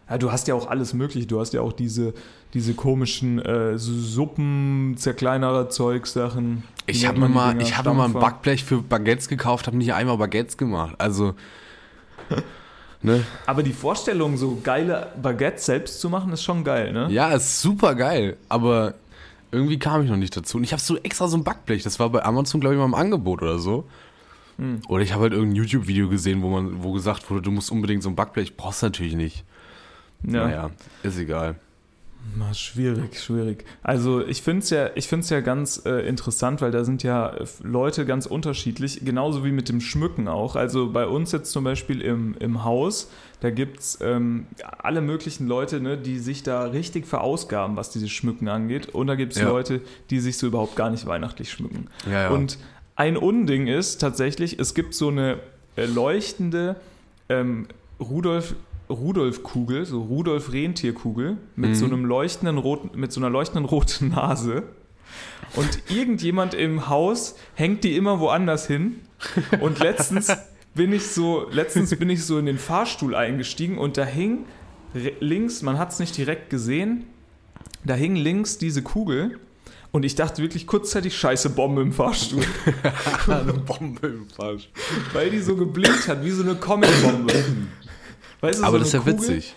Ja, 0.08 0.18
du 0.18 0.30
hast 0.32 0.48
ja 0.48 0.54
auch 0.54 0.68
alles 0.68 0.94
möglich. 0.94 1.26
Du 1.26 1.40
hast 1.40 1.52
ja 1.52 1.60
auch 1.60 1.72
diese, 1.72 2.14
diese 2.54 2.74
komischen 2.74 3.38
äh, 3.38 3.78
Suppen, 3.78 4.94
zerkleinerer 4.98 5.70
Zeugsachen. 5.70 6.64
Ich 6.86 7.06
habe 7.06 7.20
mir 7.20 7.28
mal, 7.28 7.52
Dinger? 7.52 7.62
ich 7.62 7.76
habe 7.76 7.94
mal 7.94 8.06
ein. 8.06 8.12
Backblech 8.12 8.64
für 8.64 8.82
Baguettes 8.82 9.28
gekauft, 9.28 9.66
habe 9.66 9.76
nicht 9.76 9.94
einmal 9.94 10.18
Baguettes 10.18 10.56
gemacht. 10.56 10.94
Also, 10.98 11.34
ne? 13.02 13.24
Aber 13.46 13.62
die 13.62 13.72
Vorstellung, 13.72 14.36
so 14.36 14.60
geile 14.62 15.12
Baguettes 15.20 15.66
selbst 15.66 16.00
zu 16.00 16.10
machen, 16.10 16.32
ist 16.32 16.42
schon 16.42 16.62
geil, 16.64 16.92
ne? 16.92 17.08
Ja, 17.10 17.32
ist 17.32 17.62
super 17.62 17.94
geil, 17.94 18.36
aber 18.48 18.94
irgendwie 19.50 19.78
kam 19.78 20.02
ich 20.02 20.10
noch 20.10 20.16
nicht 20.16 20.36
dazu. 20.36 20.58
Und 20.58 20.64
ich 20.64 20.72
habe 20.72 20.82
so 20.82 20.96
extra 20.98 21.28
so 21.28 21.36
ein 21.36 21.44
Backblech, 21.44 21.82
das 21.82 21.98
war 21.98 22.10
bei 22.10 22.22
Amazon, 22.24 22.60
glaube 22.60 22.74
ich, 22.74 22.78
mal 22.78 22.86
im 22.86 22.94
Angebot 22.94 23.42
oder 23.42 23.58
so. 23.58 23.84
Hm. 24.58 24.82
Oder 24.88 25.02
ich 25.02 25.14
habe 25.14 25.22
halt 25.22 25.32
irgendein 25.32 25.56
YouTube-Video 25.56 26.10
gesehen, 26.10 26.42
wo 26.42 26.50
man, 26.50 26.82
wo 26.82 26.92
gesagt 26.92 27.30
wurde, 27.30 27.42
du 27.42 27.50
musst 27.50 27.70
unbedingt 27.70 28.02
so 28.02 28.10
ein 28.10 28.16
Backblech, 28.16 28.56
brauchst 28.56 28.82
du 28.82 28.86
natürlich 28.86 29.14
nicht. 29.14 29.44
Ja. 30.24 30.46
Naja, 30.46 30.70
ist 31.02 31.18
egal. 31.18 31.56
Na, 32.36 32.54
schwierig, 32.54 33.20
schwierig. 33.20 33.64
Also 33.82 34.24
ich 34.24 34.42
finde 34.42 34.62
es 34.62 34.70
ja, 34.70 34.90
ich 34.94 35.08
find's 35.08 35.28
ja 35.28 35.40
ganz 35.40 35.82
äh, 35.84 36.06
interessant, 36.06 36.60
weil 36.62 36.70
da 36.70 36.84
sind 36.84 37.02
ja 37.02 37.34
Leute 37.62 38.06
ganz 38.06 38.26
unterschiedlich, 38.26 39.04
genauso 39.04 39.44
wie 39.44 39.52
mit 39.52 39.68
dem 39.68 39.80
Schmücken 39.80 40.28
auch. 40.28 40.56
Also 40.56 40.90
bei 40.90 41.06
uns 41.06 41.32
jetzt 41.32 41.50
zum 41.52 41.64
Beispiel 41.64 42.00
im, 42.00 42.34
im 42.38 42.64
Haus, 42.64 43.10
da 43.40 43.50
gibt 43.50 43.80
es 43.80 43.98
ähm, 44.00 44.46
alle 44.78 45.00
möglichen 45.02 45.46
Leute, 45.46 45.80
ne, 45.80 45.98
die 45.98 46.18
sich 46.18 46.42
da 46.42 46.64
richtig 46.64 47.06
verausgaben, 47.06 47.76
was 47.76 47.90
dieses 47.90 48.10
Schmücken 48.10 48.48
angeht. 48.48 48.88
Und 48.88 49.08
da 49.08 49.14
gibt 49.14 49.34
es 49.34 49.40
Ja. 49.40 49.48
Leute, 49.48 49.80
die 50.10 50.20
sich 50.20 50.38
so 50.38 50.46
überhaupt 50.46 50.76
gar 50.76 50.90
nicht 50.90 51.06
weihnachtlich 51.06 51.50
schmücken. 51.50 51.88
Ja, 52.06 52.22
ja. 52.22 52.30
Und 52.30 52.58
ein 52.96 53.16
Unding 53.16 53.66
ist 53.66 54.00
tatsächlich, 54.00 54.58
es 54.58 54.74
gibt 54.74 54.94
so 54.94 55.08
eine 55.08 55.38
äh, 55.76 55.86
leuchtende 55.86 56.76
ähm, 57.28 57.66
Rudolf 58.00 58.54
Rudolf-Kugel, 58.92 59.84
so 59.86 60.02
Rudolf-Rentierkugel 60.02 61.36
mit 61.56 61.70
Mhm. 61.70 61.74
so 61.74 61.84
einem 61.86 62.04
leuchtenden 62.04 62.58
roten, 62.58 62.90
mit 62.98 63.12
so 63.12 63.20
einer 63.20 63.30
leuchtenden 63.30 63.64
roten 63.64 64.08
Nase. 64.10 64.64
Und 65.54 65.90
irgendjemand 65.90 66.54
im 66.54 66.88
Haus 66.88 67.36
hängt 67.54 67.84
die 67.84 67.96
immer 67.96 68.20
woanders 68.20 68.66
hin. 68.66 69.00
Und 69.60 69.78
letztens 69.80 70.32
bin 70.74 70.92
ich 70.92 71.06
so, 71.08 71.46
letztens 71.50 71.94
bin 71.96 72.08
ich 72.08 72.24
so 72.24 72.38
in 72.38 72.46
den 72.46 72.58
Fahrstuhl 72.58 73.14
eingestiegen 73.14 73.76
und 73.78 73.96
da 73.98 74.04
hing 74.04 74.46
links, 75.20 75.62
man 75.62 75.78
hat 75.78 75.90
es 75.92 75.98
nicht 75.98 76.16
direkt 76.16 76.48
gesehen, 76.50 77.04
da 77.84 77.94
hing 77.94 78.16
links 78.16 78.56
diese 78.58 78.82
Kugel. 78.82 79.38
Und 79.90 80.04
ich 80.06 80.14
dachte 80.14 80.40
wirklich 80.40 80.66
kurzzeitig, 80.66 81.14
scheiße 81.18 81.50
Bombe 81.50 81.82
im 81.82 81.92
Fahrstuhl. 81.92 82.42
Eine 83.28 83.52
Bombe 83.52 84.06
im 84.06 84.26
Falsch. 84.30 84.70
Weil 85.12 85.28
die 85.28 85.40
so 85.40 85.54
geblinkt 85.54 86.08
hat, 86.08 86.24
wie 86.24 86.30
so 86.30 86.42
eine 86.42 86.54
Comic-Bombe. 86.54 87.34
Weißt 88.42 88.60
du, 88.60 88.64
Aber 88.64 88.72
so 88.72 88.78
das 88.80 88.88
ist 88.88 88.92
ja 88.94 88.98
Kugel, 89.00 89.14
witzig. 89.14 89.56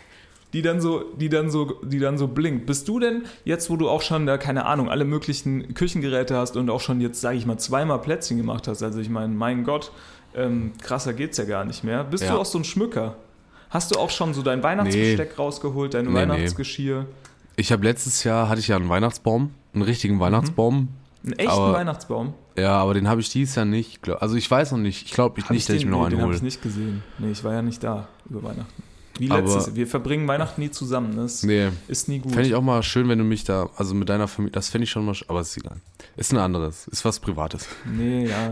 Die 0.54 0.62
dann, 0.62 0.80
so, 0.80 1.04
die, 1.20 1.28
dann 1.28 1.50
so, 1.50 1.82
die 1.84 2.00
dann 2.00 2.18
so 2.18 2.30
blinkt. 2.30 2.66
Bist 2.66 2.88
du 2.88 3.00
denn, 3.00 3.24
jetzt 3.44 3.70
wo 3.70 3.76
du 3.76 3.90
auch 3.90 4.02
schon 4.02 4.26
da, 4.26 4.38
keine 4.38 4.66
Ahnung, 4.66 4.90
alle 4.90 5.04
möglichen 5.04 5.74
Küchengeräte 5.74 6.38
hast 6.38 6.56
und 6.56 6.70
auch 6.70 6.80
schon 6.80 7.02
jetzt, 7.02 7.20
sage 7.20 7.38
ich 7.38 7.46
mal, 7.46 7.58
zweimal 7.58 8.00
Plätzchen 8.00 8.38
gemacht 8.38 8.68
hast, 8.70 8.82
also 8.82 9.00
ich 9.00 9.10
meine, 9.10 9.34
mein 9.34 9.66
Gott, 9.66 9.92
ähm, 10.34 10.72
krasser 10.82 11.14
geht's 11.14 11.38
ja 11.38 11.44
gar 11.44 11.66
nicht 11.66 11.84
mehr. 11.84 12.06
Bist 12.06 12.24
Ja. 12.24 12.34
du 12.34 12.40
auch 12.40 12.46
so 12.46 12.58
ein 12.58 12.64
Schmücker? 12.64 13.18
Hast 13.70 13.94
du 13.94 14.00
auch 14.00 14.10
schon 14.12 14.34
so 14.34 14.44
dein 14.44 14.64
Weihnachtsbesteck 14.64 15.38
rausgeholt, 15.38 15.94
dein 15.94 16.06
Nee, 16.06 16.12
nee. 16.12 16.16
Weihnachtsgeschirr? 16.20 17.06
Ich 17.58 17.72
habe 17.74 17.84
letztes 17.84 18.24
Jahr, 18.24 18.48
hatte 18.48 18.60
ich 18.62 18.68
ja 18.70 18.78
einen 18.78 18.88
Weihnachtsbaum, 18.88 19.50
einen 19.74 19.82
Mhm. 19.82 19.82
richtigen 19.82 20.20
Weihnachtsbaum. 20.22 20.88
Einen 21.24 21.34
echten 21.34 21.52
Aber- 21.52 21.74
Weihnachtsbaum? 21.74 22.34
Ja, 22.58 22.78
aber 22.78 22.94
den 22.94 23.10
habe 23.10 23.20
ich 23.20 23.30
dieses 23.30 23.56
Jahr 23.56 23.66
nicht. 23.66 24.08
Also 24.08 24.36
ich 24.36 24.50
weiß 24.50 24.72
noch 24.72 24.78
nicht. 24.78 25.06
Ich 25.06 25.12
glaube 25.12 25.42
Hab 25.42 25.50
nicht, 25.52 25.68
dass 25.68 25.76
ich 25.76 25.82
den, 25.82 25.90
mir 25.90 25.98
noch 25.98 26.04
nee, 26.04 26.10
den 26.12 26.14
einen 26.14 26.22
habe 26.22 26.28
hole. 26.30 26.38
ich 26.38 26.44
nicht 26.44 26.62
gesehen. 26.62 27.04
Nee, 27.18 27.32
ich 27.32 27.44
war 27.44 27.52
ja 27.54 27.62
nicht 27.62 27.84
da 27.84 28.08
über 28.30 28.44
Weihnachten. 28.44 28.84
Wie 29.18 29.32
Aber- 29.32 29.42
letztes 29.42 29.76
Wir 29.76 29.88
verbringen 29.88 30.28
Weihnachten 30.28 30.60
nie 30.62 30.72
zusammen. 30.72 31.16
Das 31.16 31.44
Nee, 31.44 31.70
ist 31.88 32.10
nie 32.10 32.20
gut. 32.20 32.34
fände 32.34 32.48
ich 32.50 32.56
auch 32.56 32.62
mal 32.62 32.84
schön, 32.84 33.08
wenn 33.08 33.18
du 33.18 33.24
mich 33.24 33.46
da, 33.46 33.70
also 33.78 33.94
mit 33.96 34.10
deiner 34.10 34.28
Familie, 34.28 34.52
das 34.52 34.70
fände 34.70 34.84
ich 34.84 34.90
schon 34.92 35.06
mal, 35.06 35.16
aber 35.28 35.40
ist 35.42 35.56
egal. 35.56 35.78
Ist 36.18 36.34
ein 36.34 36.38
anderes, 36.40 36.88
ist 36.88 37.06
was 37.06 37.20
Privates. 37.20 37.68
Nee, 37.86 38.28
ja. 38.28 38.52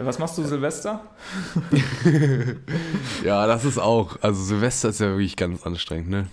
Was 0.00 0.18
machst 0.18 0.36
du 0.38 0.42
Silvester? 0.42 1.00
Ja, 3.24 3.46
das 3.46 3.64
ist 3.64 3.78
auch. 3.78 4.16
Also 4.20 4.42
Silvester 4.42 4.88
ist 4.88 5.00
ja 5.00 5.08
wirklich 5.08 5.36
ganz 5.36 5.62
anstrengend, 5.64 6.10
ne? 6.10 6.26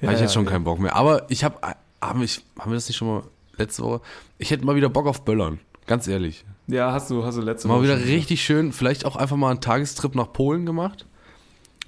Ja, 0.00 0.08
habe 0.08 0.14
ich 0.16 0.22
jetzt 0.22 0.34
schon 0.34 0.44
ja. 0.44 0.50
keinen 0.52 0.64
Bock 0.64 0.78
mehr. 0.78 0.94
Aber 0.94 1.26
ich 1.30 1.44
habe, 1.44 1.56
haben, 2.00 2.20
wir 2.20 2.74
das 2.74 2.88
nicht 2.88 2.96
schon 2.96 3.08
mal 3.08 3.22
letzte 3.56 3.82
Woche? 3.82 4.00
Ich 4.38 4.50
hätte 4.50 4.64
mal 4.64 4.76
wieder 4.76 4.88
Bock 4.88 5.06
auf 5.06 5.24
Böllern. 5.24 5.58
Ganz 5.86 6.06
ehrlich. 6.08 6.44
Ja, 6.66 6.92
hast 6.92 7.10
du, 7.10 7.24
hast 7.24 7.36
du 7.36 7.42
letzte 7.42 7.68
Mal 7.68 7.74
Woche 7.74 7.84
wieder 7.84 7.98
schon 7.98 8.08
richtig 8.08 8.42
schön, 8.42 8.72
vielleicht 8.72 9.04
auch 9.04 9.16
einfach 9.16 9.36
mal 9.36 9.50
einen 9.50 9.60
Tagestrip 9.60 10.14
nach 10.14 10.32
Polen 10.32 10.64
gemacht. 10.66 11.06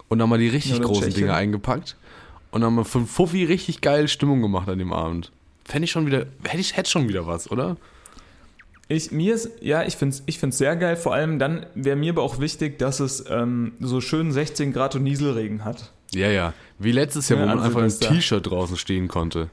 Und 0.09 0.19
dann 0.19 0.29
mal 0.29 0.39
die 0.39 0.49
richtig 0.49 0.73
Ja, 0.79 0.85
großen. 0.85 1.13
Dinge 1.13 1.35
eingepackt. 1.35 1.97
Und 2.51 2.61
dann 2.61 2.75
mal 2.75 2.85
von 2.85 3.07
Fuffi 3.07 3.45
richtig 3.45 3.81
geil 3.81 4.09
Stimmung 4.09 4.41
gemacht 4.41 4.69
an 4.69 4.79
dem 4.79 4.93
Abend. 4.93 5.33
Fände 5.65 5.85
ich 5.85 5.91
schon 5.91 6.07
wieder, 6.07 6.27
hätte 6.45 6.59
ich 6.61 6.77
hätte 6.77 6.89
schon 6.91 7.09
wieder 7.09 7.27
was, 7.27 7.51
oder? 7.51 7.77
Ich, 8.89 9.11
mir 9.11 9.35
ist, 9.35 9.51
ja, 9.61 9.83
ich 9.83 9.97
finde 9.97 10.15
es 10.15 10.23
ich 10.27 10.39
find's 10.39 10.59
sehr 10.59 10.77
geil. 10.77 10.97
Vor 10.97 11.13
allem 11.13 11.41
dann 11.41 11.67
wäre 11.75 11.97
mir 11.97 12.13
aber 12.13 12.23
auch 12.23 12.39
wichtig, 12.39 12.79
dass 12.79 13.01
es 13.01 13.25
ähm, 13.29 13.73
so 13.81 14.01
schön 14.01 14.31
16 14.31 14.73
Grad 14.73 14.95
und 14.95 15.03
Nieselregen 15.03 15.65
hat. 15.65 15.93
Ja, 16.15 16.29
ja. 16.29 16.55
Wie 16.79 16.93
letztes 16.93 17.29
Jahr, 17.29 17.41
Ja, 17.41 17.45
wo 17.47 17.49
man 17.49 17.59
an 17.59 17.65
einfach 17.65 17.81
im 17.83 17.91
Silvester. 17.91 18.15
T-Shirt 18.15 18.49
draußen 18.49 18.77
stehen 18.77 19.09
konnte. 19.09 19.51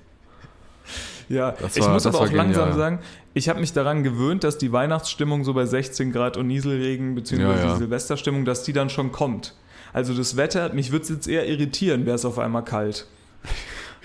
Ja, 1.30 1.52
Das 1.54 1.76
ich 1.78 1.82
war- 1.84 1.94
muss 1.94 2.04
das 2.04 2.14
aber 2.14 2.26
war 2.26 2.30
auch 2.30 2.34
langsam 2.36 2.70
genial. 2.70 2.78
sagen, 2.78 3.00
ich 3.34 3.50
habe 3.50 3.60
mich 3.60 3.74
daran 3.74 4.04
gewöhnt, 4.04 4.44
dass 4.44 4.58
die 4.60 4.72
Weihnachtsstimmung 4.72 5.44
so 5.44 5.54
bei 5.54 5.66
16 5.66 6.12
Grad 6.12 6.38
und 6.38 6.46
Nieselregen, 6.48 7.16
beziehungsweise 7.16 7.60
Ja, 7.62 7.66
ja. 7.70 7.74
die 7.74 7.80
Silvesterstimmung, 7.80 8.46
dass 8.46 8.64
die 8.64 8.74
dann 8.74 8.90
schon 8.90 9.12
kommt. 9.12 9.56
Also 9.94 10.14
das 10.14 10.36
Wetter, 10.38 10.74
mich 10.74 10.92
würde 10.92 11.04
es 11.04 11.10
jetzt 11.10 11.28
eher 11.28 11.48
irritieren, 11.48 12.06
wäre 12.06 12.16
es 12.16 12.26
auf 12.26 12.40
einmal 12.40 12.64
kalt. 12.66 13.06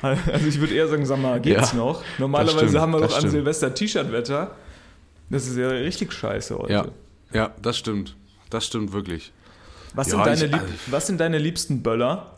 Also 0.02 0.46
ich 0.46 0.60
würde 0.60 0.74
eher 0.74 0.86
sagen, 0.86 1.04
sag 1.06 1.20
mal, 1.20 1.40
geht's 1.40 1.72
Ja, 1.72 1.78
noch? 1.78 2.02
Normalerweise 2.18 2.58
stimmt, 2.68 2.78
haben 2.78 2.92
wir 2.92 3.00
doch 3.00 3.12
an 3.12 3.18
stimmt. 3.18 3.32
Silvester 3.32 3.74
T-Shirt-Wetter. 3.74 4.52
Das 5.30 5.46
ist 5.48 5.56
ja 5.56 5.68
richtig 5.68 6.12
scheiße 6.12 6.56
heute. 6.56 6.72
Ja. 6.72 6.86
Ja, 7.32 7.50
das 7.60 7.76
stimmt. 7.78 8.14
Das 8.50 8.64
stimmt 8.64 8.92
wirklich. 8.92 9.32
Was, 9.94 10.06
Ja, 10.12 10.12
sind 10.16 10.26
deine 10.26 10.44
ich- 10.44 10.52
lieb 10.52 10.78
was 10.90 11.06
sind 11.06 11.18
deine 11.20 11.38
liebsten 11.38 11.82
Böller? 11.82 12.32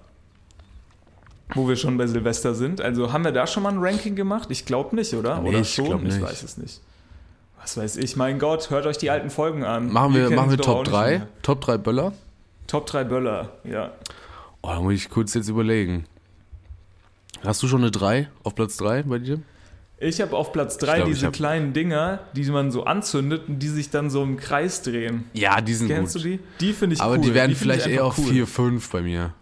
Wo 1.54 1.68
wir 1.68 1.76
schon 1.76 1.98
bei 1.98 2.06
Silvester 2.06 2.54
sind. 2.54 2.80
Also 2.80 3.12
haben 3.12 3.24
wir 3.24 3.32
da 3.32 3.46
schon 3.46 3.62
mal 3.64 3.70
ein 3.72 3.78
Ranking 3.78 4.14
gemacht? 4.14 4.48
Ich 4.50 4.64
glaube 4.64 4.94
nicht, 4.96 5.12
oder? 5.14 5.40
Nee, 5.40 5.48
oder 5.50 5.58
ich 5.60 5.74
schon? 5.74 5.86
glaub 5.86 6.02
Ich 6.02 6.14
nicht. 6.14 6.22
weiß 6.22 6.42
es 6.44 6.56
nicht. 6.56 6.80
Was 7.60 7.76
weiß 7.76 7.96
ich, 7.98 8.16
mein 8.16 8.38
Gott, 8.38 8.70
hört 8.70 8.86
euch 8.86 8.96
die 8.98 9.10
alten 9.10 9.28
Folgen 9.30 9.64
an. 9.64 9.92
Machen 9.92 10.14
wir, 10.14 10.30
machen 10.30 10.50
wir 10.50 10.56
Top 10.58 10.78
nicht 10.78 10.92
3? 10.92 11.10
mehr. 11.10 11.28
Top 11.42 11.60
3 11.60 11.76
Böller? 11.76 12.12
Top 12.70 12.86
3 12.86 13.02
Böller, 13.02 13.50
ja. 13.64 13.90
Oh, 14.62 14.68
da 14.68 14.80
muss 14.80 14.94
ich 14.94 15.10
kurz 15.10 15.34
jetzt 15.34 15.48
überlegen. 15.48 16.06
Hast 17.42 17.60
du 17.64 17.66
schon 17.66 17.80
eine 17.80 17.90
3 17.90 18.28
auf 18.44 18.54
Platz 18.54 18.76
3 18.76 19.02
bei 19.02 19.18
dir? 19.18 19.40
Ich 19.98 20.20
habe 20.20 20.36
auf 20.36 20.52
Platz 20.52 20.78
3 20.78 20.96
glaub, 20.98 21.08
diese 21.08 21.30
kleinen 21.32 21.72
Dinger, 21.72 22.20
die 22.32 22.44
man 22.44 22.70
so 22.70 22.84
anzündet 22.84 23.48
und 23.48 23.58
die 23.58 23.66
sich 23.66 23.90
dann 23.90 24.08
so 24.08 24.22
im 24.22 24.36
Kreis 24.36 24.82
drehen. 24.82 25.24
Ja, 25.32 25.60
die 25.60 25.74
sind 25.74 25.88
Kennst 25.88 26.14
gut. 26.14 26.24
du 26.24 26.28
die? 26.28 26.40
Die 26.60 26.72
finde 26.72 26.94
ich 26.94 27.02
aber 27.02 27.16
cool. 27.16 27.20
die 27.22 27.34
werden 27.34 27.50
ich 27.50 27.58
vielleicht 27.58 27.88
eher 27.88 28.04
auf 28.04 28.16
cool. 28.18 28.26
4, 28.26 28.46
5 28.46 28.90
bei 28.90 29.02
mir. 29.02 29.34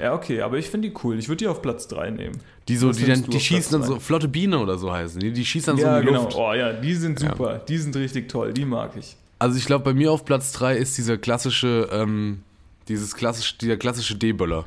Ja, 0.00 0.12
okay, 0.12 0.40
aber 0.42 0.58
ich 0.58 0.68
finde 0.68 0.88
die 0.88 0.94
cool. 1.04 1.20
Ich 1.20 1.28
würde 1.28 1.38
die 1.38 1.46
auf 1.46 1.62
Platz 1.62 1.86
3 1.86 2.10
nehmen. 2.10 2.40
Die 2.66 2.76
so, 2.76 2.88
Was 2.88 2.96
die, 2.96 3.06
dann, 3.06 3.22
die 3.22 3.38
schießen 3.38 3.70
dann 3.78 3.88
so, 3.88 4.00
flotte 4.00 4.26
Biene 4.26 4.58
oder 4.58 4.78
so 4.78 4.92
heißen 4.92 5.20
die. 5.20 5.32
Die 5.32 5.44
schießen 5.44 5.74
dann 5.74 5.76
so 5.76 5.86
ja, 5.86 5.98
in 5.98 6.02
die 6.02 6.08
genau. 6.08 6.24
Luft. 6.24 6.36
Oh 6.36 6.52
ja, 6.52 6.72
die 6.72 6.94
sind 6.94 7.22
Ja. 7.22 7.30
super. 7.30 7.60
Die 7.68 7.78
sind 7.78 7.94
richtig 7.94 8.28
toll. 8.28 8.52
Die 8.52 8.64
mag 8.64 8.96
ich. 8.98 9.16
Also 9.38 9.58
ich 9.58 9.66
glaube, 9.66 9.84
bei 9.84 9.94
mir 9.94 10.12
auf 10.12 10.24
Platz 10.24 10.52
3 10.52 10.76
ist 10.76 10.96
dieser 10.96 11.18
klassische, 11.18 11.88
ähm, 11.92 12.42
dieses 12.88 13.14
klassische, 13.14 13.58
dieser 13.58 13.76
klassische 13.76 14.14
D-Böller. 14.16 14.64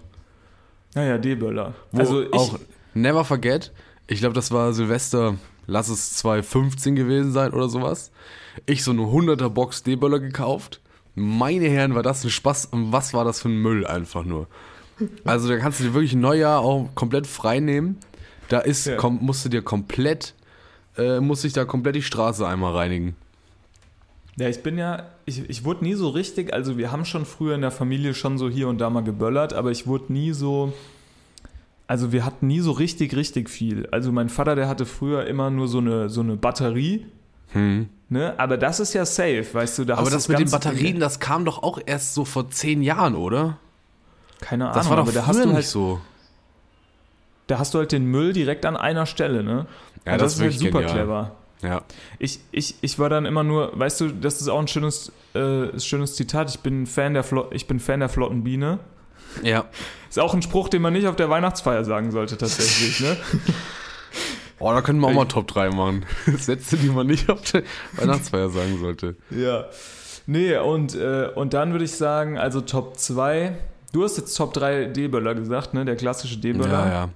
Naja, 0.93 1.17
D-Böller. 1.17 1.73
Wo 1.91 1.99
Also 1.99 2.21
ich, 2.23 2.33
auch 2.33 2.59
Never 2.93 3.23
Forget, 3.25 3.71
ich 4.07 4.19
glaube, 4.19 4.33
das 4.35 4.51
war 4.51 4.73
Silvester, 4.73 5.35
lass 5.67 5.89
es 5.89 6.13
2015 6.17 6.95
gewesen 6.95 7.31
sein 7.31 7.53
oder 7.53 7.69
sowas. 7.69 8.11
Ich 8.65 8.83
so 8.83 8.91
eine 8.91 9.03
100er 9.03 9.49
Box 9.49 9.83
D-Böller 9.83 10.19
gekauft. 10.19 10.81
Meine 11.15 11.67
Herren, 11.67 11.95
war 11.95 12.03
das 12.03 12.23
ein 12.23 12.29
Spaß 12.29 12.67
und 12.67 12.91
was 12.91 13.13
war 13.13 13.25
das 13.25 13.41
für 13.41 13.49
ein 13.49 13.57
Müll 13.61 13.85
einfach 13.85 14.23
nur. 14.23 14.47
Also 15.23 15.47
da 15.47 15.57
kannst 15.57 15.79
du 15.79 15.85
dir 15.85 15.93
wirklich 15.93 16.13
ein 16.13 16.19
Neujahr 16.21 16.59
auch 16.59 16.89
komplett 16.93 17.25
frei 17.25 17.59
nehmen. 17.59 17.97
Da 18.49 18.59
ist, 18.59 18.85
Ja. 18.85 18.97
komm, 18.97 19.19
musst 19.21 19.45
du 19.45 19.49
dir 19.49 19.61
komplett, 19.61 20.33
äh, 20.97 21.19
musste 21.19 21.47
ich 21.47 21.53
da 21.53 21.65
komplett 21.65 21.95
die 21.95 22.01
Straße 22.01 22.45
einmal 22.47 22.73
reinigen. 22.75 23.15
Ja, 24.39 24.47
ich 24.47 24.63
bin 24.63 24.77
ja, 24.77 25.03
ich, 25.25 25.49
ich 25.49 25.65
wurde 25.65 25.83
nie 25.83 25.95
so 25.95 26.07
richtig, 26.09 26.53
also 26.53 26.77
wir 26.77 26.91
haben 26.93 27.03
schon 27.03 27.25
früher 27.25 27.55
in 27.55 27.61
der 27.61 27.71
Familie 27.71 28.13
schon 28.13 28.37
so 28.37 28.49
hier 28.49 28.69
und 28.69 28.79
da 28.79 28.89
mal 28.89 29.03
geböllert, 29.03 29.53
aber 29.53 29.69
ich 29.71 29.85
wurde 29.85 30.13
nie 30.13 30.31
so, 30.31 30.71
also 31.87 32.11
wir 32.13 32.23
hatten 32.25 32.47
nie 32.47 32.61
so 32.61 32.71
richtig, 32.71 33.15
richtig 33.17 33.49
viel. 33.49 33.87
Also 33.91 34.11
mein 34.13 34.29
Vater, 34.29 34.55
der 34.55 34.69
hatte 34.69 34.85
früher 34.85 35.25
immer 35.27 35.49
nur 35.49 35.67
so 35.67 35.79
eine, 35.79 36.09
so 36.09 36.21
eine 36.21 36.37
Batterie, 36.37 37.05
Hm. 37.51 37.89
ne, 38.09 38.35
aber 38.37 38.57
das 38.57 38.79
ist 38.79 38.93
ja 38.93 39.05
safe, 39.05 39.45
weißt 39.51 39.79
du, 39.79 39.85
da 39.85 39.97
Aber 39.97 40.09
das 40.11 40.27
du 40.27 40.31
mit 40.33 40.39
den 40.39 40.51
Batterien, 40.51 40.99
das 40.99 41.19
kam 41.19 41.43
doch 41.45 41.61
auch 41.63 41.79
erst 41.85 42.13
so 42.13 42.23
vor 42.23 42.49
zehn 42.49 42.81
Jahren, 42.81 43.15
oder? 43.15 43.57
keine 44.39 44.65
Ahnung, 44.65 44.75
Das 44.75 44.89
war 44.89 44.95
doch 44.97 45.03
aber 45.03 45.11
da 45.11 45.27
hast 45.27 45.37
du 45.43 45.47
nicht 45.47 45.53
halt, 45.55 45.65
so. 45.65 45.99
da 47.47 47.59
hast 47.59 47.73
du 47.73 47.79
halt 47.79 47.91
den 47.91 48.05
Müll 48.05 48.31
direkt 48.31 48.65
an 48.65 48.77
einer 48.77 49.05
Stelle, 49.05 49.43
ne? 49.43 49.65
Ja, 50.05 50.13
Also 50.13 50.25
das 50.25 50.33
ist 50.35 50.39
halt 50.41 50.51
wirklich 50.53 50.59
super 50.71 50.79
genial. 50.79 50.95
clever. 50.95 51.31
Ja. 51.61 51.81
Ich, 52.19 52.39
ich, 52.51 52.75
ich 52.81 52.99
war 52.99 53.09
dann 53.09 53.25
immer 53.25 53.43
nur, 53.43 53.77
weißt 53.77 54.01
du, 54.01 54.07
das 54.09 54.39
ist 54.41 54.47
auch 54.47 54.59
ein 54.59 54.67
schönes, 54.67 55.11
äh, 55.33 55.77
schönes 55.79 56.15
Zitat. 56.15 56.49
Ich 56.49 56.59
bin 56.61 56.85
Fan 56.87 57.13
der 57.13 57.23
Flo 57.23 57.47
ich 57.51 57.67
bin 57.67 57.79
Fan 57.79 57.99
der 57.99 58.09
flotten 58.09 58.43
Biene. 58.43 58.79
Ja. 59.43 59.65
Ist 60.09 60.19
auch 60.19 60.33
ein 60.33 60.41
Spruch, 60.41 60.69
den 60.69 60.81
man 60.81 60.93
nicht 60.93 61.05
auf 61.07 61.15
der 61.15 61.29
Weihnachtsfeier 61.29 61.83
sagen 61.85 62.11
sollte, 62.11 62.37
tatsächlich, 62.37 62.99
ne? 63.01 63.17
Oh, 64.61 64.71
da 64.73 64.81
können 64.81 64.99
wir 64.99 65.07
auch 65.07 65.11
Ich- 65.11 65.15
mal 65.15 65.25
Top 65.25 65.47
3 65.47 65.69
machen. 65.69 66.05
Sätze, 66.37 66.75
die 66.75 66.89
man 66.89 67.07
nicht 67.07 67.29
auf 67.29 67.41
der 67.51 67.63
Weihnachtsfeier 67.93 68.49
sagen 68.49 68.77
sollte. 68.79 69.15
Ja. 69.29 69.65
Nee, 70.27 70.57
und, 70.57 70.95
äh, 70.95 71.29
und 71.33 71.53
dann 71.53 71.71
würde 71.71 71.85
ich 71.85 71.93
sagen, 71.93 72.37
also 72.37 72.59
Top 72.59 72.97
2. 72.97 73.55
Du 73.93 74.03
hast 74.03 74.17
jetzt 74.17 74.35
Top 74.35 74.53
3 74.53 74.85
D-Böller 74.87 75.33
gesagt, 75.33 75.73
ne? 75.73 75.85
Der 75.85 75.95
klassische 75.95 76.37
D-Böller. 76.37 76.85
Ja, 76.85 76.91
ja. 76.91 77.09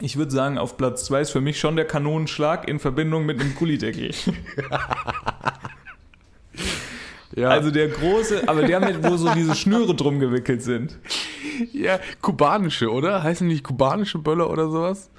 Ich 0.00 0.16
würde 0.16 0.30
sagen, 0.32 0.56
auf 0.58 0.76
Platz 0.76 1.04
2 1.04 1.20
ist 1.20 1.30
für 1.30 1.40
mich 1.40 1.60
schon 1.60 1.76
der 1.76 1.84
Kanonenschlag 1.84 2.66
in 2.68 2.78
Verbindung 2.78 3.26
mit 3.26 3.40
einem 3.40 3.54
Gullideckel. 3.54 4.10
Ja, 7.36 7.48
Also 7.50 7.70
der 7.70 7.88
große, 7.88 8.48
aber 8.48 8.62
der 8.62 8.80
mit, 8.80 9.04
wo 9.04 9.16
so 9.16 9.32
diese 9.34 9.54
Schnüre 9.54 9.94
drum 9.94 10.18
gewickelt 10.18 10.62
sind. 10.62 10.98
ja, 11.72 12.00
kubanische, 12.20 12.90
oder? 12.90 13.22
Heißen 13.22 13.46
nicht 13.46 13.62
kubanische 13.62 14.18
Böller 14.18 14.50
oder 14.50 14.68
sowas? 14.68 15.10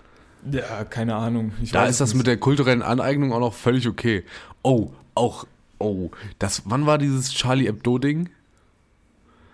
Ja, 0.51 0.83
keine 0.83 1.15
Ahnung. 1.15 1.53
Ich 1.61 1.71
Da 1.71 1.85
ist 1.85 2.01
das 2.01 2.09
nicht. 2.09 2.17
mit 2.17 2.27
der 2.27 2.37
kulturellen 2.37 2.81
Aneignung 2.81 3.31
auch 3.31 3.39
noch 3.39 3.53
völlig 3.53 3.87
okay. 3.87 4.23
Oh, 4.61 4.89
auch, 5.15 5.45
oh, 5.79 6.09
das, 6.39 6.63
wann 6.65 6.85
war 6.85 6.97
dieses 6.97 7.31
Charlie 7.31 7.67
Hebdo-Ding? 7.67 8.29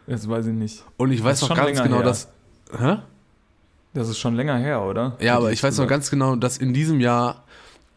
Das 0.08 0.28
weiß 0.28 0.48
ich 0.48 0.54
nicht. 0.54 0.84
Und 0.98 1.12
ich 1.12 1.24
weiß 1.24 1.42
Das 1.42 1.50
noch 1.50 1.56
ganz 1.58 1.84
genau, 1.84 1.98
her. 1.98 2.04
dass, 2.06 2.30
hä? 2.80 2.98
Das 3.98 4.10
ist 4.10 4.20
schon 4.20 4.36
länger 4.36 4.58
her, 4.58 4.84
oder? 4.84 5.18
Ja, 5.20 5.36
aber 5.36 5.48
Hätte 5.48 5.56
ich 5.56 5.64
weiß 5.64 5.78
noch 5.80 5.88
ganz 5.88 6.12
genau, 6.12 6.36
dass 6.36 6.58
in 6.58 6.74
diesem 6.74 7.00
Jahr 7.00 7.44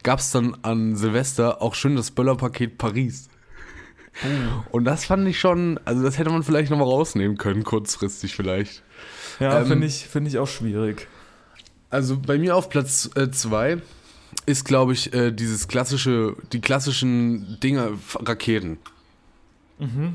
gab 0.02 0.18
es 0.18 0.30
dann 0.30 0.56
an 0.62 0.96
Silvester 0.96 1.60
auch 1.60 1.74
schön 1.74 1.94
das 1.94 2.10
Böllerpaket 2.10 2.78
Paris. 2.78 3.28
Oh. 4.24 4.76
Und 4.76 4.84
das 4.84 5.04
fand 5.04 5.28
ich 5.28 5.38
schon, 5.38 5.78
also 5.84 6.02
das 6.02 6.18
hätte 6.18 6.30
man 6.30 6.42
vielleicht 6.42 6.70
nochmal 6.70 6.88
rausnehmen 6.88 7.36
können, 7.36 7.64
kurzfristig 7.64 8.34
vielleicht. 8.34 8.82
Ja, 9.40 9.60
ähm, 9.60 9.66
finde 9.66 9.86
ich, 9.86 10.06
find 10.06 10.26
ich 10.26 10.38
auch 10.38 10.48
schwierig. 10.48 11.06
Also 11.90 12.18
bei 12.18 12.38
mir 12.38 12.56
auf 12.56 12.70
Platz 12.70 13.10
2 13.30 13.82
ist, 14.46 14.64
glaube 14.64 14.94
ich, 14.94 15.12
äh, 15.12 15.32
dieses 15.32 15.68
klassische, 15.68 16.34
die 16.52 16.60
klassischen 16.60 17.58
Dinger, 17.60 17.90
Raketen. 18.14 18.78
Mhm. 19.78 20.14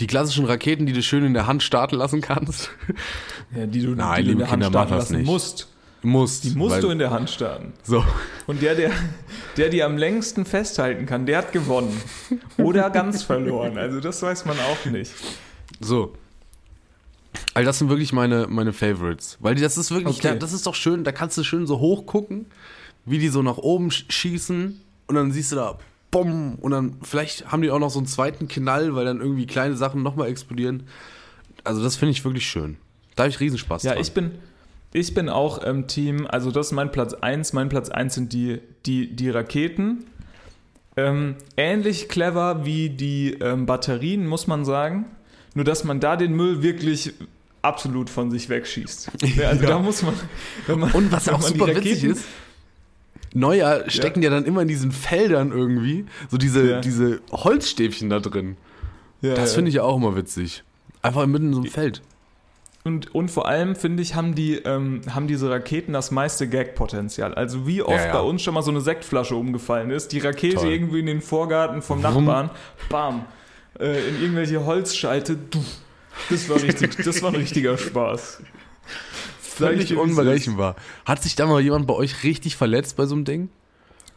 Die 0.00 0.06
klassischen 0.06 0.46
Raketen, 0.46 0.86
die 0.86 0.92
du 0.92 1.02
schön 1.02 1.24
in 1.24 1.34
der 1.34 1.46
Hand 1.46 1.62
starten 1.62 1.96
lassen 1.96 2.20
kannst. 2.20 2.70
Ja, 3.54 3.66
die 3.66 3.82
du, 3.82 3.90
Nein, 3.94 4.18
die 4.22 4.24
du 4.26 4.32
in 4.32 4.38
der 4.38 4.50
Hand 4.50 4.62
Kinder, 4.62 4.70
starten 4.70 4.90
macht 4.90 5.00
das 5.02 5.10
lassen 5.10 5.18
nicht. 5.18 5.26
musst. 5.26 5.68
Musst. 6.02 6.44
Die 6.44 6.50
musst 6.52 6.76
weil- 6.76 6.80
du 6.80 6.88
in 6.90 6.98
der 6.98 7.10
Hand 7.10 7.28
starten. 7.28 7.74
So. 7.82 8.02
Und 8.46 8.62
der, 8.62 8.74
der, 8.74 8.90
der 9.58 9.68
die 9.68 9.82
am 9.82 9.98
längsten 9.98 10.46
festhalten 10.46 11.04
kann, 11.04 11.26
der 11.26 11.36
hat 11.38 11.52
gewonnen. 11.52 11.94
Oder 12.56 12.88
ganz 12.88 13.22
verloren. 13.22 13.76
Also 13.76 14.00
das 14.00 14.22
weiß 14.22 14.46
man 14.46 14.56
auch 14.60 14.90
nicht. 14.90 15.12
So. 15.80 16.14
Also 17.52 17.66
das 17.66 17.78
sind 17.78 17.90
wirklich 17.90 18.12
meine, 18.14 18.46
meine 18.48 18.72
Favorites. 18.72 19.36
Weil 19.40 19.54
die, 19.56 19.60
das 19.62 19.76
ist 19.76 19.90
wirklich, 19.90 20.16
Okay. 20.18 20.28
da, 20.28 20.34
das 20.36 20.52
ist 20.54 20.66
doch 20.66 20.74
schön, 20.74 21.04
da 21.04 21.12
kannst 21.12 21.36
du 21.36 21.44
schön 21.44 21.66
so 21.66 21.80
hoch 21.80 22.06
gucken, 22.06 22.46
wie 23.04 23.18
die 23.18 23.28
so 23.28 23.42
nach 23.42 23.58
oben 23.58 23.88
sch- 23.90 24.10
schießen 24.10 24.80
und 25.06 25.14
dann 25.14 25.32
siehst 25.32 25.52
du 25.52 25.56
da, 25.56 25.78
bumm, 26.10 26.56
und 26.56 26.70
dann 26.72 26.96
vielleicht 27.02 27.50
haben 27.52 27.62
die 27.62 27.70
auch 27.70 27.78
noch 27.78 27.90
so 27.90 27.98
einen 27.98 28.06
zweiten 28.06 28.48
Knall, 28.48 28.94
weil 28.94 29.04
dann 29.04 29.20
irgendwie 29.20 29.46
kleine 29.46 29.76
Sachen 29.76 30.02
nochmal 30.02 30.28
explodieren. 30.28 30.84
Also 31.64 31.82
das 31.82 31.96
finde 31.96 32.12
ich 32.12 32.24
wirklich 32.24 32.46
schön. 32.46 32.76
Da 33.16 33.24
habe 33.24 33.30
ich 33.30 33.40
Riesenspaß 33.40 33.82
Ja, 33.82 33.92
dran. 33.92 34.00
ich 34.02 34.12
bin, 34.12 34.30
ich 34.92 35.14
bin 35.14 35.28
auch 35.28 35.58
im 35.62 35.86
Team, 35.86 36.26
also 36.28 36.50
das 36.50 36.66
ist 36.68 36.72
mein 36.72 36.90
Platz 36.90 37.14
1. 37.14 37.52
Mein 37.52 37.68
Platz 37.68 37.90
1 37.90 38.14
sind 38.14 38.32
die, 38.32 38.60
die, 38.86 39.14
die 39.14 39.30
Raketen. 39.30 40.04
Ähm, 40.96 41.36
ähnlich 41.56 42.08
clever 42.08 42.64
wie 42.66 42.90
die 42.90 43.34
ähm, 43.40 43.66
Batterien, 43.66 44.26
muss 44.26 44.46
man 44.46 44.64
sagen. 44.64 45.06
Nur, 45.54 45.64
dass 45.64 45.84
man 45.84 46.00
da 46.00 46.16
den 46.16 46.32
Müll 46.34 46.62
wirklich 46.62 47.12
absolut 47.62 48.10
von 48.10 48.30
sich 48.30 48.48
wegschießt. 48.48 49.10
Ja, 49.36 49.48
also 49.50 49.62
Ja. 49.62 49.68
da 49.70 49.78
muss 49.78 50.02
man. 50.02 50.14
Man 50.66 50.90
Und 50.92 51.12
was 51.12 51.28
auch 51.28 51.40
super 51.42 51.68
witzig 51.68 52.04
ist, 52.04 52.24
Neujahr 53.34 53.88
stecken 53.88 54.22
ja. 54.22 54.30
dann 54.30 54.44
immer 54.44 54.62
in 54.62 54.68
diesen 54.68 54.92
Feldern 54.92 55.52
irgendwie 55.52 56.06
so 56.30 56.36
diese, 56.36 56.68
Ja. 56.70 56.80
diese 56.80 57.20
Holzstäbchen 57.30 58.10
da 58.10 58.18
drin. 58.20 58.56
Ja, 59.20 59.34
Das 59.34 59.54
finde 59.54 59.68
ich 59.68 59.76
ja 59.76 59.82
auch 59.82 59.96
immer 59.96 60.16
witzig. 60.16 60.64
Einfach 61.02 61.26
mitten 61.26 61.48
in 61.48 61.54
so 61.54 61.60
einem 61.60 61.70
Feld. 61.70 62.02
Und, 62.82 63.14
und 63.14 63.30
vor 63.30 63.46
allem, 63.46 63.76
finde 63.76 64.02
ich, 64.02 64.14
haben, 64.14 64.34
die, 64.34 64.54
ähm, 64.54 65.02
haben 65.14 65.26
diese 65.26 65.50
Raketen 65.50 65.92
das 65.92 66.10
meiste 66.10 66.48
Gag-Potenzial. 66.48 67.34
Also 67.34 67.66
wie 67.66 67.82
oft 67.82 67.92
Ja, 67.94 68.06
ja. 68.06 68.12
bei 68.14 68.20
uns 68.20 68.40
schon 68.42 68.54
mal 68.54 68.62
so 68.62 68.70
eine 68.70 68.80
Sektflasche 68.80 69.36
umgefallen 69.36 69.90
ist, 69.90 70.12
die 70.12 70.18
Rakete 70.18 70.56
Toll. 70.56 70.68
irgendwie 70.70 71.00
in 71.00 71.06
den 71.06 71.20
Vorgarten 71.20 71.82
vom 71.82 72.02
Wumm. 72.02 72.24
Nachbarn, 72.24 72.50
bam, 72.88 73.26
äh, 73.78 74.08
in 74.08 74.22
irgendwelche 74.22 74.64
Holzscheite, 74.64 75.36
du. 75.36 75.62
Das 76.30 76.48
war 76.48 76.60
richtig, 76.62 76.96
das 77.04 77.22
war 77.22 77.30
ein 77.30 77.36
richtiger 77.36 77.76
Spaß. 77.78 78.42
Völlig 79.68 79.86
dir, 79.88 80.00
unberechenbar. 80.00 80.76
Hat 81.04 81.22
sich 81.22 81.36
da 81.36 81.46
mal 81.46 81.60
jemand 81.60 81.86
bei 81.86 81.94
euch 81.94 82.24
richtig 82.24 82.56
verletzt 82.56 82.96
bei 82.96 83.06
so 83.06 83.14
einem 83.14 83.24
Ding? 83.24 83.48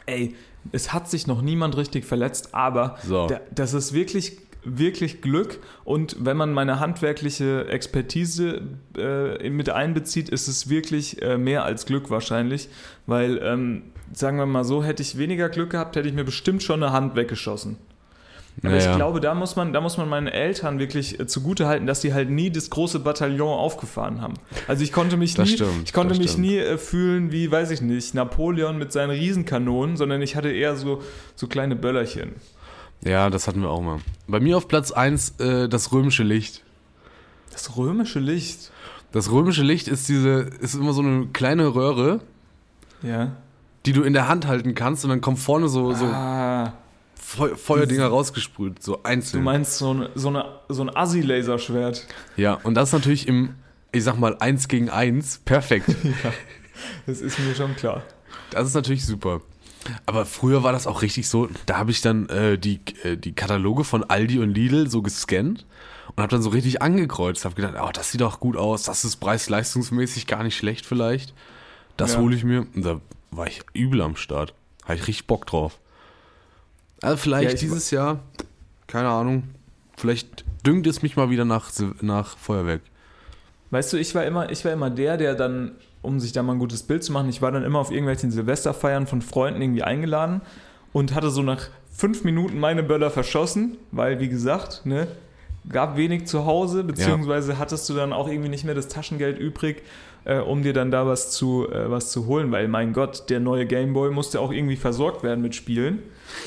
Ey, 0.05 0.35
es 0.71 0.93
hat 0.93 1.09
sich 1.09 1.27
noch 1.27 1.41
niemand 1.41 1.77
richtig 1.77 2.05
verletzt, 2.05 2.53
aber 2.53 2.97
So. 3.05 3.27
da, 3.27 3.39
das 3.53 3.73
ist 3.73 3.93
wirklich, 3.93 4.37
wirklich 4.63 5.21
Glück. 5.21 5.59
Und 5.83 6.17
wenn 6.19 6.37
man 6.37 6.53
meine 6.53 6.79
handwerkliche 6.79 7.67
Expertise 7.67 8.61
äh, 8.97 9.49
mit 9.49 9.69
einbezieht, 9.69 10.29
ist 10.29 10.47
es 10.47 10.69
wirklich 10.69 11.21
äh, 11.21 11.37
mehr 11.37 11.63
als 11.65 11.85
Glück 11.85 12.09
wahrscheinlich. 12.09 12.69
Weil, 13.05 13.39
ähm, 13.43 13.83
sagen 14.13 14.37
wir 14.37 14.45
mal 14.45 14.63
so, 14.63 14.83
hätte 14.83 15.01
ich 15.03 15.17
weniger 15.17 15.49
Glück 15.49 15.71
gehabt, 15.71 15.95
hätte 15.95 16.07
ich 16.07 16.13
mir 16.15 16.23
bestimmt 16.25 16.63
schon 16.63 16.81
eine 16.83 16.93
Hand 16.93 17.15
weggeschossen. 17.15 17.77
Aber 18.61 18.71
Naja. 18.71 18.91
ich 18.91 18.95
glaube, 18.97 19.19
da 19.19 19.33
muss 19.33 19.55
man, 19.55 19.73
da 19.73 19.81
muss 19.81 19.97
man 19.97 20.07
meinen 20.07 20.27
Eltern 20.27 20.77
wirklich 20.79 21.19
äh, 21.19 21.25
zugute 21.27 21.67
halten, 21.67 21.87
dass 21.87 22.01
sie 22.01 22.13
halt 22.13 22.29
nie 22.29 22.49
das 22.51 22.69
große 22.69 22.99
Bataillon 22.99 23.49
aufgefahren 23.49 24.21
haben. 24.21 24.35
Also 24.67 24.83
ich 24.83 24.91
konnte 24.91 25.17
mich 25.17 25.33
Das 25.33 25.49
nie, 25.49 25.55
stimmt, 25.55 25.83
ich 25.85 25.93
konnte 25.93 26.15
mich 26.17 26.31
stimmt. 26.31 26.45
nie 26.47 26.57
äh, 26.57 26.77
fühlen 26.77 27.31
wie, 27.31 27.51
weiß 27.51 27.71
ich 27.71 27.81
nicht, 27.81 28.13
Napoleon 28.13 28.77
mit 28.77 28.91
seinen 28.93 29.09
Riesenkanonen, 29.09 29.97
sondern 29.97 30.21
ich 30.21 30.35
hatte 30.35 30.49
eher 30.51 30.75
so, 30.75 31.01
so 31.35 31.47
kleine 31.47 31.75
Böllerchen. 31.75 32.33
Ja, 33.03 33.29
das 33.29 33.47
hatten 33.47 33.61
wir 33.61 33.69
auch 33.69 33.81
mal. 33.81 33.99
Bei 34.27 34.39
mir 34.39 34.55
auf 34.55 34.67
Platz 34.67 34.91
1 34.91 35.39
äh, 35.39 35.67
das 35.67 35.91
römische 35.91 36.23
Licht. 36.23 36.63
Das 37.51 37.75
römische 37.75 38.19
Licht. 38.19 38.71
Das 39.11 39.29
römische 39.31 39.63
Licht 39.63 39.87
ist 39.87 40.07
diese, 40.09 40.49
ist 40.61 40.73
immer 40.75 40.93
so 40.93 41.01
eine 41.01 41.27
kleine 41.33 41.75
Röhre, 41.75 42.21
Ja. 43.01 43.33
die 43.85 43.93
du 43.93 44.03
in 44.03 44.13
der 44.13 44.27
Hand 44.29 44.47
halten 44.47 44.73
kannst 44.73 45.03
und 45.03 45.09
dann 45.09 45.21
kommt 45.21 45.39
vorne 45.39 45.67
so, 45.67 45.93
so 45.93 46.05
Ah, 46.05 46.73
Feu 47.25 47.55
Feuerdinger 47.55 48.07
rausgesprüht, 48.07 48.83
so 48.83 48.95
du 48.97 49.03
einzeln. 49.03 49.43
meinst 49.43 49.77
so, 49.77 49.93
ein- 49.93 50.09
so, 50.15 50.27
eine, 50.29 50.45
so 50.69 50.83
ein 50.83 50.95
Assi-Laserschwert. 50.95 52.05
ja, 52.37 52.53
und 52.63 52.75
das 52.75 52.91
natürlich 52.93 53.27
im, 53.27 53.55
ich 53.91 54.03
sag 54.03 54.19
mal, 54.19 54.37
1 54.39 54.67
gegen 54.67 54.89
1, 54.89 55.39
perfekt. 55.45 55.87
Das 57.05 57.21
ist 57.21 57.39
mir 57.39 57.53
schon 57.55 57.75
klar. 57.75 58.01
Das 58.49 58.67
ist 58.67 58.73
natürlich 58.73 59.05
super. 59.05 59.41
Aber 60.05 60.25
früher 60.25 60.63
war 60.63 60.71
das 60.73 60.87
auch 60.87 61.01
richtig 61.01 61.29
so, 61.29 61.47
da 61.65 61.77
habe 61.77 61.91
ich 61.91 62.01
dann 62.01 62.27
äh, 62.29 62.57
die, 62.57 62.79
äh, 63.03 63.15
die 63.15 63.33
Kataloge 63.33 63.83
von 63.83 64.03
Aldi 64.03 64.39
und 64.39 64.49
Lidl 64.53 64.89
so 64.89 65.01
gescannt 65.01 65.65
und 66.15 66.17
habe 66.21 66.31
dann 66.31 66.41
so 66.41 66.49
richtig 66.49 66.81
angekreuzt. 66.81 67.45
Habe 67.45 67.55
gedacht, 67.55 67.75
oh, 67.81 67.89
das 67.93 68.11
sieht 68.11 68.21
doch 68.21 68.39
gut 68.39 68.57
aus, 68.57 68.83
das 68.83 69.05
ist 69.05 69.17
preis-leistungsmäßig 69.17 70.25
gar 70.27 70.43
nicht 70.43 70.57
schlecht 70.57 70.85
vielleicht. 70.85 71.33
Das 71.95 72.13
Ja. 72.13 72.19
hole 72.19 72.35
ich 72.35 72.43
mir. 72.43 72.65
Und 72.75 72.83
da 72.83 72.99
war 73.31 73.47
ich 73.47 73.61
übel 73.73 74.01
am 74.01 74.15
Start. 74.15 74.53
Habe 74.83 74.95
ich 74.95 75.07
richtig 75.07 75.27
Bock 75.27 75.45
drauf. 75.45 75.79
Also 77.03 77.17
vielleicht 77.17 77.51
Ja, 77.51 77.57
dieses 77.57 77.91
Jahr, 77.91 78.19
keine 78.87 79.09
Ahnung, 79.09 79.43
vielleicht 79.97 80.45
düngt 80.65 80.87
es 80.87 81.01
mich 81.01 81.15
mal 81.15 81.29
wieder 81.29 81.45
nach, 81.45 81.71
nach 82.01 82.37
Feuerwerk. 82.37 82.81
Weißt 83.71 83.91
du, 83.91 83.97
ich 83.97 84.13
war 84.15 84.23
immer, 84.23 84.51
ich 84.51 84.63
war 84.65 84.71
immer 84.71 84.89
der, 84.89 85.17
der 85.17 85.35
dann, 85.35 85.71
um 86.01 86.19
sich 86.19 86.31
da 86.31 86.43
mal 86.43 86.53
ein 86.53 86.59
gutes 86.59 86.83
Bild 86.83 87.03
zu 87.03 87.11
machen, 87.11 87.27
ich 87.29 87.41
war 87.41 87.51
dann 87.51 87.63
immer 87.63 87.79
auf 87.79 87.91
irgendwelchen 87.91 88.31
Silvesterfeiern 88.31 89.07
von 89.07 89.21
Freunden 89.21 89.61
irgendwie 89.61 89.83
eingeladen 89.83 90.41
und 90.93 91.15
hatte 91.15 91.29
so 91.29 91.41
nach 91.41 91.69
fünf 91.91 92.23
Minuten 92.23 92.59
meine 92.59 92.83
Böller 92.83 93.09
verschossen, 93.09 93.77
weil, 93.91 94.19
wie 94.19 94.29
gesagt, 94.29 94.85
ne, 94.85 95.07
gab 95.69 95.97
wenig 95.97 96.25
zu 96.25 96.45
Hause, 96.45 96.83
beziehungsweise 96.83 97.57
hattest 97.57 97.89
du 97.89 97.93
dann 97.93 98.13
auch 98.13 98.27
irgendwie 98.27 98.49
nicht 98.49 98.63
mehr 98.63 98.75
das 98.75 98.87
Taschengeld 98.87 99.39
übrig, 99.39 99.83
äh, 100.25 100.39
um 100.39 100.63
dir 100.63 100.73
dann 100.73 100.91
da 100.91 101.05
was 101.05 101.31
zu, 101.31 101.67
äh, 101.69 101.89
was 101.89 102.11
zu 102.11 102.27
holen, 102.27 102.51
weil, 102.51 102.67
mein 102.67 102.93
Gott, 102.93 103.29
der 103.29 103.39
neue 103.39 103.65
Gameboy 103.65 104.11
musste 104.11 104.39
auch 104.39 104.51
irgendwie 104.51 104.75
versorgt 104.75 105.23
werden 105.23 105.41
mit 105.41 105.55
Spielen. 105.55 105.99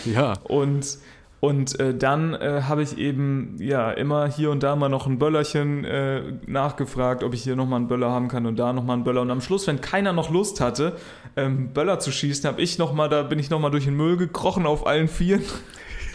Ja. 0.04 0.34
Und, 0.44 0.98
und 1.40 1.78
äh, 1.78 1.94
dann 1.94 2.34
äh, 2.34 2.62
habe 2.62 2.82
ich 2.82 2.98
eben 2.98 3.56
ja 3.58 3.90
immer 3.90 4.26
hier 4.26 4.50
und 4.50 4.62
da 4.62 4.76
mal 4.76 4.88
noch 4.88 5.06
ein 5.06 5.18
Böllerchen 5.18 5.84
äh, 5.84 6.22
nachgefragt, 6.46 7.22
ob 7.22 7.34
ich 7.34 7.42
hier 7.42 7.56
nochmal 7.56 7.80
einen 7.80 7.88
Böller 7.88 8.10
haben 8.10 8.28
kann 8.28 8.46
und 8.46 8.56
da 8.58 8.72
nochmal 8.72 8.94
einen 8.94 9.04
Böller. 9.04 9.22
Und 9.22 9.30
am 9.30 9.40
Schluss, 9.40 9.66
wenn 9.66 9.80
keiner 9.80 10.12
noch 10.12 10.30
Lust 10.30 10.60
hatte, 10.60 10.96
ähm, 11.36 11.72
Böller 11.72 11.98
zu 11.98 12.10
schießen, 12.10 12.48
habe 12.48 12.62
ich 12.62 12.78
noch 12.78 12.92
mal, 12.92 13.08
da 13.08 13.22
bin 13.22 13.38
ich 13.38 13.50
nochmal 13.50 13.70
durch 13.70 13.84
den 13.84 13.96
Müll 13.96 14.16
gekrochen 14.16 14.66
auf 14.66 14.86
allen 14.86 15.08
Vieren. 15.08 15.42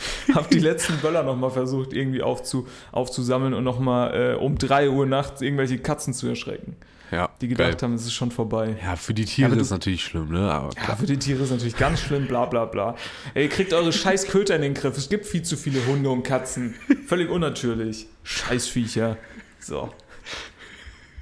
habe 0.33 0.47
die 0.51 0.59
letzten 0.59 0.97
Böller 0.97 1.23
nochmal 1.23 1.51
versucht 1.51 1.93
irgendwie 1.93 2.21
aufzu, 2.21 2.67
aufzusammeln 2.91 3.53
und 3.53 3.63
nochmal 3.63 4.33
äh, 4.33 4.35
um 4.35 4.57
3 4.57 4.89
Uhr 4.89 5.05
nachts 5.05 5.41
irgendwelche 5.41 5.77
Katzen 5.79 6.13
zu 6.13 6.27
erschrecken, 6.27 6.75
Ja, 7.11 7.29
die 7.41 7.49
geil. 7.49 7.67
gedacht 7.67 7.83
haben, 7.83 7.93
es 7.93 8.05
ist 8.05 8.13
schon 8.13 8.31
vorbei. 8.31 8.77
Ja, 8.81 8.95
für 8.95 9.13
die 9.13 9.25
Tiere 9.25 9.51
du- 9.55 9.59
ist 9.61 9.69
natürlich 9.69 10.03
schlimm, 10.03 10.29
ne? 10.31 10.49
Aber 10.51 10.69
Ja, 10.77 10.95
für 10.95 11.05
die 11.05 11.17
Tiere 11.17 11.43
ist 11.43 11.51
natürlich 11.51 11.75
ganz 11.75 11.99
schlimm, 11.99 12.25
bla 12.27 12.45
bla 12.45 12.63
bla. 12.65 12.95
Ey, 13.33 13.49
kriegt 13.49 13.73
eure 13.73 13.91
scheiß 13.91 14.27
Köter 14.27 14.55
in 14.55 14.61
den 14.61 14.73
Griff. 14.73 14.97
Es 14.97 15.09
gibt 15.09 15.25
viel 15.25 15.41
zu 15.43 15.57
viele 15.57 15.85
Hunde 15.87 16.09
und 16.09 16.23
Katzen. 16.23 16.75
Völlig 17.07 17.29
unnatürlich. 17.29 18.07
Scheißviecher. 18.23 19.17
So. 19.59 19.91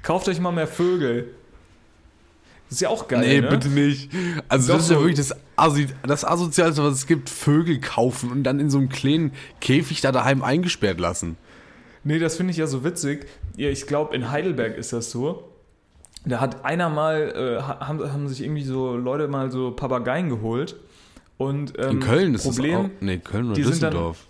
Kauft 0.02 0.28
euch 0.28 0.38
mal 0.40 0.52
mehr 0.52 0.68
Vögel. 0.68 1.34
Das 2.68 2.76
ist 2.76 2.80
ja 2.82 2.88
auch 2.88 3.08
geil, 3.08 3.20
Nee, 3.26 3.40
ne? 3.40 3.48
bitte 3.48 3.68
nicht. 3.68 4.10
Also 4.48 4.68
Doch 4.68 4.74
das 4.76 4.84
ist 4.84 4.90
ja 4.92 4.98
wirklich 4.98 5.16
das, 5.16 5.34
Asi 5.56 5.88
das 6.06 6.24
Asozialste, 6.24 6.84
was 6.84 6.94
es 6.94 7.06
gibt, 7.08 7.28
Vögel 7.28 7.80
kaufen 7.80 8.30
und 8.30 8.44
dann 8.44 8.60
in 8.60 8.70
so 8.70 8.78
einem 8.78 8.88
kleinen 8.88 9.32
Käfig 9.60 10.00
da 10.02 10.12
daheim 10.12 10.42
eingesperrt 10.44 11.00
lassen. 11.00 11.36
Nee, 12.04 12.20
das 12.20 12.36
finde 12.36 12.52
ich 12.52 12.56
ja 12.58 12.68
so 12.68 12.84
witzig. 12.84 13.26
Ja, 13.56 13.68
ich 13.70 13.88
glaube, 13.88 14.14
in 14.14 14.30
Heidelberg 14.30 14.76
ist 14.78 14.92
das 14.92 15.10
so. 15.10 15.49
Da 16.24 16.40
hat 16.40 16.64
einer 16.64 16.88
mal, 16.90 17.32
äh, 17.34 17.62
ha- 17.62 17.86
haben, 17.88 18.12
haben 18.12 18.28
sich 18.28 18.42
irgendwie 18.42 18.62
so 18.64 18.96
Leute 18.96 19.26
mal 19.28 19.50
so 19.50 19.70
Papageien 19.72 20.28
geholt. 20.28 20.76
Und, 21.38 21.72
ähm, 21.78 21.92
In 21.92 22.00
Köln 22.00 22.34
ist 22.34 22.42
Problem, 22.44 22.72
das 22.82 22.86
auch. 22.86 22.90
Nee, 23.00 23.18
Köln 23.18 23.46
oder 23.46 23.54
sind 23.54 23.64
dann- 23.82 23.90
Düsseldorf. 23.90 24.26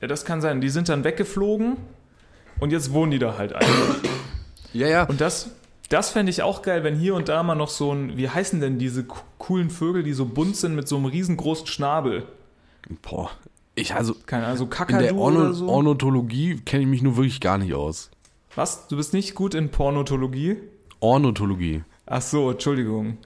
Ja, 0.00 0.08
das 0.08 0.24
kann 0.24 0.40
sein. 0.40 0.60
Die 0.60 0.68
sind 0.68 0.88
dann 0.88 1.04
weggeflogen 1.04 1.76
und 2.60 2.72
jetzt 2.72 2.92
wohnen 2.92 3.10
die 3.12 3.18
da 3.18 3.36
halt 3.38 3.52
einfach. 3.52 3.96
Ja, 4.72 4.86
ja. 4.88 5.04
Und 5.04 5.20
das, 5.20 5.50
das 5.88 6.10
fände 6.10 6.30
ich 6.30 6.42
auch 6.42 6.62
geil, 6.62 6.82
wenn 6.84 6.96
hier 6.96 7.14
und 7.14 7.28
da 7.28 7.42
mal 7.42 7.54
noch 7.54 7.68
so 7.68 7.92
ein, 7.92 8.16
wie 8.16 8.28
heißen 8.28 8.60
denn 8.60 8.78
diese 8.78 9.04
co- 9.04 9.22
coolen 9.38 9.70
Vögel, 9.70 10.02
die 10.02 10.12
so 10.12 10.24
bunt 10.24 10.56
sind 10.56 10.74
mit 10.74 10.86
so 10.88 10.96
einem 10.96 11.06
riesengroßen 11.06 11.66
Schnabel? 11.68 12.24
Boah. 13.02 13.30
Ich 13.76 13.94
also 13.94 14.14
Keine 14.26 14.46
Ahnung, 14.46 14.58
so 14.58 14.64
in 14.64 14.70
Kakadu 14.70 15.02
der 15.04 15.16
Orno 15.16 15.40
oder 15.40 15.54
so. 15.54 15.68
Ornithologie 15.68 16.56
kenne 16.64 16.82
ich 16.82 16.88
mich 16.88 17.02
nur 17.02 17.16
wirklich 17.16 17.40
gar 17.40 17.58
nicht 17.58 17.74
aus. 17.74 18.10
Was? 18.56 18.88
Du 18.88 18.96
bist 18.96 19.14
nicht 19.14 19.34
gut 19.36 19.54
in 19.54 19.70
Pornotologie? 19.70 20.56
Ornithologie. 21.00 21.82
Ach 22.06 22.22
so, 22.22 22.50
Entschuldigung. 22.50 23.18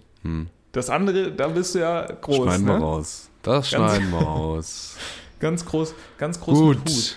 Das 0.73 0.91
andere, 0.91 1.33
da 1.33 1.49
bist 1.49 1.75
du 1.75 1.81
ja 1.81 2.07
groß, 2.07 2.37
Hm. 2.39 2.45
schneiden 2.45 2.67
wir 2.67 2.75
ne? 2.75 2.81
raus. 2.81 3.31
Das 3.43 3.53
Ganz- 3.55 3.69
schneiden 3.69 4.11
wir 4.13 4.19
raus. 4.23 4.97
Ganz 5.41 5.65
groß, 5.67 5.95
ganz 6.19 6.39
groß 6.41 6.57
mit 6.61 6.79
Gut. 6.79 6.79
Hut. 6.89 7.17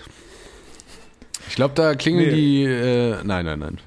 Ich 1.48 1.54
glaube, 1.54 1.74
da 1.74 1.94
klingeln 1.94 2.30
Nee. 2.30 2.34
die. 2.34 2.64
Äh, 2.64 3.22
nein, 3.22 3.44
nein, 3.44 3.60
nein. 3.60 3.78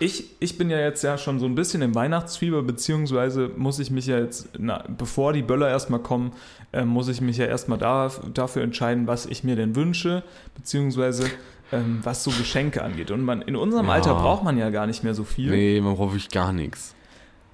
Ich, 0.00 0.30
ich 0.40 0.58
bin 0.58 0.68
ja 0.68 0.80
jetzt 0.80 1.04
ja 1.04 1.16
schon 1.16 1.38
so 1.38 1.46
ein 1.46 1.54
bisschen 1.54 1.80
im 1.80 1.94
Weihnachtsfieber, 1.94 2.62
beziehungsweise 2.64 3.50
muss 3.56 3.78
ich 3.78 3.92
mich 3.92 4.06
ja 4.06 4.18
jetzt, 4.18 4.48
na, 4.58 4.84
bevor 4.88 5.32
die 5.32 5.42
Böller 5.42 5.68
erstmal 5.68 6.00
kommen, 6.00 6.32
äh, 6.72 6.84
muss 6.84 7.06
ich 7.06 7.20
mich 7.20 7.36
ja 7.36 7.46
erstmal 7.46 7.78
da, 7.78 8.10
dafür 8.34 8.62
entscheiden, 8.64 9.06
was 9.06 9.26
ich 9.26 9.44
mir 9.44 9.54
denn 9.54 9.76
wünsche, 9.76 10.24
beziehungsweise 10.56 11.30
ähm, 11.74 12.00
was 12.02 12.24
so 12.24 12.30
Geschenke 12.30 12.82
angeht. 12.82 13.10
Und 13.10 13.22
man, 13.22 13.42
in 13.42 13.56
unserem 13.56 13.86
Ja. 13.86 13.92
Alter 13.92 14.14
braucht 14.14 14.44
man 14.44 14.56
ja 14.58 14.70
gar 14.70 14.86
nicht 14.86 15.04
mehr 15.04 15.14
so 15.14 15.24
viel. 15.24 15.50
Nee, 15.50 15.80
man 15.80 15.96
braucht 15.96 16.12
wirklich 16.12 16.30
gar 16.30 16.52
nichts. 16.52 16.94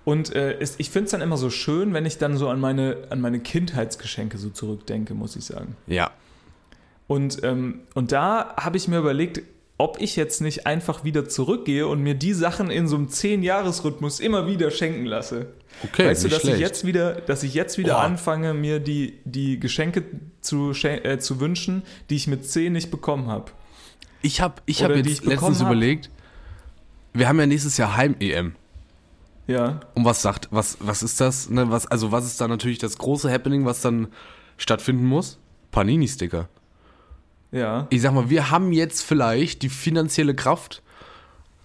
Und 0.04 0.34
äh, 0.34 0.58
es, 0.58 0.76
ich 0.78 0.90
finde 0.90 1.06
es 1.06 1.10
dann 1.12 1.20
immer 1.20 1.36
so 1.36 1.50
schön, 1.50 1.92
wenn 1.92 2.06
ich 2.06 2.18
dann 2.18 2.36
so 2.36 2.48
an 2.48 2.58
meine, 2.60 2.96
an 3.10 3.20
meine 3.20 3.40
Kindheitsgeschenke 3.40 4.38
so 4.38 4.50
zurückdenke, 4.50 5.14
muss 5.14 5.36
ich 5.36 5.44
sagen. 5.44 5.76
Ja. 5.86 6.10
Und, 7.06 7.42
ähm, 7.42 7.80
und 7.94 8.12
da 8.12 8.54
habe 8.56 8.76
ich 8.76 8.88
mir 8.88 8.98
überlegt, 8.98 9.42
ob 9.78 10.00
ich 10.00 10.14
jetzt 10.14 10.42
nicht 10.42 10.66
einfach 10.66 11.04
wieder 11.04 11.28
zurückgehe 11.28 11.86
und 11.86 12.02
mir 12.02 12.14
die 12.14 12.34
Sachen 12.34 12.70
in 12.70 12.86
so 12.86 12.96
einem 12.96 13.06
10-Jahres-Rhythmus 13.08 14.20
immer 14.20 14.46
wieder 14.46 14.70
schenken 14.70 15.06
lasse. 15.06 15.46
Okay, 15.82 16.06
weißt 16.06 16.24
du, 16.24 16.28
dass 16.28 16.42
schlecht. 16.42 16.56
ich 16.56 16.60
jetzt 16.60 16.84
wieder, 16.84 17.14
dass 17.14 17.42
ich 17.42 17.54
jetzt 17.54 17.78
wieder 17.78 17.94
Boah. 17.94 18.02
anfange, 18.02 18.52
mir 18.52 18.78
die, 18.78 19.20
die 19.24 19.58
Geschenke 19.58 20.04
zu, 20.42 20.72
äh, 20.82 21.18
zu 21.18 21.40
wünschen, 21.40 21.82
die 22.10 22.16
ich 22.16 22.26
mit 22.26 22.46
10 22.46 22.72
nicht 22.74 22.90
bekommen 22.90 23.28
habe. 23.28 23.52
Ich 24.22 24.40
habe 24.40 24.60
ich 24.66 24.80
Oder 24.84 24.90
hab 24.90 24.96
jetzt 25.06 25.20
ich 25.20 25.24
letztens 25.24 25.60
hab. 25.60 25.66
überlegt, 25.66 26.10
wir 27.12 27.28
haben 27.28 27.38
ja 27.40 27.46
nächstes 27.46 27.76
Jahr 27.76 27.96
Heim-EM. 27.96 28.54
Ja. 29.46 29.80
Und 29.94 30.04
was 30.04 30.22
sagt, 30.22 30.48
was, 30.50 30.76
was 30.80 31.02
ist 31.02 31.20
das? 31.20 31.50
Ne, 31.50 31.70
was, 31.70 31.86
also 31.86 32.12
was 32.12 32.24
ist 32.26 32.40
da 32.40 32.46
natürlich 32.48 32.78
das 32.78 32.98
große 32.98 33.30
Happening, 33.32 33.64
was 33.64 33.80
dann 33.80 34.08
stattfinden 34.58 35.06
muss? 35.06 35.38
Panini-Sticker. 35.72 36.48
Ja. 37.52 37.86
Ich 37.90 38.02
sag 38.02 38.12
mal, 38.14 38.30
wir 38.30 38.50
haben 38.50 38.72
jetzt 38.72 39.02
vielleicht 39.02 39.62
die 39.62 39.68
finanzielle 39.70 40.34
Kraft, 40.34 40.82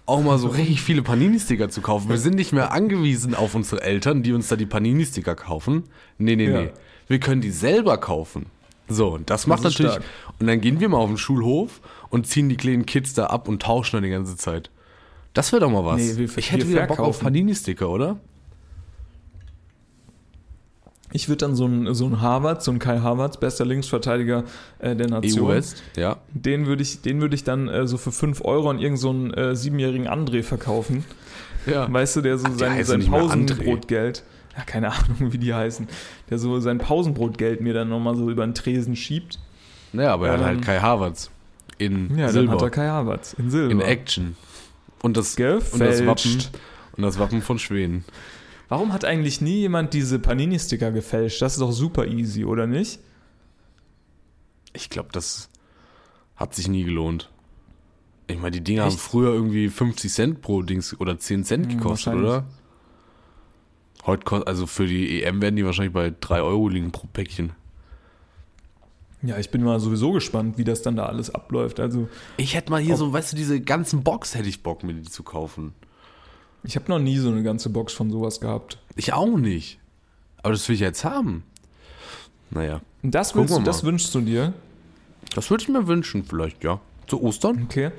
auch 0.04 0.22
mal 0.22 0.38
so 0.38 0.48
richtig 0.48 0.82
viele 0.82 1.02
Panini-Sticker 1.02 1.68
zu 1.68 1.80
kaufen. 1.80 2.08
Wir 2.08 2.18
sind 2.18 2.34
nicht 2.36 2.52
mehr 2.52 2.72
angewiesen 2.72 3.34
auf 3.34 3.54
unsere 3.54 3.82
Eltern, 3.82 4.22
die 4.22 4.32
uns 4.32 4.48
da 4.48 4.56
die 4.56 4.66
Panini-Sticker 4.66 5.34
kaufen. 5.36 5.84
Nee, 6.18 6.36
nee, 6.36 6.48
Ja. 6.50 6.62
nee. 6.62 6.70
Wir 7.08 7.20
können 7.20 7.40
die 7.40 7.50
selber 7.50 7.98
kaufen. 7.98 8.46
So, 8.88 9.08
und 9.14 9.30
das 9.30 9.46
macht 9.46 9.64
Das 9.64 9.74
natürlich. 9.74 9.92
stark. 9.92 10.04
Und 10.40 10.46
dann 10.48 10.60
gehen 10.60 10.80
wir 10.80 10.88
mal 10.88 10.98
auf 10.98 11.08
den 11.08 11.18
Schulhof 11.18 11.80
und 12.10 12.26
ziehen 12.26 12.48
die 12.48 12.56
kleinen 12.56 12.86
Kids 12.86 13.14
da 13.14 13.26
ab 13.26 13.48
und 13.48 13.62
tauschen 13.62 13.96
dann 13.96 14.04
die 14.04 14.10
ganze 14.10 14.36
Zeit. 14.36 14.70
Das 15.34 15.52
wäre 15.52 15.60
doch 15.60 15.70
mal 15.70 15.84
was. 15.84 16.00
Nee, 16.00 16.16
wir- 16.16 16.38
ich 16.38 16.52
hätte 16.52 16.68
wieder 16.68 16.82
Bock 16.86 16.92
auf 17.00 17.16
verkaufen. 17.16 17.24
Panini-Sticker, 17.24 17.88
oder? 17.90 18.16
Ich 21.12 21.28
würde 21.28 21.38
dann 21.38 21.54
so 21.54 21.64
einen 21.66 21.94
so 21.94 22.04
einen 22.04 22.20
Harvard, 22.20 22.62
so 22.62 22.70
einen 22.70 22.80
Kai 22.80 22.98
Havertz, 22.98 23.38
bester 23.38 23.64
Linksverteidiger 23.64 24.44
äh, 24.80 24.94
der 24.96 25.08
Nation, 25.08 25.46
EU-West, 25.46 25.82
ja. 25.96 26.16
den 26.32 26.66
würde 26.66 26.82
ich, 26.82 27.00
den 27.00 27.20
würde 27.20 27.34
ich 27.34 27.44
dann 27.44 27.68
äh, 27.68 27.86
so 27.86 27.96
für 27.96 28.12
5 28.12 28.44
Euro 28.44 28.68
an 28.68 28.78
irgendeinen 28.78 28.96
so 28.96 29.10
einen, 29.10 29.32
äh, 29.34 29.56
siebenjährigen 29.56 30.08
André 30.08 30.42
verkaufen. 30.42 31.04
ja. 31.66 31.90
Weißt 31.90 32.16
du, 32.16 32.20
der 32.22 32.38
so 32.38 32.50
sein, 32.52 32.72
heißen 32.72 33.02
sein. 33.02 33.10
Pausenbrotgeld, 33.10 34.24
ja, 34.56 34.64
keine 34.64 34.92
Ahnung, 34.92 35.32
wie 35.32 35.38
die 35.38 35.54
heißen, 35.54 35.86
der 36.28 36.38
so 36.38 36.58
sein 36.60 36.78
Pausenbrotgeld 36.78 37.60
mir 37.60 37.72
dann 37.72 37.88
nochmal 37.88 38.16
so 38.16 38.28
über 38.30 38.44
den 38.44 38.54
Tresen 38.54 38.96
schiebt. 38.96 39.38
Naja, 39.92 40.12
aber 40.12 40.26
er 40.26 40.32
hat 40.34 40.40
Ähm, 40.40 40.46
halt 40.46 40.62
Kai 40.62 40.80
Havertz. 40.80 41.30
In 41.78 42.16
Ja, 42.16 42.28
Silber. 42.28 42.46
dann 42.52 42.54
hat 42.56 42.62
er 42.62 42.70
Kai 42.70 42.86
Havertz 42.88 43.34
in 43.34 43.50
Silber. 43.50 43.70
in 43.72 43.80
Action. 43.80 44.36
Und 45.02 45.16
das, 45.16 45.36
Gefälscht. 45.36 45.72
und 45.74 45.80
das 45.80 46.06
Wappen. 46.06 46.42
Und 46.96 47.02
das 47.02 47.18
Wappen 47.18 47.42
von 47.42 47.58
Schweden. 47.58 48.04
Warum 48.68 48.92
hat 48.92 49.04
eigentlich 49.04 49.40
nie 49.40 49.58
jemand 49.60 49.92
diese 49.94 50.18
Panini-Sticker 50.18 50.90
gefälscht? 50.90 51.40
Das 51.42 51.52
ist 51.52 51.60
doch 51.60 51.70
super 51.72 52.06
easy, 52.06 52.44
oder 52.44 52.66
nicht? 52.66 52.98
Ich 54.72 54.90
glaube, 54.90 55.10
das 55.12 55.50
hat 56.34 56.54
sich 56.54 56.66
nie 56.68 56.84
gelohnt. 56.84 57.30
Ich 58.26 58.36
meine, 58.38 58.50
die 58.50 58.64
Dinger 58.64 58.82
haben 58.82 58.88
Echt? 58.92 58.98
früher 59.00 59.32
irgendwie 59.32 59.68
50 59.68 60.12
Cent 60.12 60.40
pro 60.42 60.62
Dings 60.62 60.98
oder 60.98 61.18
10 61.18 61.44
Cent 61.44 61.66
Hm, 61.70 61.78
gekostet, 61.78 62.14
wahrscheinlich. 62.14 62.30
oder? 62.30 62.44
Heute 64.06 64.24
kostet, 64.24 64.48
also 64.48 64.66
für 64.66 64.86
die 64.86 65.22
EM 65.22 65.40
werden 65.42 65.56
die 65.56 65.64
wahrscheinlich 65.64 65.92
bei 65.94 66.12
3 66.20 66.40
Euro 66.42 66.68
liegen 66.68 66.90
pro 66.90 67.06
Päckchen. 67.12 67.52
Ja, 69.26 69.38
ich 69.38 69.50
bin 69.50 69.62
mal 69.62 69.80
sowieso 69.80 70.12
gespannt, 70.12 70.56
wie 70.58 70.64
das 70.64 70.82
dann 70.82 70.96
da 70.96 71.06
alles 71.06 71.34
abläuft. 71.34 71.80
Also, 71.80 72.08
Ich 72.36 72.54
hätte 72.54 72.70
mal 72.70 72.80
hier 72.80 72.96
so, 72.96 73.12
weißt 73.12 73.32
du, 73.32 73.36
diese 73.36 73.60
ganzen 73.60 74.02
Box 74.02 74.34
hätte 74.34 74.48
ich 74.48 74.62
Bock, 74.62 74.82
mir 74.84 74.94
die 74.94 75.02
zu 75.02 75.22
kaufen. 75.22 75.72
ich 76.62 76.76
habe 76.76 76.90
noch 76.90 76.98
nie 76.98 77.18
so 77.18 77.28
eine 77.30 77.42
ganze 77.42 77.68
Box 77.70 77.92
von 77.92 78.10
sowas 78.10 78.40
gehabt. 78.40 78.78
Ich 78.94 79.12
auch 79.12 79.36
nicht. 79.36 79.78
Aber 80.42 80.52
das 80.52 80.68
will 80.68 80.74
ich 80.74 80.80
jetzt 80.80 81.04
haben. 81.04 81.42
Naja, 82.50 82.80
Und 83.02 83.14
das, 83.14 83.34
willst 83.34 83.56
du, 83.56 83.60
das 83.62 83.82
wünschst 83.82 84.14
du 84.14 84.20
dir? 84.20 84.52
das 85.34 85.50
würde 85.50 85.62
ich 85.62 85.68
mir 85.68 85.86
wünschen, 85.88 86.24
vielleicht, 86.24 86.62
ja. 86.62 86.80
Zu 87.08 87.20
Ostern? 87.22 87.62
Okay. 87.64 87.90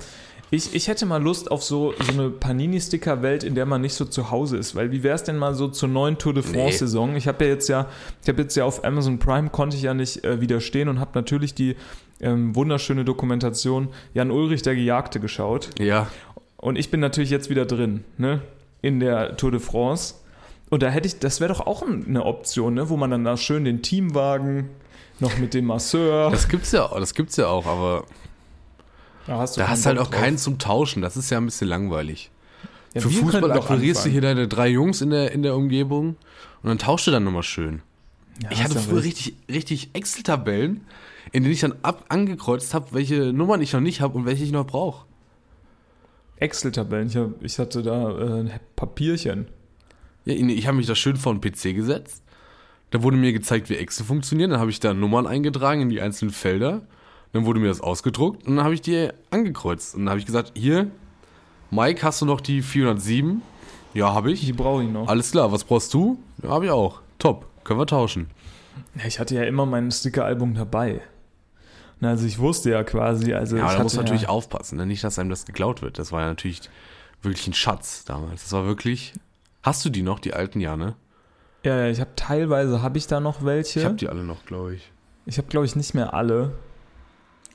Ich, 0.50 0.74
ich 0.74 0.88
hätte 0.88 1.04
mal 1.04 1.22
Lust 1.22 1.50
auf 1.50 1.62
so, 1.62 1.92
so 2.00 2.12
eine 2.12 2.30
Panini-Sticker-Welt, 2.30 3.44
in 3.44 3.54
der 3.54 3.66
man 3.66 3.82
nicht 3.82 3.94
so 3.94 4.04
zu 4.06 4.30
Hause 4.30 4.56
ist. 4.56 4.74
Weil 4.74 4.90
wie 4.92 5.02
wäre 5.02 5.14
es 5.14 5.22
denn 5.24 5.36
mal 5.36 5.54
so 5.54 5.68
zur 5.68 5.88
neuen 5.90 6.16
Tour 6.16 6.32
de 6.32 6.42
France-Saison? 6.42 7.16
Ich 7.16 7.28
habe 7.28 7.44
ja 7.44 7.50
jetzt 7.50 7.68
ja, 7.68 7.86
ich 8.22 8.28
habe 8.28 8.42
jetzt 8.42 8.56
ja 8.56 8.64
auf 8.64 8.84
Amazon 8.84 9.18
Prime 9.18 9.50
konnte 9.50 9.76
ich 9.76 9.82
ja 9.82 9.92
nicht 9.92 10.24
äh, 10.24 10.40
widerstehen 10.40 10.88
und 10.88 11.00
habe 11.00 11.10
natürlich 11.14 11.54
die 11.54 11.76
ähm, 12.20 12.56
wunderschöne 12.56 13.04
Dokumentation 13.04 13.88
Jan 14.14 14.30
Ulrich 14.30 14.62
der 14.62 14.74
Gejagte 14.74 15.20
geschaut. 15.20 15.68
Ja. 15.78 16.08
Und 16.56 16.76
ich 16.76 16.90
bin 16.90 17.00
natürlich 17.00 17.30
jetzt 17.30 17.50
wieder 17.50 17.66
drin, 17.66 18.04
ne? 18.16 18.40
In 18.80 19.00
der 19.00 19.36
Tour 19.36 19.50
de 19.50 19.60
France. 19.60 20.14
Und 20.70 20.82
da 20.82 20.88
hätte 20.88 21.06
ich, 21.08 21.18
das 21.18 21.40
wäre 21.40 21.52
doch 21.52 21.66
auch 21.66 21.82
ein- 21.82 22.06
eine 22.08 22.24
Option, 22.24 22.74
ne? 22.74 22.88
Wo 22.88 22.96
man 22.96 23.10
dann 23.10 23.24
da 23.24 23.36
schön 23.36 23.64
den 23.64 23.82
Teamwagen 23.82 24.70
noch 25.20 25.36
mit 25.38 25.52
dem 25.54 25.66
Masseur. 25.66 26.30
Das 26.30 26.48
gibt's 26.48 26.72
ja, 26.72 26.88
das 26.98 27.14
gibt's 27.14 27.36
ja 27.36 27.48
auch, 27.48 27.66
aber 27.66 28.04
da 29.28 29.38
hast 29.38 29.56
du 29.56 29.60
da 29.60 29.68
hast 29.68 29.84
halt 29.84 29.98
auch 29.98 30.08
drauf. 30.08 30.20
keinen 30.20 30.38
zum 30.38 30.58
Tauschen. 30.58 31.02
Das 31.02 31.16
ist 31.16 31.28
ja 31.30 31.36
ein 31.36 31.44
bisschen 31.44 31.68
langweilig. 31.68 32.30
Ja, 32.94 33.02
Für 33.02 33.10
Fußball 33.10 33.52
akquirierst 33.52 34.06
du 34.06 34.08
hier 34.08 34.22
deine 34.22 34.48
drei 34.48 34.68
Jungs 34.68 35.02
in 35.02 35.10
der, 35.10 35.32
in 35.32 35.42
der 35.42 35.54
Umgebung 35.54 36.16
und 36.62 36.68
dann 36.68 36.78
tauscht 36.78 37.06
du 37.06 37.10
dann 37.10 37.24
nochmal 37.24 37.42
schön. 37.42 37.82
Ja, 38.42 38.50
ich 38.50 38.62
hatte 38.64 38.78
früher 38.78 39.02
richtig, 39.02 39.36
richtig 39.50 39.90
Excel-Tabellen, 39.92 40.86
in 41.32 41.42
denen 41.42 41.52
ich 41.52 41.60
dann 41.60 41.74
ab 41.82 42.06
angekreuzt 42.08 42.72
habe, 42.72 42.86
welche 42.92 43.32
Nummern 43.34 43.60
ich 43.60 43.74
noch 43.74 43.80
nicht 43.80 44.00
habe 44.00 44.16
und 44.16 44.24
welche 44.24 44.44
ich 44.44 44.52
noch 44.52 44.66
brauche. 44.66 45.06
Excel-Tabellen. 46.36 47.08
Ich, 47.08 47.16
hab, 47.16 47.42
ich 47.42 47.58
hatte 47.58 47.82
da 47.82 48.10
äh, 48.10 48.40
ein 48.40 48.60
Papierchen. 48.76 49.48
Ja, 50.24 50.34
ich 50.34 50.66
habe 50.66 50.78
mich 50.78 50.86
da 50.86 50.94
schön 50.94 51.16
vor 51.16 51.34
den 51.34 51.40
PC 51.42 51.74
gesetzt. 51.74 52.22
Da 52.90 53.02
wurde 53.02 53.18
mir 53.18 53.34
gezeigt, 53.34 53.68
wie 53.68 53.76
Excel 53.76 54.06
funktioniert. 54.06 54.50
Dann 54.50 54.60
habe 54.60 54.70
ich 54.70 54.80
da 54.80 54.94
Nummern 54.94 55.26
eingetragen 55.26 55.82
in 55.82 55.90
die 55.90 56.00
einzelnen 56.00 56.32
Felder. 56.32 56.82
Dann 57.32 57.44
wurde 57.44 57.60
mir 57.60 57.68
das 57.68 57.80
ausgedruckt 57.80 58.46
und 58.46 58.56
dann 58.56 58.64
habe 58.64 58.74
ich 58.74 58.80
die 58.80 59.10
angekreuzt. 59.30 59.94
Und 59.94 60.02
dann 60.02 60.10
habe 60.10 60.20
ich 60.20 60.26
gesagt, 60.26 60.52
hier, 60.54 60.90
Mike, 61.70 62.02
hast 62.02 62.22
du 62.22 62.26
noch 62.26 62.40
die 62.40 62.62
407? 62.62 63.42
Ja, 63.94 64.14
habe 64.14 64.32
ich. 64.32 64.44
Die 64.44 64.52
brauche 64.52 64.82
ich 64.84 64.90
noch. 64.90 65.08
Alles 65.08 65.30
klar, 65.30 65.52
was 65.52 65.64
brauchst 65.64 65.92
du? 65.94 66.18
Ja, 66.42 66.50
habe 66.50 66.66
ich 66.66 66.70
auch. 66.70 67.00
Top, 67.18 67.46
können 67.64 67.78
wir 67.80 67.86
tauschen. 67.86 68.28
Ich 69.06 69.18
hatte 69.18 69.34
ja 69.34 69.42
immer 69.42 69.66
mein 69.66 69.90
Sticker-Album 69.90 70.54
dabei. 70.54 71.00
Na, 72.00 72.10
also 72.10 72.26
ich 72.26 72.38
wusste 72.38 72.70
ja 72.70 72.84
quasi, 72.84 73.34
also 73.34 73.56
Ja, 73.56 73.74
da 73.74 73.82
muss 73.82 73.94
man 73.94 74.04
natürlich 74.04 74.22
ja, 74.22 74.28
aufpassen, 74.28 74.78
ne? 74.78 74.86
nicht, 74.86 75.02
dass 75.02 75.18
einem 75.18 75.30
das 75.30 75.46
geklaut 75.46 75.82
wird. 75.82 75.98
Das 75.98 76.12
war 76.12 76.20
ja 76.20 76.28
natürlich 76.28 76.60
wirklich 77.22 77.46
ein 77.48 77.54
Schatz 77.54 78.04
damals. 78.04 78.44
Das 78.44 78.52
war 78.52 78.66
wirklich. 78.66 79.14
Hast 79.62 79.84
du 79.84 79.90
die 79.90 80.02
noch, 80.02 80.20
die 80.20 80.32
alten, 80.32 80.60
ja, 80.60 80.76
ne? 80.76 80.94
Ja, 81.64 81.76
ja, 81.76 81.90
ich 81.90 81.98
habe 82.00 82.10
teilweise 82.14 82.82
habe 82.82 82.98
ich 82.98 83.08
da 83.08 83.18
noch 83.18 83.44
welche. 83.44 83.80
Ich 83.80 83.84
habe 83.84 83.96
die 83.96 84.08
alle 84.08 84.22
noch, 84.22 84.46
glaube 84.46 84.76
ich. 84.76 84.92
Ich 85.26 85.38
habe, 85.38 85.48
glaube 85.48 85.66
ich, 85.66 85.74
nicht 85.74 85.92
mehr 85.94 86.14
alle. 86.14 86.52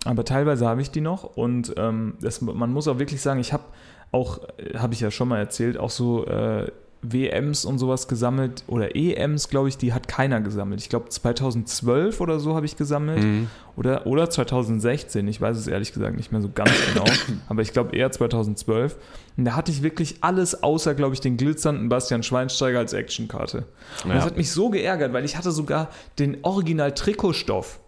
Aber 0.06 0.26
teilweise 0.26 0.68
habe 0.68 0.82
ich 0.82 0.92
die 0.92 1.02
noch. 1.02 1.24
Und 1.24 1.74
ähm, 1.78 2.16
das, 2.22 2.42
man 2.42 2.72
muss 2.74 2.88
auch 2.88 3.00
wirklich 3.00 3.22
sagen, 3.22 3.40
ich 3.40 3.54
habe 3.54 3.64
auch, 4.12 4.40
äh, 4.58 4.78
habe 4.78 4.94
ich 4.94 5.00
ja 5.00 5.12
schon 5.12 5.28
mal 5.30 5.40
erzählt, 5.40 5.78
auch 5.78 5.90
so 5.90 6.26
äh, 6.26 6.68
WMs 7.06 7.66
und 7.66 7.80
sowas 7.80 8.08
gesammelt. 8.08 8.64
Oder 8.68 8.96
EMs, 8.96 9.50
glaube 9.50 9.68
ich, 9.70 9.78
die 9.78 9.92
hat 9.94 10.08
keiner 10.08 10.40
gesammelt. 10.42 10.80
Ich 10.82 10.90
glaube, 10.90 11.10
2012 11.10 12.22
oder 12.22 12.40
so 12.40 12.56
habe 12.56 12.66
ich 12.66 12.78
gesammelt. 12.78 13.24
Mhm. 13.24 13.50
Oder, 13.76 14.06
oder 14.06 14.30
2016, 14.30 15.28
ich 15.28 15.42
weiß 15.42 15.58
es 15.58 15.68
ehrlich 15.68 15.92
gesagt 15.94 16.16
nicht 16.16 16.32
mehr 16.32 16.42
so 16.42 16.50
ganz 16.54 16.72
genau, 16.94 17.06
aber 17.50 17.62
ich 17.62 17.74
glaube 17.74 17.96
eher 17.96 18.12
2012. 18.12 18.96
Und 19.36 19.46
da 19.46 19.56
hatte 19.56 19.72
ich 19.72 19.82
wirklich 19.84 20.18
alles 20.22 20.64
außer, 20.64 20.94
glaube 20.96 21.14
ich, 21.16 21.22
den 21.22 21.38
glitzernden 21.38 21.90
Bastian 21.90 22.24
Schweinsteiger 22.24 22.80
als 22.80 22.94
Actionkarte. 22.94 23.66
Und 24.04 24.10
Ja. 24.12 24.16
das 24.18 24.26
hat 24.26 24.38
mich 24.38 24.52
so 24.52 24.70
geärgert, 24.70 25.12
weil 25.12 25.26
ich 25.26 25.38
hatte 25.38 25.52
sogar 25.52 25.90
den 26.20 26.38
Original-Trikotstoff 26.44 27.80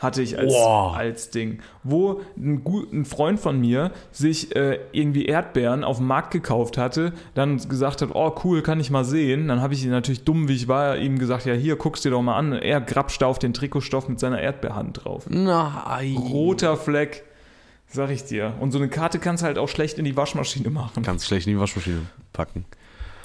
hatte 0.00 0.22
ich 0.22 0.36
als, 0.38 0.52
Boah. 0.52 0.96
als 0.96 1.30
Ding, 1.30 1.60
wo 1.84 2.22
ein, 2.36 2.64
ein 2.92 3.04
Freund 3.04 3.38
von 3.38 3.60
mir 3.60 3.92
sich 4.10 4.56
äh, 4.56 4.80
irgendwie 4.92 5.26
Erdbeeren 5.26 5.84
auf 5.84 5.98
dem 5.98 6.06
Markt 6.08 6.32
gekauft 6.32 6.78
hatte, 6.78 7.12
dann 7.34 7.58
gesagt 7.68 8.02
hat, 8.02 8.08
oh 8.14 8.34
cool, 8.42 8.62
kann 8.62 8.80
ich 8.80 8.90
mal 8.90 9.04
sehen. 9.04 9.46
Dann 9.46 9.60
habe 9.60 9.74
ich 9.74 9.84
ihn 9.84 9.90
natürlich 9.90 10.24
dumm, 10.24 10.48
wie 10.48 10.54
ich 10.56 10.66
war, 10.68 10.96
ihm 10.96 11.18
gesagt, 11.18 11.44
ja 11.46 11.52
hier, 11.54 11.76
guck's 11.76 12.00
dir 12.00 12.10
doch 12.10 12.22
mal 12.22 12.36
an. 12.36 12.52
Er 12.54 12.80
grapscht 12.80 13.20
da 13.22 13.26
auf 13.26 13.38
den 13.38 13.52
Trikotstoff 13.52 14.08
mit 14.08 14.18
seiner 14.18 14.40
Erdbeerhand 14.40 15.04
drauf. 15.04 15.26
Nein. 15.28 16.16
Roter 16.16 16.76
Fleck, 16.78 17.24
sag 17.86 18.10
ich 18.10 18.24
dir. 18.24 18.54
Und 18.58 18.72
so 18.72 18.78
eine 18.78 18.88
Karte 18.88 19.18
kannst 19.18 19.42
du 19.42 19.46
halt 19.46 19.58
auch 19.58 19.68
schlecht 19.68 19.98
in 19.98 20.04
die 20.06 20.16
Waschmaschine 20.16 20.70
machen. 20.70 21.02
Kannst 21.02 21.26
schlecht 21.26 21.46
in 21.46 21.52
die 21.52 21.60
Waschmaschine 21.60 22.00
packen. 22.32 22.64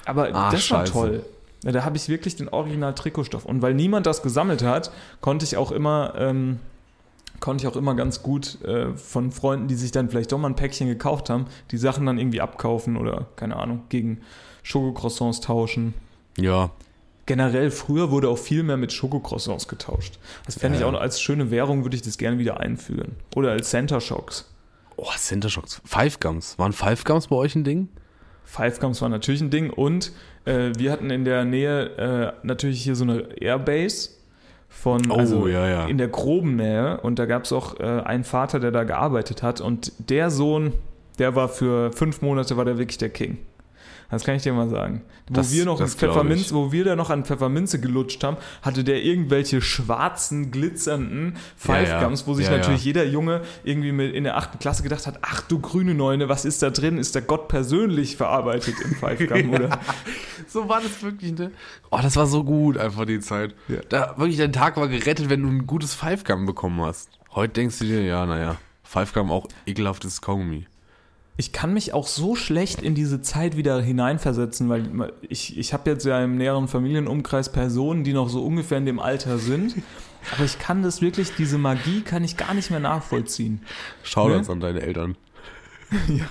Aber 0.04 0.24
Ah, 0.34 0.50
das 0.50 0.70
war 0.70 0.80
scheiße. 0.86 0.92
toll. 0.92 1.24
Ja, 1.64 1.72
da 1.72 1.84
habe 1.84 1.96
ich 1.96 2.08
wirklich 2.08 2.36
den 2.36 2.48
Original-Trikotstoff. 2.48 3.44
Und 3.44 3.62
weil 3.62 3.74
niemand 3.74 4.06
das 4.06 4.22
gesammelt 4.22 4.62
hat, 4.62 4.90
konnte 5.20 5.44
ich 5.44 5.56
auch 5.56 5.72
immer, 5.72 6.14
ähm, 6.16 6.60
konnte 7.40 7.62
ich 7.62 7.68
auch 7.68 7.76
immer 7.76 7.94
ganz 7.94 8.22
gut 8.22 8.62
äh, 8.62 8.94
von 8.96 9.32
Freunden, 9.32 9.66
die 9.68 9.74
sich 9.74 9.90
dann 9.90 10.08
vielleicht 10.10 10.32
doch 10.32 10.38
mal 10.38 10.48
ein 10.48 10.56
Päckchen 10.56 10.86
gekauft 10.86 11.28
haben, 11.30 11.46
die 11.70 11.78
Sachen 11.78 12.06
dann 12.06 12.18
irgendwie 12.18 12.40
abkaufen 12.40 12.96
oder, 12.96 13.26
keine 13.36 13.56
Ahnung, 13.56 13.82
gegen 13.88 14.20
Schokocroissants 14.62 15.40
tauschen. 15.40 15.94
Ja. 16.38 16.70
Generell, 17.24 17.72
früher 17.72 18.10
wurde 18.12 18.28
auch 18.28 18.38
viel 18.38 18.62
mehr 18.62 18.76
mit 18.76 18.92
Schokocroissants 18.92 19.66
getauscht. 19.66 20.18
Das 20.44 20.56
fände 20.56 20.76
ich 20.78 20.82
Ja. 20.82 20.88
auch 20.88 20.94
als 20.94 21.20
schöne 21.20 21.50
Währung, 21.50 21.82
würde 21.84 21.96
ich 21.96 22.02
das 22.02 22.18
gerne 22.18 22.38
wieder 22.38 22.60
einführen. 22.60 23.16
Oder 23.34 23.50
als 23.50 23.70
Center 23.70 24.00
Shocks. 24.00 24.52
Oh, 24.96 25.10
Center 25.16 25.48
Shocks. 25.50 25.80
Five 25.84 26.20
Gums. 26.20 26.58
Waren 26.58 26.72
Five 26.72 27.04
Gums 27.04 27.26
bei 27.26 27.36
euch 27.36 27.54
ein 27.56 27.64
Ding? 27.64 27.88
Five 28.44 28.78
Gums 28.78 29.02
war 29.02 29.08
natürlich 29.08 29.40
ein 29.40 29.50
Ding 29.50 29.70
und 29.70 30.12
äh, 30.46 30.72
wir 30.76 30.92
hatten 30.92 31.10
in 31.10 31.24
der 31.24 31.44
Nähe 31.44 32.32
äh, 32.42 32.46
natürlich 32.46 32.82
hier 32.82 32.96
so 32.96 33.04
eine 33.04 33.28
Airbase 33.40 34.10
von 34.68 35.10
Oh, 35.10 35.14
also 35.14 35.46
ja, 35.46 35.68
ja. 35.68 35.86
in 35.86 35.98
der 35.98 36.08
groben 36.08 36.56
Nähe 36.56 37.00
und 37.00 37.18
da 37.18 37.26
gab 37.26 37.44
es 37.44 37.52
auch 37.52 37.78
äh, 37.80 37.82
einen 37.82 38.24
Vater, 38.24 38.60
der 38.60 38.70
da 38.70 38.84
gearbeitet 38.84 39.42
hat 39.42 39.60
und 39.60 39.92
der 40.10 40.30
Sohn, 40.30 40.72
der 41.18 41.34
war 41.34 41.48
für 41.48 41.92
fünf 41.92 42.22
Monate 42.22 42.56
war 42.56 42.64
der 42.64 42.78
wirklich 42.78 42.98
der 42.98 43.10
King. 43.10 43.38
Das 44.10 44.24
kann 44.24 44.36
ich 44.36 44.42
dir 44.42 44.52
mal 44.52 44.68
sagen. 44.68 45.02
Wo 45.28 45.34
Das- 45.34 45.52
wir 45.52 45.64
noch 45.64 45.80
Pfefferminz, 45.84 46.52
wo 46.52 46.70
wir 46.70 46.84
da 46.84 46.94
noch 46.94 47.10
an 47.10 47.24
Pfefferminze 47.24 47.80
gelutscht 47.80 48.22
haben, 48.22 48.36
hatte 48.62 48.84
der 48.84 49.02
irgendwelche 49.02 49.60
schwarzen, 49.60 50.50
glitzernden 50.52 51.36
Five 51.56 51.88
Ja. 51.88 52.02
Gums, 52.04 52.26
wo 52.26 52.34
sich 52.34 52.48
natürlich 52.48 52.84
jeder 52.84 53.04
Junge 53.04 53.42
irgendwie 53.64 53.90
mit 53.92 54.14
in 54.14 54.24
der 54.24 54.36
achten 54.36 54.58
Klasse 54.58 54.82
gedacht 54.84 55.06
hat, 55.06 55.18
ach 55.22 55.40
du 55.42 55.58
grüne 55.58 55.94
Neune, 55.94 56.28
was 56.28 56.44
ist 56.44 56.62
da 56.62 56.70
drin? 56.70 56.98
Ist 56.98 57.14
der 57.16 57.22
Gott 57.22 57.48
persönlich 57.48 58.16
verarbeitet 58.16 58.74
im 58.84 58.94
Five 58.94 59.26
Gum? 59.28 59.50
Oder? 59.54 59.80
So 60.46 60.68
war 60.68 60.80
das 60.80 61.02
wirklich, 61.02 61.36
ne? 61.36 61.50
Oh, 61.90 61.98
das 62.00 62.14
war 62.16 62.26
so 62.26 62.44
gut 62.44 62.78
einfach 62.78 63.06
die 63.06 63.20
Zeit. 63.20 63.54
Ja. 63.68 63.78
Da 63.88 64.14
wirklich 64.18 64.36
dein 64.38 64.52
Tag 64.52 64.76
war 64.76 64.86
gerettet, 64.88 65.28
wenn 65.30 65.42
du 65.42 65.48
ein 65.48 65.66
gutes 65.66 65.94
Five 65.94 66.22
Gum 66.24 66.46
bekommen 66.46 66.80
hast. 66.82 67.10
Heute 67.34 67.54
denkst 67.54 67.78
du 67.80 67.84
dir, 67.86 68.02
ja, 68.02 68.24
naja, 68.24 68.56
Five 68.84 69.12
Gum 69.12 69.32
auch 69.32 69.48
ekelhaftes 69.66 70.20
Kaugummi. 70.22 70.66
Ich 71.38 71.52
kann 71.52 71.74
mich 71.74 71.92
auch 71.92 72.06
so 72.06 72.34
schlecht 72.34 72.80
in 72.80 72.94
diese 72.94 73.20
Zeit 73.20 73.56
wieder 73.56 73.80
hineinversetzen, 73.80 74.68
weil 74.70 75.12
ich, 75.28 75.58
ich 75.58 75.74
habe 75.74 75.90
jetzt 75.90 76.06
ja 76.06 76.22
im 76.24 76.36
näheren 76.36 76.66
Familienumkreis 76.66 77.52
Personen, 77.52 78.04
die 78.04 78.14
noch 78.14 78.30
so 78.30 78.42
ungefähr 78.44 78.78
in 78.78 78.86
dem 78.86 78.98
Alter 78.98 79.38
sind. 79.38 79.74
Aber 80.34 80.44
ich 80.44 80.58
kann 80.58 80.82
das 80.82 81.02
wirklich, 81.02 81.34
diese 81.36 81.58
Magie 81.58 82.00
kann 82.00 82.24
ich 82.24 82.36
gar 82.36 82.54
nicht 82.54 82.70
mehr 82.70 82.80
nachvollziehen. 82.80 83.60
Schau 84.02 84.28
ne? 84.28 84.42
an 84.48 84.60
deine 84.60 84.80
Eltern. 84.80 85.16
ja. 86.08 86.26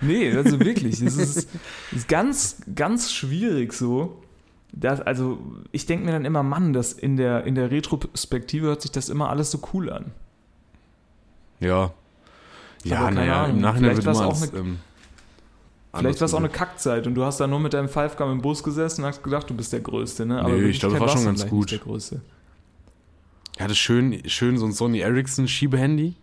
Nee, 0.00 0.30
also 0.36 0.60
wirklich, 0.60 1.00
es 1.00 1.16
ist, 1.16 1.48
ist 1.90 2.08
ganz, 2.08 2.60
ganz 2.74 3.10
schwierig 3.12 3.72
so. 3.72 4.22
Das, 4.72 5.00
also 5.00 5.38
ich 5.72 5.86
denke 5.86 6.04
mir 6.04 6.12
dann 6.12 6.26
immer, 6.26 6.42
Mann, 6.42 6.74
das 6.74 6.92
in 6.92 7.16
der, 7.16 7.44
in 7.44 7.54
der 7.54 7.70
Retrospektive 7.70 8.66
hört 8.66 8.82
sich 8.82 8.92
das 8.92 9.08
immer 9.08 9.30
alles 9.30 9.50
so 9.50 9.60
cool 9.72 9.90
an. 9.90 10.12
Ja, 11.60 11.92
ja, 12.84 13.10
naja, 13.10 13.46
im 13.46 13.60
Nachhinein 13.60 14.04
war 14.04 14.12
es 14.12 14.20
auch 14.20 14.42
eine, 14.42 14.58
ähm, 14.58 14.78
Vielleicht 15.94 16.20
war 16.20 16.26
es 16.26 16.34
auch 16.34 16.38
eine 16.38 16.50
Kackzeit 16.50 17.06
und 17.06 17.14
du 17.14 17.24
hast 17.24 17.40
da 17.40 17.46
nur 17.46 17.60
mit 17.60 17.72
deinem 17.72 17.88
Fivecam 17.88 18.30
im 18.30 18.42
Bus 18.42 18.62
gesessen 18.62 19.02
und 19.02 19.08
hast 19.08 19.22
gedacht, 19.22 19.48
du 19.48 19.54
bist 19.54 19.72
der 19.72 19.80
Größte, 19.80 20.26
ne? 20.26 20.40
Aber 20.40 20.54
nee, 20.54 20.68
ich 20.68 20.80
glaube, 20.80 20.98
das 20.98 21.02
war 21.02 21.08
schon 21.08 21.24
ganz 21.24 21.46
gut. 21.46 21.70
Der 21.70 21.78
Größte. 21.78 22.20
Ja, 23.58 23.66
das 23.66 23.78
schön, 23.78 24.22
schön 24.28 24.58
so 24.58 24.66
ein 24.66 24.72
Sony 24.72 25.00
Ericsson 25.00 25.48
Schiebehandy, 25.48 26.14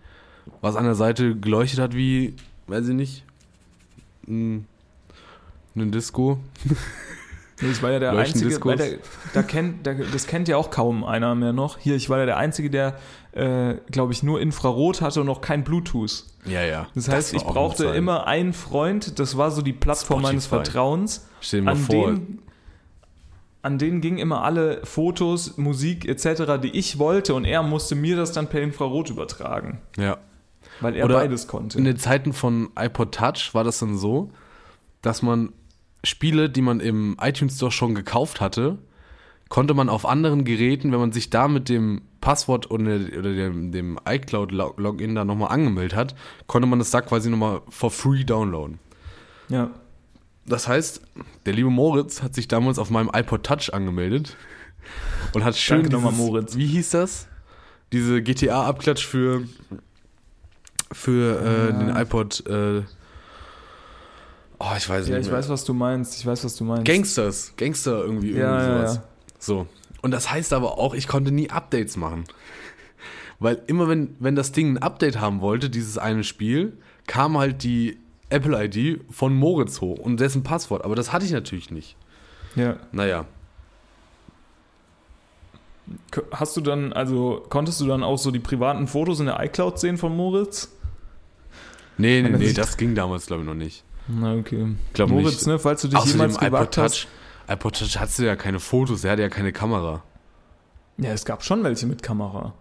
was 0.62 0.76
an 0.76 0.86
der 0.86 0.96
Seite 0.96 1.36
geleuchtet 1.36 1.80
hat 1.80 1.96
wie, 1.96 2.36
weiß 2.68 2.88
ich 2.88 2.96
nicht, 2.96 3.24
ein, 4.28 4.68
ein 5.76 5.92
Disco. 5.92 6.40
Nee, 7.62 7.72
ich 7.72 7.82
war 7.82 7.92
ja 7.92 8.00
der 8.00 8.12
Einzige, 8.12 8.60
der, 8.60 8.98
da 9.34 9.42
kennt, 9.42 9.86
der, 9.86 9.96
das 9.96 10.28
kennt 10.28 10.50
ja 10.50 10.58
auch 10.58 10.72
kaum 10.72 11.06
einer 11.06 11.36
mehr 11.36 11.54
noch. 11.54 11.78
Hier, 11.78 11.96
ich 11.96 12.10
war 12.10 12.20
ja 12.20 12.26
der 12.26 12.38
Einzige, 12.38 12.70
der, 12.70 12.98
äh, 13.32 13.76
glaube 13.92 14.12
ich, 14.12 14.24
nur 14.24 14.42
Infrarot 14.42 15.02
hatte 15.02 15.22
und 15.22 15.28
noch 15.28 15.40
kein 15.40 15.64
Bluetooth. 15.64 16.26
Ja, 16.46 16.64
ja. 16.64 16.88
Das 16.96 17.08
heißt, 17.08 17.34
das 17.34 17.42
ich 17.42 17.48
brauchte 17.48 17.86
immer 17.86 18.28
einen 18.28 18.52
Freund, 18.52 19.20
das 19.20 19.38
war 19.38 19.52
so 19.52 19.62
die 19.62 19.72
Plattform 19.72 20.20
Spotify. 20.20 20.34
meines 20.34 20.46
Vertrauens. 20.48 21.28
Stell 21.40 21.62
dir 21.62 21.66
mal 21.66 21.72
an 21.72 21.78
vor. 21.78 22.12
Den, 22.12 22.40
an 23.62 23.80
denen 23.80 24.02
gingen 24.02 24.20
immer 24.20 24.44
alle 24.44 24.86
Fotos, 24.86 25.58
Musik 25.58 26.08
etc., 26.08 26.62
die 26.62 26.78
ich 26.78 27.00
wollte 27.00 27.34
und 27.34 27.46
er 27.46 27.64
musste 27.64 27.96
mir 27.96 28.16
das 28.16 28.32
dann 28.32 28.48
per 28.48 28.62
Infrarot 28.62 29.10
übertragen. 29.10 29.80
Ja. 29.98 30.18
Weil 30.82 30.96
er 30.96 31.06
Oder 31.06 31.16
beides 31.16 31.48
konnte. 31.48 31.78
In 31.78 31.86
den 31.86 31.98
Zeiten 31.98 32.34
von 32.34 32.70
iPod 32.78 33.16
Touch 33.16 33.54
war 33.54 33.64
das 33.64 33.80
dann 33.80 33.98
so, 33.98 34.30
dass 35.02 35.22
man 35.22 35.54
Spiele, 36.06 36.50
die 36.50 36.62
man 36.62 36.80
im 36.80 37.18
iTunes 37.20 37.56
Store 37.56 37.72
schon 37.72 37.96
gekauft 37.96 38.42
hatte, 38.42 38.78
konnte 39.50 39.74
man 39.74 39.90
auf 39.90 40.06
anderen 40.06 40.44
Geräten, 40.44 40.92
wenn 40.92 41.00
man 41.00 41.12
sich 41.12 41.30
da 41.30 41.48
mit 41.48 41.70
dem 41.70 42.02
Passwort 42.22 42.72
oder, 42.72 42.98
dem, 43.00 43.72
dem 43.72 44.00
iCloud-Login 44.08 45.16
da 45.16 45.26
nochmal 45.26 45.52
angemeldet 45.52 45.96
hat, 45.96 46.16
konnte 46.48 46.68
man 46.68 46.80
das 46.80 46.90
da 46.90 47.02
quasi 47.02 47.30
nochmal 47.30 47.62
for 47.70 47.92
free 47.92 48.24
downloaden. 48.24 48.80
Ja. 49.50 49.70
Das 50.48 50.68
heißt, 50.68 51.02
der 51.46 51.54
liebe 51.54 51.70
Moritz 51.70 52.22
hat 52.22 52.36
sich 52.36 52.48
damals 52.48 52.80
auf 52.80 52.90
meinem 52.90 53.10
iPod 53.14 53.44
Touch 53.44 53.74
angemeldet 53.74 54.36
und 55.34 55.44
hat 55.44 55.56
schön 55.56 55.84
Danke 55.84 55.96
nochmal, 55.96 56.14
Moritz. 56.14 56.56
Wie 56.56 56.68
hieß 56.68 56.92
das? 56.92 57.28
Diese 57.92 58.22
GTA-Abklatsch 58.22 59.06
für, 59.06 59.44
für 60.92 61.42
äh, 61.42 61.70
ja. 61.70 61.72
den 61.72 61.96
iPod 61.96 62.46
äh, 62.48 62.84
Oh, 64.60 64.66
ich 64.78 64.88
weiß 64.88 65.08
ja, 65.08 65.18
nicht. 65.18 65.28
Ja, 65.28 65.32
ich 65.32 65.38
weiß, 65.38 65.50
was 65.50 65.66
du 65.66 65.74
meinst. 65.74 66.18
Ich 66.20 66.26
weiß, 66.26 66.44
was 66.46 66.56
du 66.56 66.64
meinst. 66.64 66.86
Gangsters. 66.86 67.54
Gangster 67.58 68.04
irgendwie, 68.04 68.30
irgendwie 68.30 68.42
ja, 68.42 68.78
sowas. 68.78 68.96
Ja. 68.96 69.04
So. 69.40 69.68
Und 70.02 70.12
das 70.12 70.32
heißt 70.32 70.54
aber 70.54 70.78
auch, 70.78 70.94
ich 70.94 71.08
konnte 71.08 71.32
nie 71.32 71.50
Updates 71.50 71.98
machen. 71.98 72.26
Weil 73.40 73.62
immer 73.68 73.90
wenn, 73.90 74.16
wenn 74.20 74.36
das 74.36 74.52
Ding 74.52 74.74
ein 74.74 74.78
Update 74.78 75.20
haben 75.20 75.42
wollte, 75.42 75.70
dieses 75.70 75.98
eine 75.98 76.24
Spiel, 76.24 76.78
kam 77.08 77.38
halt 77.38 77.64
die 77.64 77.98
Apple-ID 78.30 79.02
von 79.12 79.34
Moritz 79.34 79.82
hoch 79.82 80.00
und 80.00 80.20
dessen 80.20 80.44
Passwort. 80.44 80.86
Aber 80.86 80.96
das 80.96 81.12
hatte 81.12 81.26
ich 81.26 81.32
natürlich 81.32 81.72
nicht. 81.72 81.96
Ja. 82.56 82.78
Naja. 82.92 83.26
Hast 86.32 86.58
du 86.58 86.62
dann, 86.62 86.94
also 86.94 87.46
konntest 87.50 87.80
du 87.82 87.86
dann 87.86 88.04
auch 88.04 88.18
so 88.18 88.32
die 88.32 88.40
privaten 88.40 88.88
Fotos 88.88 89.20
in 89.20 89.28
der 89.28 89.40
iCloud 89.44 89.80
sehen 89.80 89.98
von 89.98 90.16
Moritz? 90.16 90.72
Nee, 91.98 92.22
nee, 92.22 92.30
nee, 92.30 92.54
das 92.54 92.76
ging 92.76 92.96
damals, 92.96 93.28
glaube 93.28 93.44
ich, 93.44 93.48
noch 93.48 93.56
nicht. 93.56 93.85
Na, 94.08 94.36
okay. 94.36 94.76
Glaub 94.94 95.10
Moritz, 95.10 95.38
nicht. 95.38 95.48
ne, 95.48 95.60
falls 95.60 95.82
du 95.82 95.88
dich 95.88 95.98
Außerdem 95.98 96.14
jemals 96.20 96.36
iPod 96.36 96.48
gewagt 96.48 96.74
Touch, 96.76 96.84
hast. 96.84 97.08
iPod 97.48 97.80
Touch 97.80 98.00
hattest 98.00 98.20
du 98.20 98.24
ja 98.26 98.36
keine 98.36 98.60
Fotos, 98.60 99.04
er 99.04 99.12
hatte 99.14 99.22
ja 99.24 99.30
keine 99.30 99.52
Kamera. 99.52 100.04
Ja, 100.98 101.12
es 101.12 101.26
gab 101.26 101.44
schon 101.44 101.64
welche 101.64 101.88
mit 101.88 102.04
Kamera. 102.04 102.54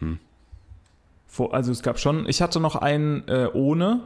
Hm. 0.00 0.18
Also 1.50 1.70
es 1.72 1.82
gab 1.82 1.98
schon, 1.98 2.28
ich 2.28 2.40
hatte 2.42 2.58
noch 2.60 2.74
einen 2.76 3.26
äh, 3.28 3.48
ohne. 3.52 4.00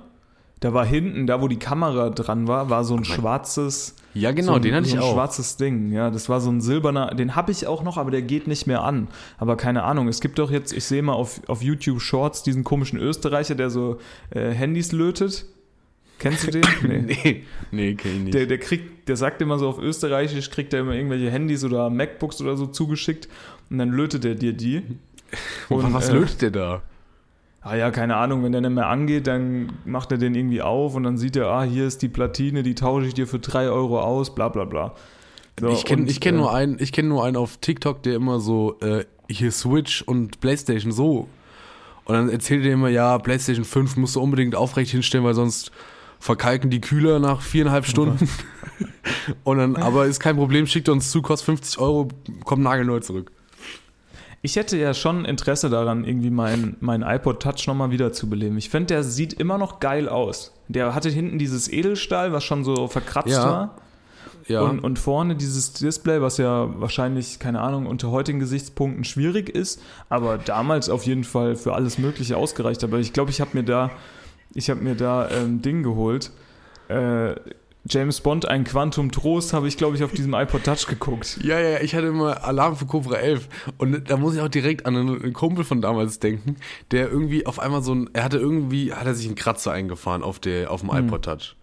Da 0.60 0.72
war 0.74 0.84
hinten, 0.84 1.26
da 1.26 1.40
wo 1.42 1.48
die 1.48 1.58
Kamera 1.58 2.10
dran 2.10 2.46
war, 2.46 2.70
war 2.70 2.84
so 2.84 2.94
ein 2.94 3.04
schwarzes. 3.04 3.96
Ja, 4.14 4.30
genau, 4.32 4.52
so 4.52 4.56
ein, 4.56 4.62
den 4.62 4.74
hatte 4.74 4.84
so 4.86 4.90
ich 4.96 5.00
ein 5.02 5.02
auch. 5.02 5.14
schwarzes 5.14 5.56
Ding. 5.56 5.90
Ja, 5.92 6.10
das 6.10 6.28
war 6.28 6.40
so 6.40 6.50
ein 6.50 6.60
silberner. 6.60 7.14
Den 7.14 7.34
habe 7.34 7.50
ich 7.50 7.66
auch 7.66 7.82
noch, 7.82 7.96
aber 7.96 8.10
der 8.12 8.22
geht 8.22 8.46
nicht 8.46 8.66
mehr 8.68 8.82
an. 8.84 9.08
Aber 9.38 9.56
keine 9.56 9.82
Ahnung. 9.82 10.06
Es 10.08 10.20
gibt 10.20 10.38
doch 10.38 10.50
jetzt, 10.52 10.72
ich 10.72 10.84
sehe 10.84 11.02
mal 11.02 11.14
auf, 11.14 11.40
auf 11.48 11.62
YouTube 11.62 12.00
Shorts 12.00 12.42
diesen 12.44 12.62
komischen 12.64 12.98
Österreicher, 12.98 13.54
der 13.56 13.70
so 13.70 13.98
äh, 14.30 14.50
Handys 14.50 14.92
lötet. 14.92 15.46
Kennst 16.22 16.46
du 16.46 16.50
den? 16.52 16.62
Nee, 16.82 16.98
nee, 16.98 17.44
nee 17.72 17.94
kenn 17.94 18.12
ich 18.12 18.18
nicht. 18.20 18.34
Der, 18.34 18.46
der 18.46 18.58
kriegt, 18.58 19.08
der 19.08 19.16
sagt 19.16 19.42
immer 19.42 19.58
so 19.58 19.68
auf 19.68 19.78
Österreichisch, 19.78 20.50
kriegt 20.50 20.72
er 20.72 20.80
immer 20.80 20.92
irgendwelche 20.92 21.30
Handys 21.30 21.64
oder 21.64 21.90
MacBooks 21.90 22.40
oder 22.40 22.56
so 22.56 22.66
zugeschickt 22.66 23.28
und 23.70 23.78
dann 23.78 23.90
lötet 23.90 24.24
er 24.24 24.36
dir 24.36 24.52
die. 24.52 24.82
Und, 25.70 25.94
was 25.94 26.10
äh, 26.10 26.12
lötet 26.12 26.42
der 26.42 26.50
da? 26.50 26.82
Ah 27.62 27.74
ja, 27.74 27.90
keine 27.90 28.16
Ahnung, 28.16 28.44
wenn 28.44 28.52
der 28.52 28.60
nicht 28.60 28.72
mehr 28.72 28.88
angeht, 28.88 29.26
dann 29.26 29.72
macht 29.86 30.12
er 30.12 30.18
den 30.18 30.34
irgendwie 30.34 30.60
auf 30.60 30.94
und 30.94 31.04
dann 31.04 31.16
sieht 31.16 31.36
er, 31.36 31.46
ah, 31.46 31.62
hier 31.62 31.86
ist 31.86 32.02
die 32.02 32.08
Platine, 32.08 32.62
die 32.62 32.74
tausche 32.74 33.06
ich 33.06 33.14
dir 33.14 33.26
für 33.26 33.38
3 33.38 33.70
Euro 33.70 34.00
aus, 34.00 34.34
bla 34.34 34.48
bla 34.48 34.64
bla. 34.64 34.94
So, 35.58 35.70
ich 35.70 35.84
kenne 35.84 36.06
kenn 36.06 36.34
äh, 36.34 36.38
nur, 36.38 36.52
einen, 36.52 36.76
kenn 36.76 37.08
nur 37.08 37.24
einen 37.24 37.36
auf 37.36 37.56
TikTok, 37.58 38.02
der 38.02 38.16
immer 38.16 38.40
so, 38.40 38.78
äh, 38.80 39.04
hier 39.30 39.52
Switch 39.52 40.02
und 40.02 40.40
Playstation 40.40 40.92
so. 40.92 41.28
Und 42.04 42.14
dann 42.14 42.28
erzählt 42.28 42.66
er 42.66 42.72
immer, 42.72 42.88
ja, 42.88 43.16
Playstation 43.18 43.64
5 43.64 43.96
musst 43.96 44.16
du 44.16 44.20
unbedingt 44.20 44.54
aufrecht 44.54 44.90
hinstellen, 44.90 45.24
weil 45.24 45.34
sonst 45.34 45.72
verkalken 46.22 46.70
die 46.70 46.80
Kühler 46.80 47.18
nach 47.18 47.40
viereinhalb 47.40 47.84
Stunden. 47.84 48.28
und 49.44 49.58
dann, 49.58 49.74
aber 49.74 50.06
ist 50.06 50.20
kein 50.20 50.36
Problem, 50.36 50.68
schickt 50.68 50.88
uns 50.88 51.10
zu, 51.10 51.20
kostet 51.20 51.46
50 51.46 51.78
Euro, 51.80 52.08
kommt 52.44 52.62
nagelneu 52.62 53.00
zurück. 53.00 53.32
Ich 54.40 54.54
hätte 54.54 54.76
ja 54.76 54.94
schon 54.94 55.24
Interesse 55.24 55.68
daran, 55.68 56.04
irgendwie 56.04 56.30
meinen 56.30 56.76
mein 56.80 57.02
iPod 57.02 57.42
Touch 57.42 57.66
nochmal 57.66 57.90
wiederzubeleben. 57.90 58.56
Ich 58.56 58.70
finde, 58.70 58.86
der 58.86 59.02
sieht 59.02 59.32
immer 59.32 59.58
noch 59.58 59.80
geil 59.80 60.08
aus. 60.08 60.52
Der 60.68 60.94
hatte 60.94 61.08
hinten 61.10 61.38
dieses 61.38 61.70
Edelstahl, 61.70 62.32
was 62.32 62.44
schon 62.44 62.62
so 62.64 62.86
verkratzt 62.86 63.28
ja. 63.28 63.44
war. 63.44 63.76
Ja. 64.46 64.62
Und, 64.62 64.80
und 64.80 65.00
vorne 65.00 65.34
dieses 65.34 65.72
Display, 65.72 66.20
was 66.20 66.38
ja 66.38 66.68
wahrscheinlich, 66.80 67.40
keine 67.40 67.60
Ahnung, 67.60 67.86
unter 67.86 68.12
heutigen 68.12 68.38
Gesichtspunkten 68.38 69.04
schwierig 69.04 69.48
ist, 69.48 69.82
aber 70.08 70.38
damals 70.38 70.88
auf 70.88 71.04
jeden 71.04 71.24
Fall 71.24 71.56
für 71.56 71.74
alles 71.74 71.98
Mögliche 71.98 72.36
ausgereicht. 72.36 72.82
Aber 72.84 72.98
ich 72.98 73.12
glaube, 73.12 73.30
ich 73.30 73.40
habe 73.40 73.50
mir 73.54 73.64
da, 73.64 73.90
ich 74.54 74.70
habe 74.70 74.80
mir 74.80 74.94
da 74.94 75.30
ähm, 75.30 75.62
Ding 75.62 75.82
geholt. 75.82 76.30
Äh, 76.88 77.34
James 77.88 78.20
Bond, 78.20 78.46
ein 78.46 78.62
Quantum 78.62 79.10
Trost, 79.10 79.52
habe 79.52 79.66
ich, 79.66 79.76
glaube 79.76 79.96
ich, 79.96 80.04
auf 80.04 80.12
diesem 80.12 80.34
iPod 80.34 80.62
Touch 80.64 80.86
geguckt. 80.86 81.38
Ja, 81.42 81.58
ja, 81.58 81.80
ich 81.80 81.94
hatte 81.94 82.06
immer 82.06 82.44
Alarm 82.44 82.76
für 82.76 82.86
Cobra 82.86 83.16
11. 83.16 83.48
Und 83.78 84.08
da 84.08 84.16
muss 84.16 84.34
ich 84.34 84.40
auch 84.40 84.48
direkt 84.48 84.86
an 84.86 84.96
einen 84.96 85.32
Kumpel 85.32 85.64
von 85.64 85.82
damals 85.82 86.20
denken, 86.20 86.56
der 86.92 87.10
irgendwie 87.10 87.44
auf 87.44 87.58
einmal 87.58 87.82
so 87.82 87.94
ein, 87.94 88.10
er 88.12 88.22
hatte 88.22 88.38
irgendwie, 88.38 88.92
hat 88.92 89.06
er 89.06 89.14
sich 89.14 89.26
einen 89.26 89.34
Kratzer 89.34 89.72
eingefahren 89.72 90.22
auf, 90.22 90.38
der, 90.38 90.70
auf 90.70 90.82
dem 90.82 90.92
hm. 90.92 91.08
iPod 91.08 91.24
Touch. 91.24 91.56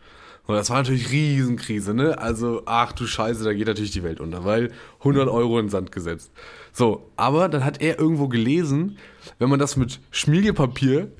Und 0.46 0.56
das 0.56 0.70
war 0.72 0.78
natürlich 0.78 1.12
Riesenkrise, 1.12 1.94
ne? 1.94 2.18
Also, 2.18 2.64
ach 2.66 2.92
du 2.92 3.06
Scheiße, 3.06 3.44
da 3.44 3.54
geht 3.54 3.68
natürlich 3.68 3.92
die 3.92 4.04
Welt 4.04 4.20
unter, 4.20 4.44
weil 4.46 4.72
100 4.98 5.30
Euro 5.30 5.60
in 5.60 5.68
den 5.68 5.70
Sand 5.70 5.92
gesetzt. 5.92 6.32
So, 6.74 7.12
aber 7.16 7.50
dann 7.50 7.64
hat 7.64 7.82
er 7.82 8.00
irgendwo 8.00 8.28
gelesen, 8.28 8.98
wenn 9.38 9.50
man 9.50 9.60
das 9.60 9.78
mit 9.78 10.00
Schmiegepapier 10.10 11.12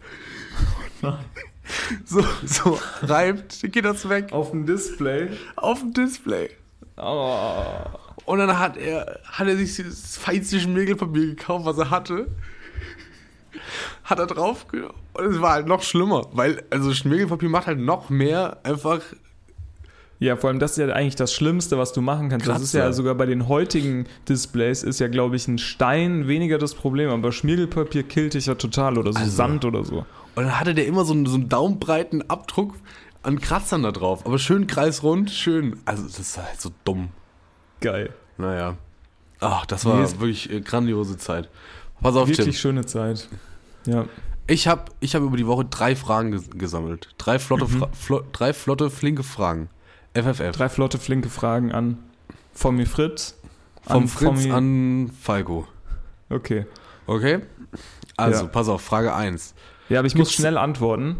so, 2.06 2.24
so 2.46 2.80
reibt, 3.02 3.62
geht 3.72 3.86
das 3.86 4.08
weg. 4.10 4.32
Auf 4.32 4.52
dem 4.52 4.66
Display? 4.66 5.30
Auf 5.56 5.80
dem 5.80 5.94
Display. 5.94 6.50
Oh. 6.98 7.76
Und 8.26 8.40
dann 8.40 8.60
hat 8.60 8.78
er, 8.78 9.20
hat 9.24 9.48
er 9.48 9.58
sich 9.58 9.78
das 9.78 10.18
feinste 10.18 10.60
Schmirgelpapier 10.60 11.28
gekauft, 11.28 11.66
was 11.66 11.78
er 11.78 11.90
hatte. 11.90 12.28
Hat 14.04 14.20
er 14.20 14.28
drauf 14.28 14.66
und 15.14 15.26
es 15.26 15.42
war 15.42 15.54
halt 15.54 15.68
noch 15.68 15.82
schlimmer, 15.82 16.28
weil 16.32 16.64
also 16.70 16.94
Schmirgelpapier 16.94 17.50
macht 17.50 17.68
halt 17.68 17.80
noch 17.80 18.10
mehr 18.10 18.58
einfach 18.64 19.02
ja, 20.20 20.36
vor 20.36 20.50
allem 20.50 20.60
das 20.60 20.72
ist 20.72 20.78
ja 20.78 20.94
eigentlich 20.94 21.16
das 21.16 21.34
Schlimmste, 21.34 21.78
was 21.78 21.94
du 21.94 22.02
machen 22.02 22.28
kannst. 22.28 22.46
Kratzer. 22.46 22.60
Das 22.60 22.68
ist 22.68 22.74
ja 22.74 22.92
sogar 22.92 23.16
bei 23.16 23.26
den 23.26 23.48
heutigen 23.48 24.06
Displays 24.28 24.84
ist 24.84 25.00
ja, 25.00 25.08
glaube 25.08 25.38
ich, 25.38 25.48
ein 25.48 25.58
Stein 25.58 26.28
weniger 26.28 26.58
das 26.58 26.76
Problem, 26.76 27.10
aber 27.10 27.32
Schmiergelpapier 27.32 28.04
killt 28.04 28.34
dich 28.34 28.48
ja 28.48 28.56
total 28.56 28.98
oder 28.98 29.14
so 29.14 29.20
also, 29.20 29.32
Sand 29.32 29.64
oder 29.64 29.86
so. 29.86 30.06
Und 30.40 30.46
dann 30.46 30.58
hatte 30.58 30.74
der 30.74 30.88
immer 30.88 31.04
so 31.04 31.12
einen, 31.12 31.26
so 31.26 31.36
einen 31.36 31.50
daumenbreiten 31.50 32.30
Abdruck 32.30 32.76
an 33.24 33.42
Kratzern 33.42 33.84
da 33.84 33.92
drauf, 33.92 34.26
aber 34.26 34.40
schön 34.40 34.68
kreisrund, 34.68 35.32
schön. 35.32 35.78
Also 35.84 36.04
das 36.04 36.18
ist 36.18 36.38
halt 36.38 36.62
so 36.62 36.72
dumm. 36.86 37.10
Geil. 37.82 38.14
Naja. 38.38 38.78
Ach, 39.42 39.66
das 39.66 39.84
war 39.84 39.98
nee, 39.98 40.10
wirklich 40.18 40.50
äh, 40.50 40.62
grandiose 40.62 41.18
Zeit. 41.18 41.50
Pass 42.00 42.16
auf, 42.16 42.30
Wirklich 42.30 42.46
Tim. 42.46 42.54
schöne 42.54 42.86
Zeit. 42.86 43.28
Ja. 43.86 44.06
Ich 44.48 44.70
habe 44.70 44.86
ich 45.02 45.14
hab 45.14 45.24
über 45.24 45.36
die 45.36 45.46
Woche 45.46 45.66
drei 45.66 45.94
Fragen 45.98 46.32
ges 46.32 46.50
gesammelt. 46.52 47.10
Drei 47.18 47.38
flotte, 47.38 47.68
Fra 47.68 47.90
flo 47.92 48.22
drei 48.32 48.54
flotte, 48.54 48.90
flinke 48.90 49.24
Fragen. 49.24 49.68
FFF. 50.14 50.52
Drei 50.54 50.70
flotte, 50.70 51.00
flinke 51.00 51.28
Fragen 51.28 51.74
an 51.74 51.98
Fommi 52.54 52.86
Fritz. 52.86 53.38
Vom 53.86 54.08
Fritz 54.08 54.46
Fommi- 54.46 54.52
an 54.54 55.12
Falco. 55.22 55.68
Okay. 56.30 56.66
Okay? 57.08 57.40
Also, 58.16 58.44
Ja. 58.46 58.48
pass 58.50 58.70
auf, 58.70 58.82
Frage 58.82 59.14
1. 59.14 59.54
Ja, 59.90 60.00
aber 60.00 60.08
ich 60.08 60.16
muss 60.16 60.28
Gibt's- 60.30 60.42
schnell 60.42 60.58
antworten. 60.58 61.18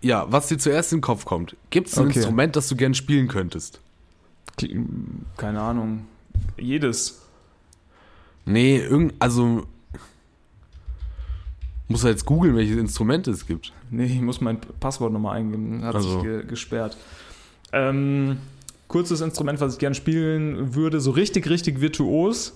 Ja, 0.00 0.26
was 0.30 0.46
dir 0.48 0.58
zuerst 0.58 0.92
in 0.92 0.98
den 0.98 1.02
Kopf 1.02 1.24
kommt. 1.24 1.56
Gibt 1.70 1.88
es 1.88 1.98
ein 1.98 2.06
Okay. 2.08 2.18
Instrument, 2.18 2.54
das 2.56 2.68
du 2.68 2.76
gern 2.76 2.94
spielen 2.94 3.28
könntest? 3.28 3.80
Keine 5.36 5.60
Ahnung. 5.60 6.06
Jedes. 6.56 7.22
Nee, 8.44 8.78
irgend, 8.78 9.14
also. 9.18 9.66
Muss 11.88 12.04
er 12.04 12.10
jetzt 12.10 12.26
googeln, 12.26 12.54
welches 12.56 12.76
Instrument 12.76 13.26
es 13.28 13.46
gibt. 13.46 13.72
Nee, 13.90 14.04
ich 14.06 14.20
muss 14.20 14.40
mein 14.40 14.60
Passwort 14.60 15.12
nochmal 15.12 15.38
eingeben. 15.38 15.82
Hat 15.82 15.94
Also. 15.96 16.14
sich 16.14 16.22
ge 16.22 16.44
gesperrt. 16.46 16.96
Ähm, 17.72 18.38
kurzes 18.88 19.20
Instrument, 19.20 19.60
was 19.60 19.74
ich 19.74 19.78
gern 19.78 19.94
spielen 19.94 20.74
würde, 20.74 21.00
so 21.00 21.10
richtig, 21.12 21.48
richtig 21.48 21.80
virtuos. 21.80 22.52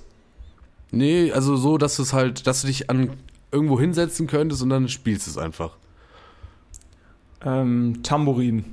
Nee, 0.90 1.32
also 1.32 1.56
so, 1.56 1.78
dass 1.78 1.98
es 1.98 2.12
halt, 2.12 2.46
dass 2.46 2.60
du 2.60 2.66
dich 2.66 2.90
an 2.90 3.10
irgendwo 3.52 3.78
hinsetzen 3.78 4.26
könntest 4.26 4.62
und 4.62 4.70
dann 4.70 4.88
spielst 4.88 5.26
du 5.26 5.30
es 5.30 5.38
einfach. 5.38 5.76
Ähm, 7.44 8.00
Tambourin. 8.02 8.64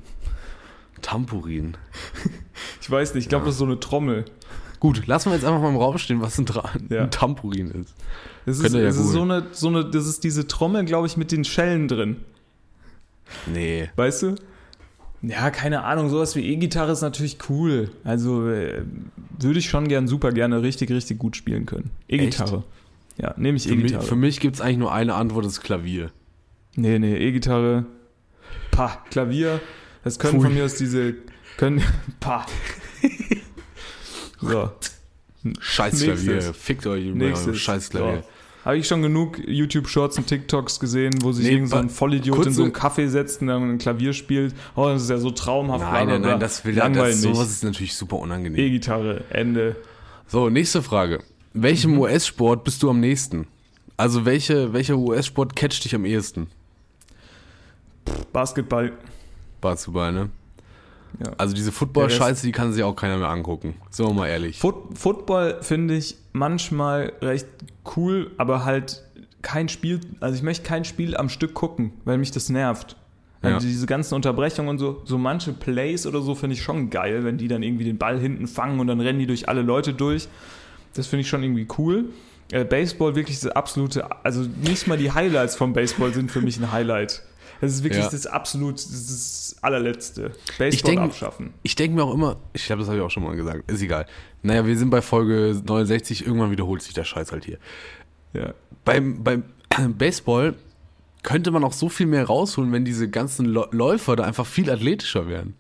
Tampurin. 1.01 1.77
Ich 2.81 2.91
weiß 2.91 3.13
nicht, 3.13 3.25
ich 3.25 3.29
glaube, 3.29 3.45
das 3.45 3.55
ist 3.55 3.59
so 3.59 3.65
eine 3.65 3.79
Trommel. 3.79 4.25
Gut, 4.79 5.05
lassen 5.07 5.29
wir 5.29 5.35
jetzt 5.35 5.45
einfach 5.45 5.61
mal 5.61 5.69
im 5.69 5.75
Raum 5.77 5.97
stehen, 5.97 6.21
was 6.21 6.37
ein, 6.39 6.45
Tra 6.45 6.69
Ja. 6.89 7.03
ein 7.03 7.11
Tampurin 7.11 7.69
ist. 7.71 7.93
Das 8.45 8.57
ist, 8.57 8.63
Könnt 8.63 8.75
ja 8.75 8.81
das 8.81 8.97
ist 8.97 9.11
so, 9.11 9.21
eine, 9.21 9.45
so 9.51 9.67
eine, 9.67 9.85
das 9.85 10.07
ist 10.07 10.23
diese 10.23 10.47
Trommel, 10.47 10.85
glaube 10.85 11.05
ich, 11.07 11.15
mit 11.15 11.31
den 11.31 11.43
Schellen 11.45 11.87
drin. 11.87 12.17
Nee. 13.45 13.89
Weißt 13.95 14.23
du? 14.23 14.35
Ja, 15.21 15.51
keine 15.51 15.83
Ahnung, 15.83 16.09
sowas 16.09 16.35
wie 16.35 16.45
E-Gitarre 16.51 16.91
ist 16.93 17.01
natürlich 17.01 17.37
cool. 17.49 17.91
Also 18.03 18.49
äh, 18.49 18.81
würde 19.37 19.59
ich 19.59 19.69
schon 19.69 19.87
gern, 19.87 20.07
super 20.07 20.31
gerne 20.31 20.61
richtig, 20.61 20.89
richtig 20.91 21.19
gut 21.19 21.35
spielen 21.35 21.65
können. 21.65 21.91
E-Gitarre. 22.07 22.63
Ja, 23.21 23.33
nehme 23.37 23.57
ich 23.57 23.67
mich, 23.67 23.77
E-Gitarre. 23.79 24.03
für 24.03 24.15
mich 24.15 24.39
gibt 24.39 24.55
es 24.55 24.61
eigentlich 24.61 24.77
nur 24.77 24.93
eine 24.93 25.13
Antwort, 25.15 25.45
das 25.45 25.53
ist 25.53 25.61
Klavier. 25.61 26.11
Nee, 26.75 26.99
nee, 26.99 27.15
E-Gitarre. 27.17 27.85
Pah, 28.71 29.03
Klavier. 29.11 29.59
Das 30.03 30.19
können 30.19 30.35
Pfui. 30.39 30.43
von 30.45 30.53
mir 30.53 30.65
aus 30.65 30.75
diese. 30.75 31.15
Können. 31.57 31.83
Pah. 32.21 32.45
So. 34.41 34.71
Scheiß 35.59 36.03
Klavier. 36.03 36.41
Fickt 36.53 36.87
euch 36.87 37.05
über 37.05 37.17
Nächstes. 37.17 37.57
Scheiß 37.59 37.89
Klavier. 37.89 38.23
Habe 38.65 38.77
ich 38.77 38.87
schon 38.87 39.01
genug 39.01 39.39
YouTube-Shorts 39.45 40.17
und 40.17 40.27
TikToks 40.27 40.79
gesehen, 40.79 41.13
wo 41.21 41.31
sich 41.31 41.45
Nee, 41.45 41.53
irgend 41.53 41.69
so 41.69 41.77
ein 41.77 41.89
Vollidiot 41.89 42.45
in 42.45 42.53
so 42.53 42.63
einen 42.63 42.73
Kaffee 42.73 43.07
setzt 43.07 43.41
und 43.41 43.47
dann 43.47 43.69
ein 43.71 43.77
Klavier 43.77 44.11
spielt. 44.13 44.53
Oh, 44.75 44.85
das 44.87 45.03
ist 45.03 45.09
ja 45.09 45.17
so 45.17 45.31
traumhaft. 45.31 45.83
Nein, 45.83 46.07
nein, 46.07 46.21
nein, 46.21 46.39
das 46.39 46.63
will 46.65 46.75
Langweilig 46.75 47.15
das, 47.15 47.25
mich. 47.25 47.35
sowas 47.35 47.49
ist 47.49 47.63
natürlich 47.63 47.95
super 47.95 48.17
unangenehm. 48.17 48.59
E-Gitarre, 48.59 49.23
Ende. 49.29 49.77
So, 50.27 50.49
nächste 50.49 50.83
Frage. 50.83 51.19
Welchem 51.53 51.91
Mhm. 51.93 51.99
US-Sport 51.99 52.63
bist 52.63 52.81
du 52.83 52.89
am 52.89 52.99
nächsten? 52.99 53.47
Also 53.97 54.25
welche, 54.25 54.71
welcher 54.73 54.97
US-Sport 54.97 55.55
catcht 55.55 55.83
dich 55.83 55.93
am 55.95 56.05
ehesten? 56.05 56.47
Basketball. 58.31 58.93
Basketball, 59.61 60.11
ne? 60.11 60.29
Ja. 61.25 61.31
Also 61.37 61.55
diese 61.55 61.71
Football-Scheiße, 61.71 62.45
die 62.45 62.51
kann 62.51 62.71
sich 62.71 62.83
auch 62.83 62.95
keiner 62.95 63.17
mehr 63.17 63.29
angucken. 63.29 63.75
Sind 63.89 64.05
wir 64.07 64.13
mal 64.13 64.27
ehrlich. 64.27 64.59
Foot 64.59 64.97
Football 64.97 65.57
finde 65.61 65.95
ich 65.97 66.15
manchmal 66.33 67.13
recht 67.21 67.47
cool, 67.97 68.31
aber 68.37 68.63
halt 68.63 69.03
kein 69.41 69.69
Spiel, 69.69 69.99
also 70.19 70.35
ich 70.35 70.43
möchte 70.43 70.63
kein 70.65 70.85
Spiel 70.85 71.17
am 71.17 71.29
Stück 71.29 71.53
gucken, 71.53 71.93
weil 72.05 72.17
mich 72.17 72.31
das 72.31 72.49
nervt. 72.49 72.95
Also 73.41 73.55
Ja. 73.55 73.59
diese 73.71 73.85
ganzen 73.87 74.15
Unterbrechungen 74.15 74.69
und 74.69 74.79
so, 74.79 75.01
so 75.05 75.17
manche 75.17 75.53
Plays 75.53 76.05
oder 76.05 76.21
so 76.21 76.35
finde 76.35 76.55
ich 76.55 76.61
schon 76.61 76.89
geil, 76.89 77.23
wenn 77.23 77.37
die 77.37 77.47
dann 77.47 77.63
irgendwie 77.63 77.85
den 77.85 77.97
Ball 77.97 78.19
hinten 78.19 78.47
fangen 78.47 78.79
und 78.79 78.87
dann 78.87 78.99
rennen 78.99 79.17
die 79.19 79.27
durch 79.27 79.47
alle 79.49 79.61
Leute 79.61 79.93
durch. 79.93 80.27
Das 80.93 81.07
finde 81.07 81.21
ich 81.21 81.29
schon 81.29 81.43
irgendwie 81.43 81.67
cool. 81.77 82.05
Äh, 82.51 82.65
Baseball 82.65 83.15
wirklich 83.15 83.39
das 83.39 83.51
absolute, 83.51 84.07
also 84.25 84.41
nicht 84.63 84.87
mal 84.87 84.97
die 84.97 85.11
Highlights 85.11 85.55
vom 85.55 85.73
Baseball 85.73 86.13
sind 86.13 86.31
für 86.31 86.41
mich 86.41 86.57
ein 86.59 86.71
Highlight. 86.71 87.21
Das 87.61 87.73
ist 87.73 87.83
wirklich 87.83 88.03
Ja. 88.03 88.09
das 88.09 88.25
absolut, 88.25 88.75
das 88.77 89.55
allerletzte. 89.61 90.31
Baseball 90.57 90.91
denk- 90.95 91.01
abschaffen. 91.05 91.53
Ich 91.61 91.75
denke 91.75 91.95
mir 91.97 92.03
auch 92.03 92.13
immer, 92.13 92.37
ich 92.53 92.65
glaube, 92.65 92.79
das 92.79 92.87
habe 92.87 92.97
ich 92.97 93.03
auch 93.03 93.11
schon 93.11 93.23
mal 93.23 93.35
gesagt, 93.35 93.69
ist 93.69 93.81
egal. 93.81 94.05
Naja, 94.41 94.65
wir 94.65 94.77
sind 94.77 94.89
bei 94.89 95.01
Folge 95.01 95.61
69, 95.63 96.25
irgendwann 96.25 96.51
wiederholt 96.51 96.81
sich 96.81 96.93
der 96.93 97.03
Scheiß 97.03 97.31
halt 97.31 97.45
hier. 97.45 97.57
Ja. 98.33 98.53
Beim, 98.85 99.23
beim 99.23 99.43
Baseball 99.97 100.55
könnte 101.21 101.51
man 101.51 101.63
auch 101.65 101.73
so 101.73 101.89
viel 101.89 102.05
mehr 102.07 102.25
rausholen, 102.25 102.71
wenn 102.71 102.85
diese 102.85 103.09
ganzen 103.09 103.45
Läufer 103.45 104.15
da 104.15 104.23
einfach 104.23 104.45
viel 104.45 104.71
athletischer 104.71 105.27
wären. 105.27 105.53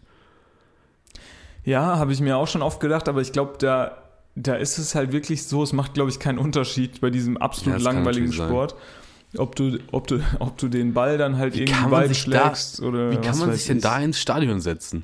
Ja, 1.65 1.97
habe 1.97 2.13
ich 2.13 2.21
mir 2.21 2.37
auch 2.37 2.47
schon 2.47 2.61
oft 2.61 2.79
gedacht, 2.79 3.09
aber 3.09 3.21
ich 3.21 3.31
glaube, 3.33 3.55
da, 3.59 3.97
da 4.41 4.55
ist 4.55 4.77
es 4.77 4.95
halt 4.95 5.11
wirklich 5.11 5.43
so, 5.43 5.63
es 5.63 5.73
macht, 5.73 5.93
glaube 5.93 6.09
ich, 6.09 6.19
keinen 6.19 6.37
Unterschied 6.39 7.01
bei 7.01 7.09
diesem 7.09 7.35
Ja, 7.35 7.41
absolut 7.41 7.83
kann 7.83 7.95
langweiligen. 7.95 8.31
Sport. 8.31 8.75
Ob 9.37 9.55
du, 9.55 9.77
ob, 9.91 10.07
du, 10.07 10.21
ob 10.39 10.57
du 10.57 10.69
den 10.69 10.93
Ball 10.93 11.17
dann 11.17 11.37
halt 11.37 11.55
irgendwie 11.55 11.73
kann 11.73 11.91
man 11.91 12.01
weit 12.01 12.07
sich 12.09 12.25
da- 12.25 12.45
schlägst 12.45 12.81
oder 12.81 13.11
Wie 13.11 13.17
kann 13.17 13.37
man 13.37 13.51
sich 13.51 13.67
denn 13.67 13.77
ich. 13.77 13.83
da 13.83 13.99
ins 13.99 14.19
Stadion 14.19 14.59
setzen? 14.59 15.03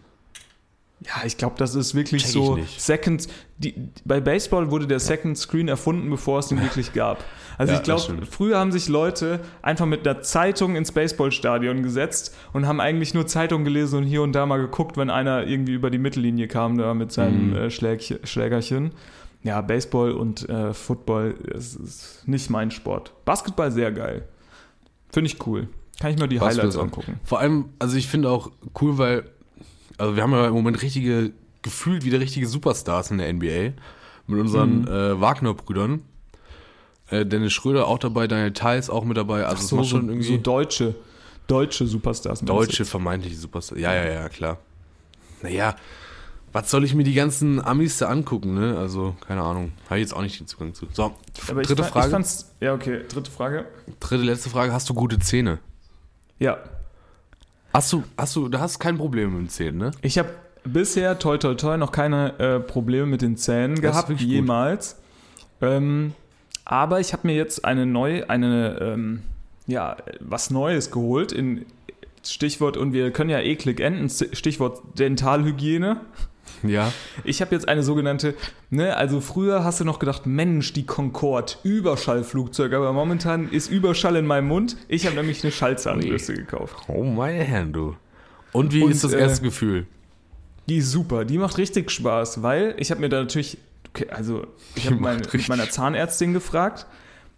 Ja, 1.02 1.26
ich 1.26 1.38
glaube, 1.38 1.56
das 1.60 1.76
ist 1.76 1.94
wirklich 1.94 2.24
Check 2.24 2.32
so. 2.32 2.58
Second. 2.78 3.28
Die, 3.58 3.76
bei 4.06 4.20
Baseball 4.22 4.72
wurde 4.72 4.88
der 4.88 5.00
Second 5.00 5.38
Screen 5.38 5.68
erfunden, 5.68 6.10
bevor 6.10 6.40
es 6.40 6.48
den 6.48 6.60
wirklich 6.64 6.94
gab. 6.94 7.24
Also 7.58 7.74
Ja, 7.74 7.78
ich 7.80 7.84
glaube, 7.84 8.26
früher 8.26 8.58
haben 8.58 8.72
sich 8.72 8.88
Leute 8.88 9.42
einfach 9.62 9.86
mit 9.86 10.08
einer 10.08 10.22
Zeitung 10.22 10.76
ins 10.76 10.92
Baseballstadion 10.94 11.84
gesetzt 11.84 12.34
und 12.54 12.66
haben 12.66 12.80
eigentlich 12.80 13.14
nur 13.14 13.28
Zeitung 13.28 13.64
gelesen 13.66 13.98
und 14.00 14.04
hier 14.06 14.24
und 14.24 14.32
da 14.32 14.46
mal 14.46 14.58
geguckt, 14.58 14.98
wenn 14.98 15.10
einer 15.12 15.46
irgendwie 15.46 15.74
über 15.74 15.92
die 15.92 16.00
Mittellinie 16.00 16.48
kam 16.48 16.78
da 16.78 16.94
mit 16.94 17.12
seinem 17.12 17.50
Mhm. 17.52 17.56
äh, 17.58 17.70
Schläg, 17.70 18.20
Schlägerchen. 18.24 18.92
Ja, 19.46 19.62
Baseball 19.62 20.12
und 20.12 20.50
äh, 20.50 20.74
Football 20.74 21.36
ist, 21.54 21.76
ist 21.76 22.28
nicht 22.28 22.50
mein 22.50 22.72
Sport. 22.72 23.14
Basketball 23.26 23.72
sehr 23.72 23.91
geil. 23.91 24.28
Finde 25.12 25.30
ich 25.30 25.46
cool. 25.48 25.70
Kann 26.00 26.12
ich 26.12 26.18
mir 26.20 26.28
die 26.28 26.39
Basketball 26.39 26.70
Highlights 26.72 26.78
angucken. 26.78 27.20
Vor 27.24 27.39
allem, 27.39 27.70
also 27.80 27.96
ich 27.96 28.08
finde 28.08 28.30
auch 28.32 28.52
cool, 28.82 28.98
weil, 28.98 29.30
also 29.98 30.16
wir 30.16 30.24
haben 30.24 30.32
ja 30.32 30.48
im 30.48 30.54
Moment 30.54 30.82
richtige, 30.82 31.32
gefühlt 31.62 32.04
wieder 32.04 32.20
richtige 32.20 32.48
Superstars 32.48 33.12
in 33.12 33.20
der 33.20 33.32
NBA. 33.32 33.74
Mit 34.28 34.39
unseren 34.39 34.82
Mhm. 34.82 34.88
äh, 34.88 35.22
Wagner-Brüdern. 35.22 36.02
Äh, 37.12 37.24
Dennis 37.28 37.54
Schröder 37.54 37.86
auch 37.88 38.00
dabei, 38.00 38.26
Daniel 38.28 38.52
Theiss 38.52 38.89
auch 38.89 39.06
mit 39.06 39.16
dabei. 39.16 39.46
Also 39.46 39.58
Ach 39.58 39.62
so, 39.62 39.78
so, 39.78 39.84
schon 39.84 40.10
irgendwie 40.10 40.26
so 40.28 40.38
deutsche, 40.38 40.96
deutsche 41.46 41.86
Superstars. 41.86 42.41
deutsche 42.41 42.84
vermeintliche 42.84 43.36
Superstars. 43.38 43.80
Ja, 43.80 43.93
ja, 43.93 44.06
ja, 44.12 44.28
klar. 44.30 44.58
Naja, 45.43 45.76
was 46.56 46.72
soll 46.72 46.86
ich 46.86 46.95
mir 46.95 47.03
die 47.03 47.14
ganzen 47.14 47.60
Amis 47.64 47.97
da 47.97 48.08
angucken, 48.08 48.53
ne? 48.53 48.78
Also, 48.78 49.16
keine 49.28 49.41
Ahnung. 49.41 49.74
Habe 49.89 49.99
ich 49.99 50.03
jetzt 50.06 50.14
auch 50.14 50.22
nicht 50.22 50.39
den 50.39 50.47
Zugang 50.47 50.74
zu. 50.74 50.88
So, 50.93 51.14
Aber 51.49 51.62
ich 51.62 51.68
dritte 51.68 51.84
fand- 51.84 51.91
Frage. 51.93 52.06
Ich 52.08 52.12
fand's, 52.14 52.56
ja, 52.62 52.74
okay, 52.74 53.01
dritte 53.10 53.30
Frage. 53.30 53.66
dritte, 53.99 54.24
letzte 54.24 54.49
Frage. 54.49 54.72
Hast 54.72 54.89
du 54.89 54.93
gute 54.93 55.20
Zähne? 55.20 55.60
Ja, 56.39 56.58
Hast 57.74 57.91
du, 57.91 58.03
hast 58.18 58.34
du, 58.38 58.47
du 58.47 58.58
hast 58.60 58.80
kein 58.80 58.97
Problem 58.97 59.34
mit 59.34 59.41
den 59.41 59.49
Zähnen, 59.49 59.78
ne? 59.80 59.91
ich 60.01 60.18
habe 60.18 60.30
bisher, 60.64 61.20
toi, 61.20 61.38
toi, 61.38 61.56
toi, 61.56 61.76
noch 61.76 61.91
keine 61.91 62.39
äh, 62.39 62.60
Probleme 62.62 63.06
mit 63.06 63.22
den 63.22 63.36
Zähnen 63.36 63.76
Das 63.76 63.82
gehabt, 64.08 64.22
jemals. 64.22 64.95
Ähm, 65.60 66.14
aber 66.64 67.01
ich 67.01 67.12
habe 67.12 67.28
mir 67.28 67.36
jetzt 67.36 67.66
eine 67.66 67.86
neue, 67.86 68.30
eine, 68.30 68.80
ähm, 68.80 69.24
ja, 69.68 69.97
was 70.22 70.51
Neues 70.51 70.89
geholt 70.89 71.34
in 71.34 71.66
Stichwort, 72.24 72.78
und 72.78 72.93
wir 72.93 73.12
können 73.12 73.30
ja 73.30 73.39
eklig 73.41 73.82
enden, 73.82 74.10
Stichwort 74.10 74.82
Dentalhygiene. 74.97 75.99
Ja. 76.70 76.91
Ich 77.24 77.41
habe 77.41 77.53
jetzt 77.53 77.68
eine 77.68 77.84
sogenannte, 77.84 78.36
ne, 78.70 78.95
also 78.95 79.22
früher 79.22 79.63
hast 79.63 79.80
du 79.80 79.86
noch 79.86 79.99
gedacht, 79.99 80.26
Mensch, 80.26 80.74
die 80.74 80.86
Concorde, 80.86 81.53
Überschallflugzeug, 81.63 82.74
aber 82.74 82.93
momentan 82.93 83.49
ist 83.49 83.70
Überschall 83.70 84.16
in 84.16 84.26
meinem 84.26 84.47
Mund. 84.47 84.78
Ich 84.88 85.05
habe 85.05 85.16
nämlich 85.16 85.43
eine 85.43 85.51
Schallzahnbürste 85.51 86.34
gekauft. 86.34 86.76
Oh 86.88 87.03
meine 87.03 87.43
Herren, 87.43 87.74
du. 87.74 87.95
Und 88.51 88.74
wie 88.74 88.84
Und, 88.84 88.91
ist 88.91 89.03
das 89.03 89.13
äh, 89.13 89.20
erste 89.20 89.43
Gefühl? 89.43 89.86
Die 90.68 90.78
ist 90.78 90.91
super, 90.91 91.26
die 91.26 91.38
macht 91.38 91.57
richtig 91.57 91.91
Spaß, 91.91 92.41
weil 92.41 92.76
ich 92.78 92.89
habe 92.91 93.01
mir 93.01 93.09
da 93.09 93.20
natürlich, 93.20 93.57
okay, 93.89 94.07
also 94.09 94.47
ich 94.76 94.88
habe 94.88 94.95
meine, 94.95 95.22
meiner 95.47 95.70
Zahnärztin 95.70 96.34
gefragt, 96.34 96.88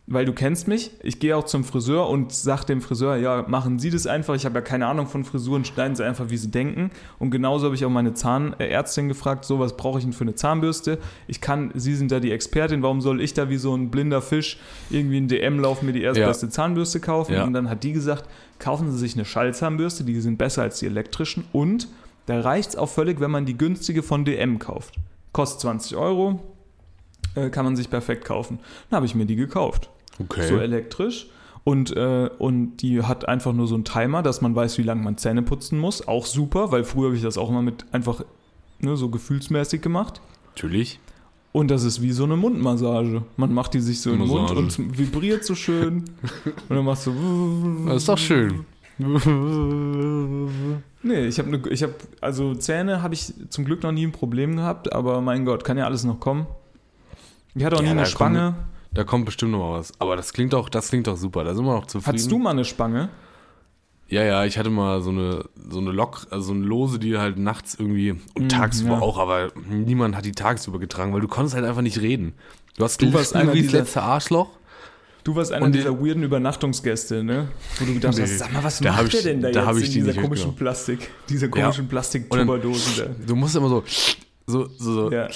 weil 0.09 0.23
du 0.23 0.31
kennst 0.31 0.69
mich, 0.69 0.91
ich 1.03 1.19
gehe 1.19 1.35
auch 1.35 1.43
zum 1.43 1.65
Friseur 1.65 2.07
und 2.09 2.31
sag 2.31 2.63
dem 2.63 2.79
Friseur, 2.79 3.17
ja, 3.17 3.43
machen 3.45 3.77
Sie 3.77 3.89
das 3.89 4.07
einfach, 4.07 4.35
ich 4.35 4.45
habe 4.45 4.55
ja 4.55 4.61
keine 4.61 4.87
Ahnung 4.87 5.07
von 5.07 5.25
Frisuren, 5.25 5.65
schneiden 5.65 5.97
Sie 5.97 6.05
einfach, 6.05 6.29
wie 6.29 6.37
Sie 6.37 6.49
denken. 6.49 6.91
Und 7.19 7.29
genauso 7.29 7.65
habe 7.65 7.75
ich 7.75 7.83
auch 7.83 7.89
meine 7.89 8.13
Zahnärztin 8.13 9.09
gefragt, 9.09 9.43
so, 9.43 9.59
was 9.59 9.75
brauche 9.75 9.99
ich 9.99 10.05
denn 10.05 10.13
für 10.13 10.23
eine 10.23 10.33
Zahnbürste? 10.33 10.97
Ich 11.27 11.41
kann, 11.41 11.71
Sie 11.73 11.93
sind 11.93 12.09
da 12.13 12.21
die 12.21 12.31
Expertin, 12.31 12.81
warum 12.83 13.01
soll 13.01 13.19
ich 13.19 13.33
da 13.33 13.49
wie 13.49 13.57
so 13.57 13.75
ein 13.75 13.91
blinder 13.91 14.21
Fisch 14.21 14.59
irgendwie 14.89 15.17
in 15.17 15.27
DM 15.27 15.59
laufen, 15.59 15.85
mir 15.85 15.93
die 15.93 16.03
erstbeste 16.03 16.47
Zahnbürste 16.47 17.01
kaufen? 17.01 17.33
Ja. 17.33 17.43
Und 17.43 17.51
dann 17.51 17.69
hat 17.69 17.83
die 17.83 17.91
gesagt, 17.91 18.29
kaufen 18.59 18.89
Sie 18.91 18.97
sich 18.97 19.15
eine 19.15 19.25
Schallzahnbürste, 19.25 20.05
die 20.05 20.21
sind 20.21 20.37
besser 20.37 20.61
als 20.61 20.79
die 20.79 20.85
elektrischen 20.85 21.43
und 21.51 21.89
da 22.27 22.39
reicht 22.39 22.69
es 22.69 22.75
auch 22.77 22.89
völlig, 22.89 23.19
wenn 23.19 23.31
man 23.31 23.45
die 23.45 23.57
günstige 23.57 24.03
von 24.03 24.23
DM 24.23 24.57
kauft. 24.57 24.95
Kostet 25.33 25.61
20 25.61 25.97
Euro, 25.97 26.39
äh, 27.35 27.49
kann 27.49 27.65
man 27.65 27.75
sich 27.75 27.89
perfekt 27.89 28.23
kaufen. 28.23 28.59
Dann 28.89 28.97
habe 28.97 29.05
ich 29.05 29.15
mir 29.15 29.25
die 29.25 29.35
gekauft. 29.35 29.89
Okay. 30.19 30.47
So 30.47 30.57
elektrisch. 30.57 31.27
Und, 31.63 31.95
äh, 31.97 32.29
und 32.37 32.77
die 32.77 33.03
hat 33.03 33.27
einfach 33.27 33.51
nur 33.51 33.67
so 33.67 33.75
einen 33.75 33.83
Timer, 33.83 34.23
dass 34.23 34.39
man 34.41 34.55
weiß, 34.55 34.77
wie 34.77 34.83
lange 34.83 35.03
man 35.03 35.17
Zähne 35.17 35.41
putzen 35.41 35.79
muss. 35.79 36.07
Auch 36.07 36.25
super, 36.25 36.71
weil 36.71 36.85
früher 36.85 37.07
habe 37.07 37.17
ich 37.17 37.23
das 37.23 37.37
auch 37.37 37.49
immer 37.49 37.61
mit 37.61 37.85
einfach 37.91 38.23
ne, 38.79 38.95
so 38.95 39.09
gefühlsmäßig 39.09 39.81
gemacht. 39.81 40.21
Natürlich. 40.55 40.99
Und 41.51 41.69
das 41.69 41.83
ist 41.83 42.01
wie 42.01 42.11
so 42.11 42.23
eine 42.23 42.37
Mundmassage. 42.37 43.23
Man 43.35 43.53
macht 43.53 43.73
die 43.73 43.79
sich 43.81 43.99
so 43.99 44.11
im 44.11 44.19
Mund 44.19 44.51
und 44.51 44.97
vibriert 44.97 45.43
so 45.43 45.55
schön. 45.55 46.05
und 46.45 46.75
dann 46.75 46.85
machst 46.85 47.07
du. 47.07 47.85
Das 47.87 47.97
ist 47.97 48.09
doch 48.09 48.17
schön. 48.17 48.65
Nee, 51.03 51.25
ich 51.27 51.37
habe 51.39 51.49
ne, 51.49 51.61
ich 51.69 51.83
hab, 51.83 51.91
also 52.21 52.55
Zähne 52.55 53.01
habe 53.01 53.13
ich 53.13 53.33
zum 53.49 53.65
Glück 53.65 53.83
noch 53.83 53.91
nie 53.91 54.05
ein 54.05 54.11
Problem 54.11 54.55
gehabt, 54.55 54.93
aber 54.93 55.21
mein 55.21 55.45
Gott, 55.45 55.63
kann 55.63 55.77
ja 55.77 55.85
alles 55.85 56.03
noch 56.03 56.19
kommen. 56.19 56.47
Ich 57.55 57.63
hatte 57.63 57.75
auch 57.75 57.81
Ja, 57.81 57.93
nie 57.93 57.99
eine 57.99 58.05
Spange. 58.05 58.55
Da 58.93 59.03
kommt 59.03 59.25
bestimmt 59.25 59.51
noch 59.51 59.59
mal 59.59 59.79
was. 59.79 59.93
Aber 59.99 60.15
das 60.15 60.33
klingt 60.33 60.53
doch, 60.53 60.69
das 60.69 60.89
klingt 60.89 61.07
doch 61.07 61.17
super. 61.17 61.43
Da 61.43 61.53
sind 61.53 61.65
wir 61.65 61.73
noch 61.73 61.85
zufrieden. 61.85 62.07
Hattest 62.07 62.31
du 62.31 62.37
mal 62.39 62.51
eine 62.51 62.65
Spange? 62.65 63.09
Ja, 64.09 64.23
ja, 64.23 64.45
ich 64.45 64.57
hatte 64.57 64.69
mal 64.69 65.01
so 65.01 65.09
eine, 65.09 65.43
so 65.69 65.79
eine 65.79 65.91
Lok, 65.91 66.27
also 66.31 66.47
so 66.47 66.53
eine 66.53 66.63
Lose, 66.63 66.97
die 66.97 67.17
halt 67.17 67.37
nachts 67.37 67.75
irgendwie 67.77 68.15
und 68.35 68.49
tagsüber 68.49 68.93
ja. 68.93 68.99
auch, 69.01 69.17
aber 69.17 69.51
niemand 69.69 70.15
hat 70.15 70.23
die 70.23 70.31
tagsüber 70.31 70.79
getragen, 70.79 71.13
weil 71.13 71.19
du 71.19 71.27
konntest 71.27 71.55
halt 71.55 71.65
einfach 71.65 71.81
nicht 71.81 71.99
reden. 71.99 72.33
Du 72.77 72.85
hast 72.85 73.01
Du 73.01 73.11
warst 73.13 73.35
einer 73.35 73.53
wie 73.53 73.63
das 73.63 73.73
letzte 73.73 74.01
Arschloch. 74.01 74.49
Du 75.25 75.35
warst 75.35 75.51
einer 75.51 75.65
Und 75.65 75.73
die- 75.73 75.79
dieser 75.79 75.99
weirden 76.01 76.23
Übernachtungsgäste, 76.23 77.21
ne? 77.21 77.49
Wo 77.79 77.85
du 77.85 77.95
gedacht 77.95 78.15
Nee, 78.15 78.21
hast, 78.23 78.37
sag 78.39 78.53
mal, 78.53 78.63
was 78.63 78.79
da 78.79 78.91
macht 78.91 79.03
hab 79.03 79.09
der 79.09 79.19
ich- 79.19 79.25
denn 79.25 79.41
da, 79.41 79.51
da 79.51 79.71
jetzt 79.73 79.81
ich 79.81 79.87
in 79.87 80.05
die 80.05 80.09
dieser 80.11 80.21
komischen. 80.21 80.55
Plastik, 80.55 81.11
dieser 81.27 81.47
Ja. 81.47 81.51
komischen 81.51 81.81
Und 81.83 81.89
Plastik-Tubberdosen 81.89 82.93
da? 82.97 83.25
Du 83.27 83.35
musst 83.35 83.57
immer 83.57 83.67
so, 83.67 83.83
so, 84.45 84.67
so, 84.77 84.93
so. 84.93 85.11
Ja. 85.11 85.27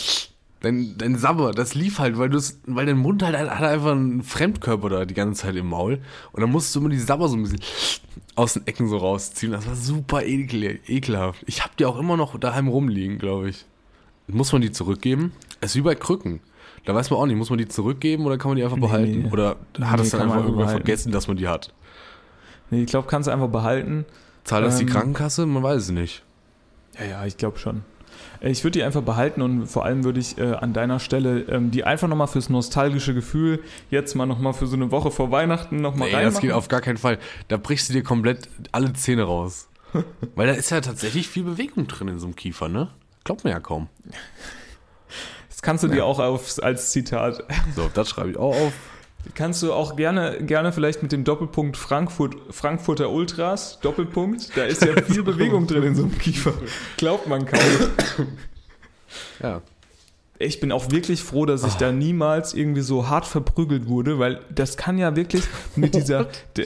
Dein, 0.62 0.96
dein 0.98 1.18
Sabber, 1.18 1.52
das 1.52 1.74
lief 1.74 1.98
halt, 1.98 2.20
weil, 2.20 2.30
du's, 2.30 2.60
weil 2.68 2.86
dein 2.86 2.98
Mund 3.00 3.24
halt 3.24 3.36
hat 3.36 3.64
einfach 3.64 3.92
einen 3.94 4.22
Fremdkörper 4.22 4.90
da 4.90 5.06
die 5.06 5.16
ganze 5.16 5.42
Zeit 5.42 5.56
im 5.56 5.68
Maul. 5.68 6.00
Und 6.34 6.42
dann 6.42 6.52
musst 6.52 6.76
du 6.76 6.80
immer 6.80 6.90
die 6.90 7.00
Sabber 7.00 7.28
so 7.30 7.36
ein 7.36 7.42
bisschen 7.44 7.62
aus 8.36 8.54
den 8.54 8.68
Ecken 8.68 8.88
so 8.88 8.98
rausziehen. 8.98 9.52
Das 9.54 9.66
war 9.66 9.76
super 9.76 10.24
ekel, 10.24 10.80
ekelhaft. 10.88 11.44
Ich 11.48 11.64
hab 11.64 11.76
die 11.78 11.86
auch 11.86 11.98
immer 11.98 12.16
noch 12.16 12.40
daheim 12.40 12.68
rumliegen, 12.68 13.18
glaube 13.18 13.50
ich. 13.50 13.66
Muss 14.28 14.54
man 14.54 14.62
die 14.62 14.72
zurückgeben? 14.72 15.32
Es 15.62 15.72
ist 15.72 15.78
wie 15.78 15.82
bei 15.82 15.96
Krücken. 15.96 16.42
Da 16.86 16.94
weiß 16.94 17.10
man 17.10 17.20
auch 17.20 17.26
nicht, 17.26 17.38
muss 17.38 17.50
man 17.50 17.58
die 17.60 17.68
zurückgeben 17.68 18.26
oder 18.26 18.38
kann 18.38 18.50
man 18.52 18.58
die 18.58 18.64
einfach 18.64 18.78
Nee, 18.78 18.82
behalten? 18.88 19.22
nee. 19.24 19.30
Oder 19.32 19.56
Nee, 19.78 19.86
hat 19.86 20.00
es 20.00 20.12
kann 20.12 20.20
dann 20.20 20.30
einfach 20.30 20.44
irgendwann 20.44 20.66
behalten. 20.66 20.86
vergessen, 20.86 21.12
dass 21.12 21.28
man 21.28 21.38
die 21.38 21.48
hat? 21.48 21.74
Nee, 22.70 22.84
ich 22.84 22.88
glaube, 22.90 23.08
kannst 23.08 23.28
du 23.28 23.32
einfach 23.32 23.50
behalten. 23.50 24.06
Zahlt 24.44 24.64
das 24.66 24.78
die 24.78 24.84
Ähm, 24.84 24.90
Krankenkasse? 24.90 25.46
Man 25.48 25.64
weiß 25.64 25.82
es 25.82 25.90
nicht. 25.92 26.24
Ja, 27.00 27.06
ja, 27.06 27.26
ich 27.26 27.38
glaube 27.38 27.58
schon. 27.58 27.84
Äh, 28.42 28.50
Ich 28.52 28.64
würde 28.64 28.80
die 28.80 28.84
einfach 28.84 29.02
behalten 29.02 29.42
und 29.42 29.68
vor 29.68 29.86
allem 29.86 30.04
würde 30.04 30.20
ich 30.20 30.38
äh, 30.38 30.54
an 30.54 30.74
deiner 30.74 31.00
Stelle 31.00 31.42
ähm, 31.44 31.72
die 31.72 31.84
einfach 31.84 32.08
nochmal 32.08 32.28
fürs 32.28 32.50
nostalgische 32.50 33.14
Gefühl 33.14 33.64
jetzt 33.90 34.16
mal 34.16 34.26
nochmal 34.26 34.54
für 34.54 34.68
so 34.68 34.76
eine 34.76 34.92
Woche 34.92 35.12
vor 35.12 35.32
Weihnachten 35.32 35.78
nochmal 35.82 36.10
Nee, 36.10 36.16
reinmachen. 36.16 36.34
das 36.36 36.42
geht 36.42 36.52
auf 36.52 36.68
gar 36.68 36.82
keinen 36.82 36.98
Fall. 36.98 37.18
Da 37.48 37.58
brichst 37.58 37.90
du 37.90 37.94
dir 37.94 38.04
komplett 38.04 38.50
alle 38.72 38.92
Zähne 38.94 39.24
raus. 39.24 39.68
Weil 40.36 40.48
da 40.48 40.54
ist 40.54 40.70
ja 40.72 40.80
tatsächlich 40.82 41.28
viel 41.28 41.44
Bewegung 41.44 41.88
drin 41.88 42.08
in 42.08 42.20
so 42.20 42.26
einem 42.28 42.36
Kiefer, 42.36 42.70
ne? 42.70 42.90
Glaubt 43.24 43.44
mir 43.44 43.52
ja 43.52 43.60
kaum. 43.60 43.88
Das 45.50 45.62
kannst 45.62 45.84
du 45.84 45.88
dir 45.90 46.06
auch 46.06 46.20
aufs, 46.20 46.60
als 46.60 46.92
Zitat. 46.92 47.44
So, 47.76 47.90
das 47.94 48.10
schreibe 48.10 48.32
ich 48.32 48.38
auch 48.38 48.56
auf. 48.56 48.74
Kannst 49.36 49.62
du 49.64 49.72
auch 49.74 49.96
gerne, 49.96 50.38
gerne 50.42 50.72
vielleicht 50.74 51.04
mit 51.04 51.12
dem 51.12 51.24
Doppelpunkt 51.24 51.78
Frankfurt, 51.78 52.36
Frankfurter 52.50 53.10
Ultras, 53.12 53.80
Doppelpunkt, 53.82 54.56
da 54.58 54.64
ist 54.64 54.84
ja 54.84 55.00
viel 55.04 55.24
Bewegung 55.24 55.68
drin 55.68 55.84
in 55.84 55.96
so 55.96 56.04
einem 56.04 56.18
Kiefer. 56.18 56.54
Glaubt 56.98 57.28
man 57.28 57.46
kaum. 57.46 57.60
Ja. 59.42 59.62
Ich 60.40 60.60
bin 60.60 60.72
auch 60.72 60.90
wirklich 60.90 61.22
froh, 61.22 61.46
dass 61.46 61.64
ich 61.64 61.76
da 61.76 61.92
niemals 61.92 62.56
irgendwie 62.56 62.82
so 62.82 63.08
hart 63.10 63.28
verprügelt 63.28 63.88
wurde, 63.88 64.18
weil 64.18 64.42
das 64.54 64.76
kann 64.76 64.98
ja 64.98 65.16
wirklich 65.16 65.44
mit 65.76 65.94
dieser, 65.94 66.28
de, 66.58 66.66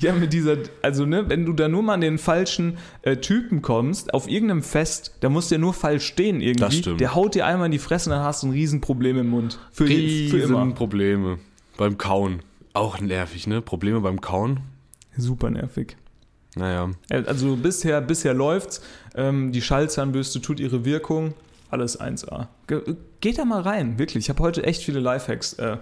ja 0.00 0.12
mit 0.12 0.32
dieser, 0.32 0.56
also 0.82 1.06
ne, 1.06 1.28
wenn 1.28 1.46
du 1.46 1.52
da 1.52 1.68
nur 1.68 1.84
mal 1.84 1.94
an 1.94 2.00
den 2.00 2.18
falschen 2.18 2.78
äh, 3.02 3.18
Typen 3.18 3.62
kommst, 3.62 4.12
auf 4.12 4.28
irgendeinem 4.28 4.64
Fest, 4.64 5.14
da 5.20 5.28
muss 5.28 5.48
der 5.50 5.58
nur 5.58 5.72
falsch 5.72 6.04
stehen 6.04 6.40
irgendwie. 6.40 6.64
Das 6.64 6.74
stimmt. 6.76 7.00
Der 7.00 7.14
haut 7.14 7.36
dir 7.36 7.46
einmal 7.46 7.66
in 7.66 7.72
die 7.72 7.78
Fresse 7.78 8.10
und 8.10 8.16
dann 8.16 8.24
hast 8.24 8.42
du 8.42 8.48
ein 8.48 8.52
Riesenproblem 8.52 9.16
im 9.18 9.28
Mund. 9.30 9.60
Für, 9.70 9.84
die- 9.84 10.28
für 10.28 10.38
immer. 10.40 10.66
Probleme 10.74 11.38
beim 11.76 11.98
Kauen. 11.98 12.42
Auch 12.74 13.00
nervig, 13.00 13.46
ne? 13.46 13.60
Probleme 13.60 14.00
beim 14.00 14.20
Kauen. 14.20 14.60
Super 15.16 15.50
nervig. 15.50 15.96
Naja. 16.54 16.90
Äh, 17.08 17.24
Also 17.26 17.56
bisher, 17.56 18.00
bisher 18.00 18.34
läuft's. 18.34 18.82
Ähm, 19.14 19.52
die 19.52 19.62
Schallzahnbürste 19.62 20.40
tut 20.40 20.60
ihre 20.60 20.84
Wirkung. 20.84 21.34
Alles 21.70 21.98
1A. 22.00 22.48
Ge 22.66 22.96
geht 23.20 23.38
da 23.38 23.44
mal 23.44 23.62
rein, 23.62 23.98
wirklich. 23.98 24.24
Ich 24.24 24.28
habe 24.30 24.42
heute 24.42 24.62
echt 24.64 24.82
viele 24.82 25.00
Lifehacks 25.00 25.54
äh, 25.54 25.78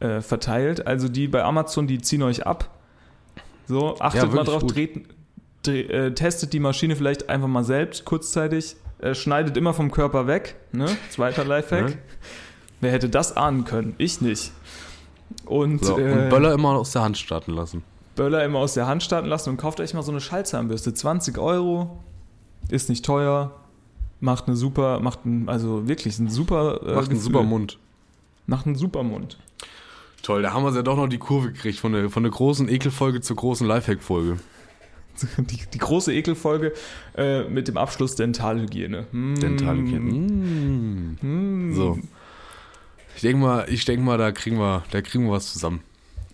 äh, 0.00 0.20
verteilt. 0.22 0.86
Also 0.86 1.08
die 1.08 1.28
bei 1.28 1.42
Amazon, 1.42 1.86
die 1.86 1.98
ziehen 1.98 2.22
euch 2.22 2.46
ab. 2.46 2.70
So, 3.66 3.98
achtet 3.98 4.22
Ja, 4.22 4.28
mal 4.28 4.44
drauf, 4.44 4.64
dreht, 4.66 5.06
dreh, 5.62 5.80
äh, 5.82 6.14
testet 6.14 6.52
die 6.52 6.60
Maschine 6.60 6.96
vielleicht 6.96 7.28
einfach 7.28 7.48
mal 7.48 7.64
selbst 7.64 8.04
kurzzeitig. 8.04 8.76
Äh, 8.98 9.14
schneidet 9.14 9.56
immer 9.58 9.74
vom 9.74 9.90
Körper 9.90 10.26
weg. 10.26 10.56
Ne? 10.72 10.86
Zweiter 11.10 11.44
Lifehack. 11.44 11.90
Ja. 11.90 11.96
Wer 12.80 12.92
hätte 12.92 13.08
das 13.10 13.36
ahnen 13.36 13.64
können? 13.64 13.94
Ich 13.98 14.20
nicht. 14.20 14.52
Und, 15.44 15.84
So, 15.84 15.98
äh, 15.98 16.12
und 16.12 16.28
Böller 16.30 16.52
immer 16.54 16.70
aus 16.70 16.92
der 16.92 17.02
Hand 17.02 17.18
starten 17.18 17.52
lassen. 17.52 17.82
Böller 18.14 18.44
immer 18.44 18.60
aus 18.60 18.74
der 18.74 18.86
Hand 18.86 19.02
starten 19.02 19.28
lassen 19.28 19.50
und 19.50 19.56
kauft 19.58 19.80
euch 19.80 19.94
mal 19.94 20.02
so 20.02 20.10
eine 20.10 20.20
Schallzahnbürste. 20.20 20.94
20 20.94 21.38
Euro, 21.38 21.98
ist 22.68 22.88
nicht 22.88 23.04
teuer, 23.04 23.52
macht 24.20 24.46
eine 24.46 24.56
super, 24.56 25.00
macht 25.00 25.24
ein, 25.24 25.48
also 25.48 25.88
wirklich 25.88 26.18
ein 26.18 26.28
super 26.28 26.80
äh, 26.86 26.94
Macht 26.94 27.10
einen 27.10 27.20
super 27.20 27.42
Mund. 27.42 27.78
Macht 28.46 28.66
einen 28.66 28.76
super 28.76 29.02
Mund. 29.02 29.38
Toll, 30.22 30.42
da 30.42 30.52
haben 30.52 30.64
wir 30.64 30.74
ja 30.74 30.82
doch 30.82 30.96
noch 30.96 31.08
die 31.08 31.18
Kurve 31.18 31.52
gekriegt 31.52 31.78
von 31.78 31.92
der, 31.92 32.10
von 32.10 32.22
der 32.22 32.32
großen 32.32 32.68
Ekelfolge 32.68 33.20
zur 33.20 33.36
großen 33.36 33.66
Lifehack-Folge. 33.66 34.38
Die, 35.38 35.58
die 35.72 35.78
große 35.78 36.12
Ekelfolge 36.12 36.74
äh, 37.16 37.44
mit 37.44 37.68
dem 37.68 37.78
Abschluss 37.78 38.16
Dentalhygiene. 38.16 39.06
Mm. 39.12 39.34
Dentalhygiene. 39.36 40.12
Mm. 41.22 41.72
So. 41.74 41.98
Ich 43.16 43.22
denke 43.22 43.38
mal, 43.38 43.64
ich 43.68 43.84
denke 43.86 44.04
mal, 44.04 44.18
da 44.18 44.30
kriegen 44.30 44.58
wir, 44.58 44.84
da 44.90 45.00
kriegen 45.00 45.24
wir 45.24 45.32
was 45.32 45.50
zusammen. 45.50 45.80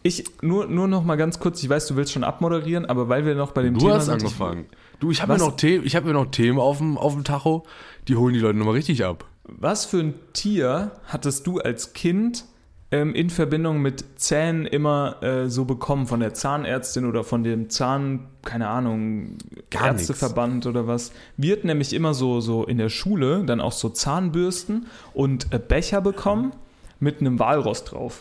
Ich, 0.02 0.24
nur, 0.42 0.66
nur 0.66 0.88
noch 0.88 1.04
mal 1.04 1.14
ganz 1.14 1.38
kurz, 1.38 1.62
ich 1.62 1.68
weiß, 1.68 1.86
du 1.86 1.94
willst 1.94 2.12
schon 2.12 2.24
abmoderieren, 2.24 2.86
aber 2.86 3.08
weil 3.08 3.24
wir 3.24 3.36
noch 3.36 3.52
bei 3.52 3.62
dem 3.62 3.74
Du 3.74 3.80
Thema 3.80 3.94
hast 3.94 4.06
sind, 4.06 4.14
angefangen. 4.14 4.66
Du, 4.98 5.12
ich 5.12 5.22
habe 5.22 5.34
mir 5.34 5.38
noch 5.38 5.56
Themen, 5.56 5.86
ich 5.86 5.94
habe 5.94 6.06
mir 6.08 6.12
noch 6.12 6.26
Themen 6.26 6.58
auf 6.58 6.78
dem, 6.78 6.98
auf 6.98 7.14
dem 7.14 7.22
Tacho, 7.22 7.64
die 8.08 8.16
holen 8.16 8.34
die 8.34 8.40
Leute 8.40 8.58
nochmal 8.58 8.74
richtig 8.74 9.04
ab. 9.04 9.24
Ich, 9.44 9.54
was 9.60 9.84
für 9.84 10.00
ein 10.00 10.14
Tier 10.32 10.90
hattest 11.06 11.46
du 11.46 11.60
als 11.60 11.92
Kind 11.92 12.46
ähm, 12.90 13.14
in 13.14 13.30
Verbindung 13.30 13.80
mit 13.80 14.04
Zähnen 14.16 14.66
immer 14.66 15.22
äh, 15.22 15.48
so 15.48 15.64
bekommen 15.64 16.08
von 16.08 16.18
der 16.18 16.34
Zahnärztin 16.34 17.04
oder 17.04 17.22
von 17.22 17.44
dem 17.44 17.70
Zahn, 17.70 18.26
keine 18.42 18.66
Ahnung, 18.66 19.36
Gar 19.70 19.86
Ärzteverband 19.86 20.66
oder 20.66 20.88
was? 20.88 21.12
Wir 21.36 21.52
hatten 21.52 21.68
nämlich 21.68 21.92
immer 21.92 22.12
so, 22.12 22.40
so 22.40 22.64
in 22.64 22.78
der 22.78 22.88
Schule 22.88 23.44
dann 23.44 23.60
auch 23.60 23.72
so 23.72 23.88
Zahnbürsten 23.88 24.86
und 25.14 25.52
äh, 25.52 25.60
Becher 25.60 26.00
bekommen 26.00 26.52
mit 27.02 27.20
einem 27.20 27.38
Walross 27.38 27.84
drauf. 27.84 28.20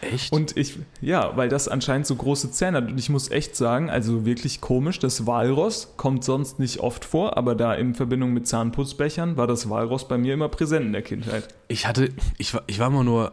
Echt? 0.00 0.32
Und 0.32 0.56
ich, 0.56 0.78
ja, 1.00 1.36
weil 1.36 1.48
das 1.48 1.68
anscheinend 1.68 2.06
so 2.06 2.14
große 2.14 2.50
Zähne 2.50 2.78
hat. 2.78 2.90
Und 2.90 2.98
ich 2.98 3.10
muss 3.10 3.30
echt 3.30 3.56
sagen, 3.56 3.90
also 3.90 4.26
wirklich 4.26 4.60
komisch, 4.60 4.98
das 4.98 5.26
Walross 5.26 5.94
kommt 5.96 6.24
sonst 6.24 6.58
nicht 6.58 6.80
oft 6.80 7.04
vor, 7.04 7.36
aber 7.36 7.54
da 7.54 7.74
in 7.74 7.94
Verbindung 7.94 8.32
mit 8.32 8.46
Zahnputzbechern 8.46 9.36
war 9.36 9.46
das 9.46 9.70
Walross 9.70 10.06
bei 10.06 10.18
mir 10.18 10.34
immer 10.34 10.48
präsent 10.48 10.86
in 10.86 10.92
der 10.92 11.02
Kindheit. 11.02 11.48
ich 11.68 11.86
hatte, 11.86 12.10
ich 12.38 12.54
war, 12.54 12.62
ich 12.66 12.78
war 12.78 12.88
immer 12.88 13.04
nur 13.04 13.32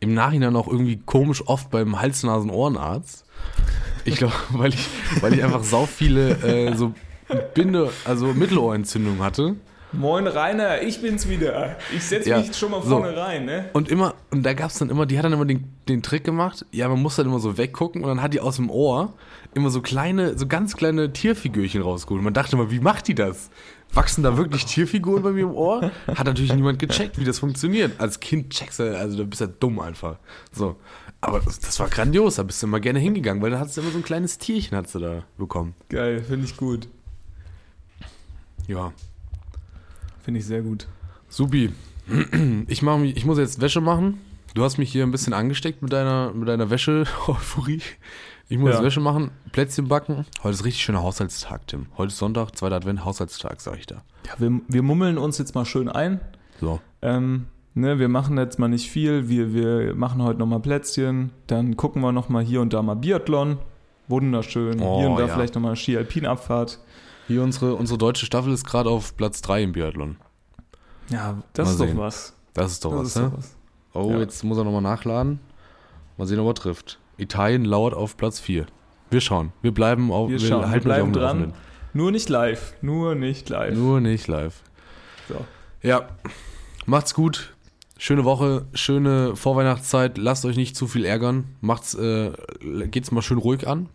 im 0.00 0.14
Nachhinein 0.14 0.56
auch 0.56 0.68
irgendwie 0.68 0.96
komisch 0.96 1.46
oft 1.46 1.70
beim 1.70 2.00
Hals-Nasen-Ohrenarzt. 2.00 3.24
Ich 4.04 4.16
glaube, 4.16 4.34
weil 4.50 4.74
ich, 4.74 4.88
weil 5.20 5.34
ich 5.34 5.44
einfach 5.44 5.64
sau 5.64 5.86
viele 5.86 6.30
äh, 6.42 6.74
so 6.76 6.94
Binde, 7.54 7.90
also 8.04 8.26
Mittelohrentzündungen 8.26 9.22
hatte. 9.22 9.56
Moin 9.92 10.26
Rainer, 10.26 10.82
ich 10.82 11.02
bin's 11.02 11.28
wieder. 11.28 11.76
Ich 11.94 12.04
setze 12.04 12.30
Ja, 12.30 12.38
mich 12.38 12.56
schon 12.56 12.70
mal 12.70 12.80
so. 12.82 12.98
vorne 13.00 13.16
rein, 13.16 13.44
ne? 13.44 13.70
Und 13.72 13.88
immer, 13.88 14.14
und 14.30 14.44
da 14.44 14.54
gab's 14.54 14.78
dann 14.78 14.88
immer, 14.88 15.04
die 15.04 15.18
hat 15.18 15.24
dann 15.24 15.32
immer 15.32 15.44
den, 15.44 15.64
den 15.88 16.02
Trick 16.02 16.22
gemacht, 16.24 16.64
ja, 16.70 16.88
man 16.88 17.02
muss 17.02 17.16
dann 17.16 17.26
immer 17.26 17.40
so 17.40 17.58
weggucken 17.58 18.02
und 18.02 18.08
dann 18.08 18.22
hat 18.22 18.32
die 18.32 18.40
aus 18.40 18.56
dem 18.56 18.70
Ohr 18.70 19.12
immer 19.54 19.70
so 19.70 19.80
kleine, 19.82 20.38
so 20.38 20.46
ganz 20.46 20.76
kleine 20.76 21.12
Tierfigürchen 21.12 21.82
rausgeholt. 21.82 22.20
Und 22.20 22.24
man 22.24 22.34
dachte 22.34 22.54
immer, 22.54 22.70
wie 22.70 22.78
macht 22.80 23.08
die 23.08 23.14
das? 23.16 23.50
Wachsen 23.92 24.22
da 24.22 24.36
wirklich 24.36 24.64
Tierfiguren 24.66 25.24
bei 25.24 25.32
mir 25.32 25.42
im 25.42 25.54
Ohr? 25.54 25.90
Hat 26.06 26.24
natürlich 26.26 26.54
niemand 26.54 26.78
gecheckt, 26.78 27.18
wie 27.18 27.24
das 27.24 27.40
funktioniert. 27.40 27.98
Als 28.00 28.20
Kind 28.20 28.50
checkst 28.50 28.78
du, 28.78 28.96
also 28.96 29.18
da 29.18 29.24
bist 29.24 29.40
du 29.40 29.46
ja 29.46 29.50
dumm 29.58 29.80
einfach. 29.80 30.18
So. 30.52 30.76
Aber 31.20 31.40
das, 31.40 31.58
das 31.58 31.80
war 31.80 31.88
grandios, 31.88 32.36
da 32.36 32.44
bist 32.44 32.62
du 32.62 32.68
immer 32.68 32.78
gerne 32.78 33.00
hingegangen, 33.00 33.42
weil 33.42 33.50
da 33.50 33.58
hattest 33.58 33.76
du 33.76 33.80
immer 33.80 33.90
so 33.90 33.98
ein 33.98 34.04
kleines 34.04 34.38
Tierchen, 34.38 34.76
hast 34.76 34.94
du 34.94 35.00
da 35.00 35.24
bekommen. 35.36 35.74
Geil, 35.88 36.22
finde 36.22 36.46
ich 36.46 36.56
gut. 36.56 36.86
Ja. 38.68 38.92
Finde 40.22 40.40
ich 40.40 40.46
sehr 40.46 40.62
gut. 40.62 40.86
Supi. 41.28 41.70
Ich, 42.68 42.82
mach 42.82 42.98
mich, 42.98 43.16
ich 43.16 43.24
muss 43.24 43.38
jetzt 43.38 43.60
Wäsche 43.60 43.80
machen. 43.80 44.18
Du 44.54 44.64
hast 44.64 44.78
mich 44.78 44.90
hier 44.90 45.04
ein 45.04 45.12
bisschen 45.12 45.32
angesteckt 45.32 45.80
mit 45.80 45.92
deiner, 45.92 46.32
mit 46.34 46.48
deiner 46.48 46.70
Wäsche-Euphorie. 46.70 47.80
Ich 48.48 48.58
muss 48.58 48.70
Ja. 48.70 48.74
jetzt 48.76 48.84
Wäsche 48.84 49.00
machen, 49.00 49.30
Plätzchen 49.52 49.86
backen. 49.86 50.26
Heute 50.42 50.54
ist 50.54 50.64
richtig 50.64 50.82
schöner 50.82 51.02
Haushaltstag, 51.04 51.68
Tim. 51.68 51.86
Heute 51.96 52.08
ist 52.08 52.18
Sonntag, 52.18 52.56
zweiter 52.56 52.74
Advent, 52.76 53.04
Haushaltstag, 53.04 53.60
sag 53.60 53.78
ich 53.78 53.86
da. 53.86 54.02
Ja, 54.26 54.32
wir, 54.38 54.60
wir 54.66 54.82
mummeln 54.82 55.18
uns 55.18 55.38
jetzt 55.38 55.54
mal 55.54 55.64
schön 55.64 55.88
ein. 55.88 56.20
So. 56.60 56.80
Ähm, 57.00 57.46
ne, 57.74 58.00
wir 58.00 58.08
machen 58.08 58.36
jetzt 58.38 58.58
mal 58.58 58.66
nicht 58.66 58.90
viel, 58.90 59.28
wir, 59.28 59.54
wir 59.54 59.94
machen 59.94 60.20
heute 60.22 60.40
nochmal 60.40 60.58
Plätzchen, 60.60 61.30
dann 61.46 61.76
gucken 61.76 62.02
wir 62.02 62.10
nochmal 62.10 62.42
hier 62.42 62.60
und 62.60 62.72
da 62.72 62.82
mal 62.82 62.94
Biathlon. 62.96 63.58
Wunderschön. 64.08 64.80
Oh, 64.80 64.98
hier 64.98 65.10
und 65.10 65.16
da 65.16 65.26
ja. 65.26 65.32
vielleicht 65.32 65.54
nochmal 65.54 65.76
Ski-Alpin-Abfahrt. 65.76 66.80
Hier 67.30 67.44
unsere, 67.44 67.76
unsere 67.76 67.96
deutsche 67.96 68.26
Staffel 68.26 68.52
ist 68.52 68.64
gerade 68.64 68.90
auf 68.90 69.16
Platz 69.16 69.40
3 69.42 69.62
im 69.62 69.70
Biathlon. 69.72 70.16
Ja, 71.10 71.40
das 71.52 71.66
Mal 71.68 71.72
ist 71.72 71.78
sehen. 71.78 71.96
doch 71.96 72.02
was. 72.02 72.34
Das 72.54 72.72
ist 72.72 72.84
doch 72.84 72.90
Das 72.90 73.00
was, 73.02 73.06
ist 73.06 73.16
ne? 73.18 73.22
doch 73.30 73.38
was. 73.38 73.56
Oh, 73.92 74.10
Ja. 74.10 74.18
jetzt 74.18 74.42
muss 74.42 74.58
er 74.58 74.64
nochmal 74.64 74.82
nachladen. 74.82 75.38
Mal 76.18 76.26
sehen, 76.26 76.40
ob 76.40 76.48
er 76.48 76.54
trifft. 76.54 76.98
Italien 77.18 77.64
lauert 77.64 77.94
auf 77.94 78.16
Platz 78.16 78.40
4. 78.40 78.66
Wir 79.10 79.20
schauen. 79.20 79.52
Wir 79.62 79.72
bleiben 79.72 80.10
auf. 80.10 80.28
Wir 80.28 80.40
schauen, 80.40 80.62
wir 80.62 80.70
halten 80.70 80.88
euch 80.90 80.96
bleiben 80.96 81.12
dran. 81.12 81.52
Nur 81.92 82.10
nicht 82.10 82.28
live. 82.28 82.74
Nur 82.82 83.14
nicht 83.14 83.48
live. 83.48 83.76
Nur 83.76 84.00
nicht 84.00 84.26
live. 84.26 84.62
So. 85.28 85.36
Ja, 85.82 86.08
macht's 86.86 87.14
gut. 87.14 87.54
Schöne 87.96 88.24
Woche, 88.24 88.66
schöne 88.74 89.36
Vorweihnachtszeit. 89.36 90.18
Lasst 90.18 90.44
euch 90.44 90.56
nicht 90.56 90.74
zu 90.74 90.88
viel 90.88 91.04
ärgern. 91.04 91.44
Macht's, 91.60 91.94
äh, 91.94 92.32
geht's 92.90 93.12
mal 93.12 93.22
schön 93.22 93.38
ruhig 93.38 93.68
an. 93.68 93.88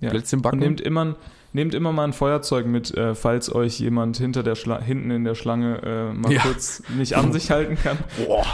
Ja. 0.00 0.08
Plätzchen 0.08 0.38
Und 0.38 0.42
backen. 0.44 0.60
nehmt 0.60 0.80
immer, 0.80 1.16
nehmt 1.54 1.72
immer 1.74 1.92
mal 1.92 2.04
ein 2.04 2.12
Feuerzeug 2.12 2.66
mit, 2.66 2.94
äh, 2.94 3.14
falls 3.14 3.54
euch 3.54 3.78
jemand 3.80 4.18
hinter 4.18 4.42
der 4.42 4.54
Schla 4.56 4.80
hinten 4.82 5.10
in 5.10 5.24
der 5.24 5.34
Schlange 5.34 5.80
äh, 5.82 6.12
mal 6.12 6.30
Ja. 6.32 6.42
kurz 6.42 6.82
nicht 6.96 7.16
an 7.16 7.32
sich 7.32 7.50
halten 7.50 7.76
kann. 7.82 7.96
Boah, 8.26 8.44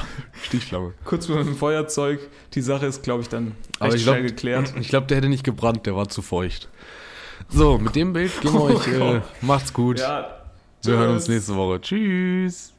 Stichflamme. 0.43 0.93
Kurz 1.05 1.27
mit 1.29 1.39
dem 1.39 1.57
Feuerzeug. 1.57 2.21
Die 2.55 2.61
Sache 2.61 2.87
ist, 2.87 3.03
glaube 3.03 3.23
ich, 3.23 3.29
dann 3.29 3.57
Aber 3.81 3.95
ich 3.95 4.05
glaub- 4.05 4.17
schnell 4.17 4.29
geklärt. 4.29 4.75
Ich 4.79 4.89
glaube, 4.89 5.07
der 5.09 5.17
hätte 5.17 5.29
nicht 5.29 5.43
gebrannt, 5.45 5.87
der 5.87 5.97
war 5.97 6.09
zu 6.09 6.23
feucht. 6.23 6.69
So, 7.49 7.79
mit 7.79 7.97
dem 7.97 8.13
Bild 8.13 8.39
gehen 8.43 8.53
wir 8.53 8.63
euch. 8.63 8.87
Äh, 8.87 9.23
macht's 9.41 9.73
gut. 9.73 9.99
Ja, 9.99 10.37
Wir 10.85 10.97
hören 10.99 11.15
uns 11.15 11.27
nächste 11.27 11.57
Woche. 11.57 11.81
Tschüss. 11.81 12.73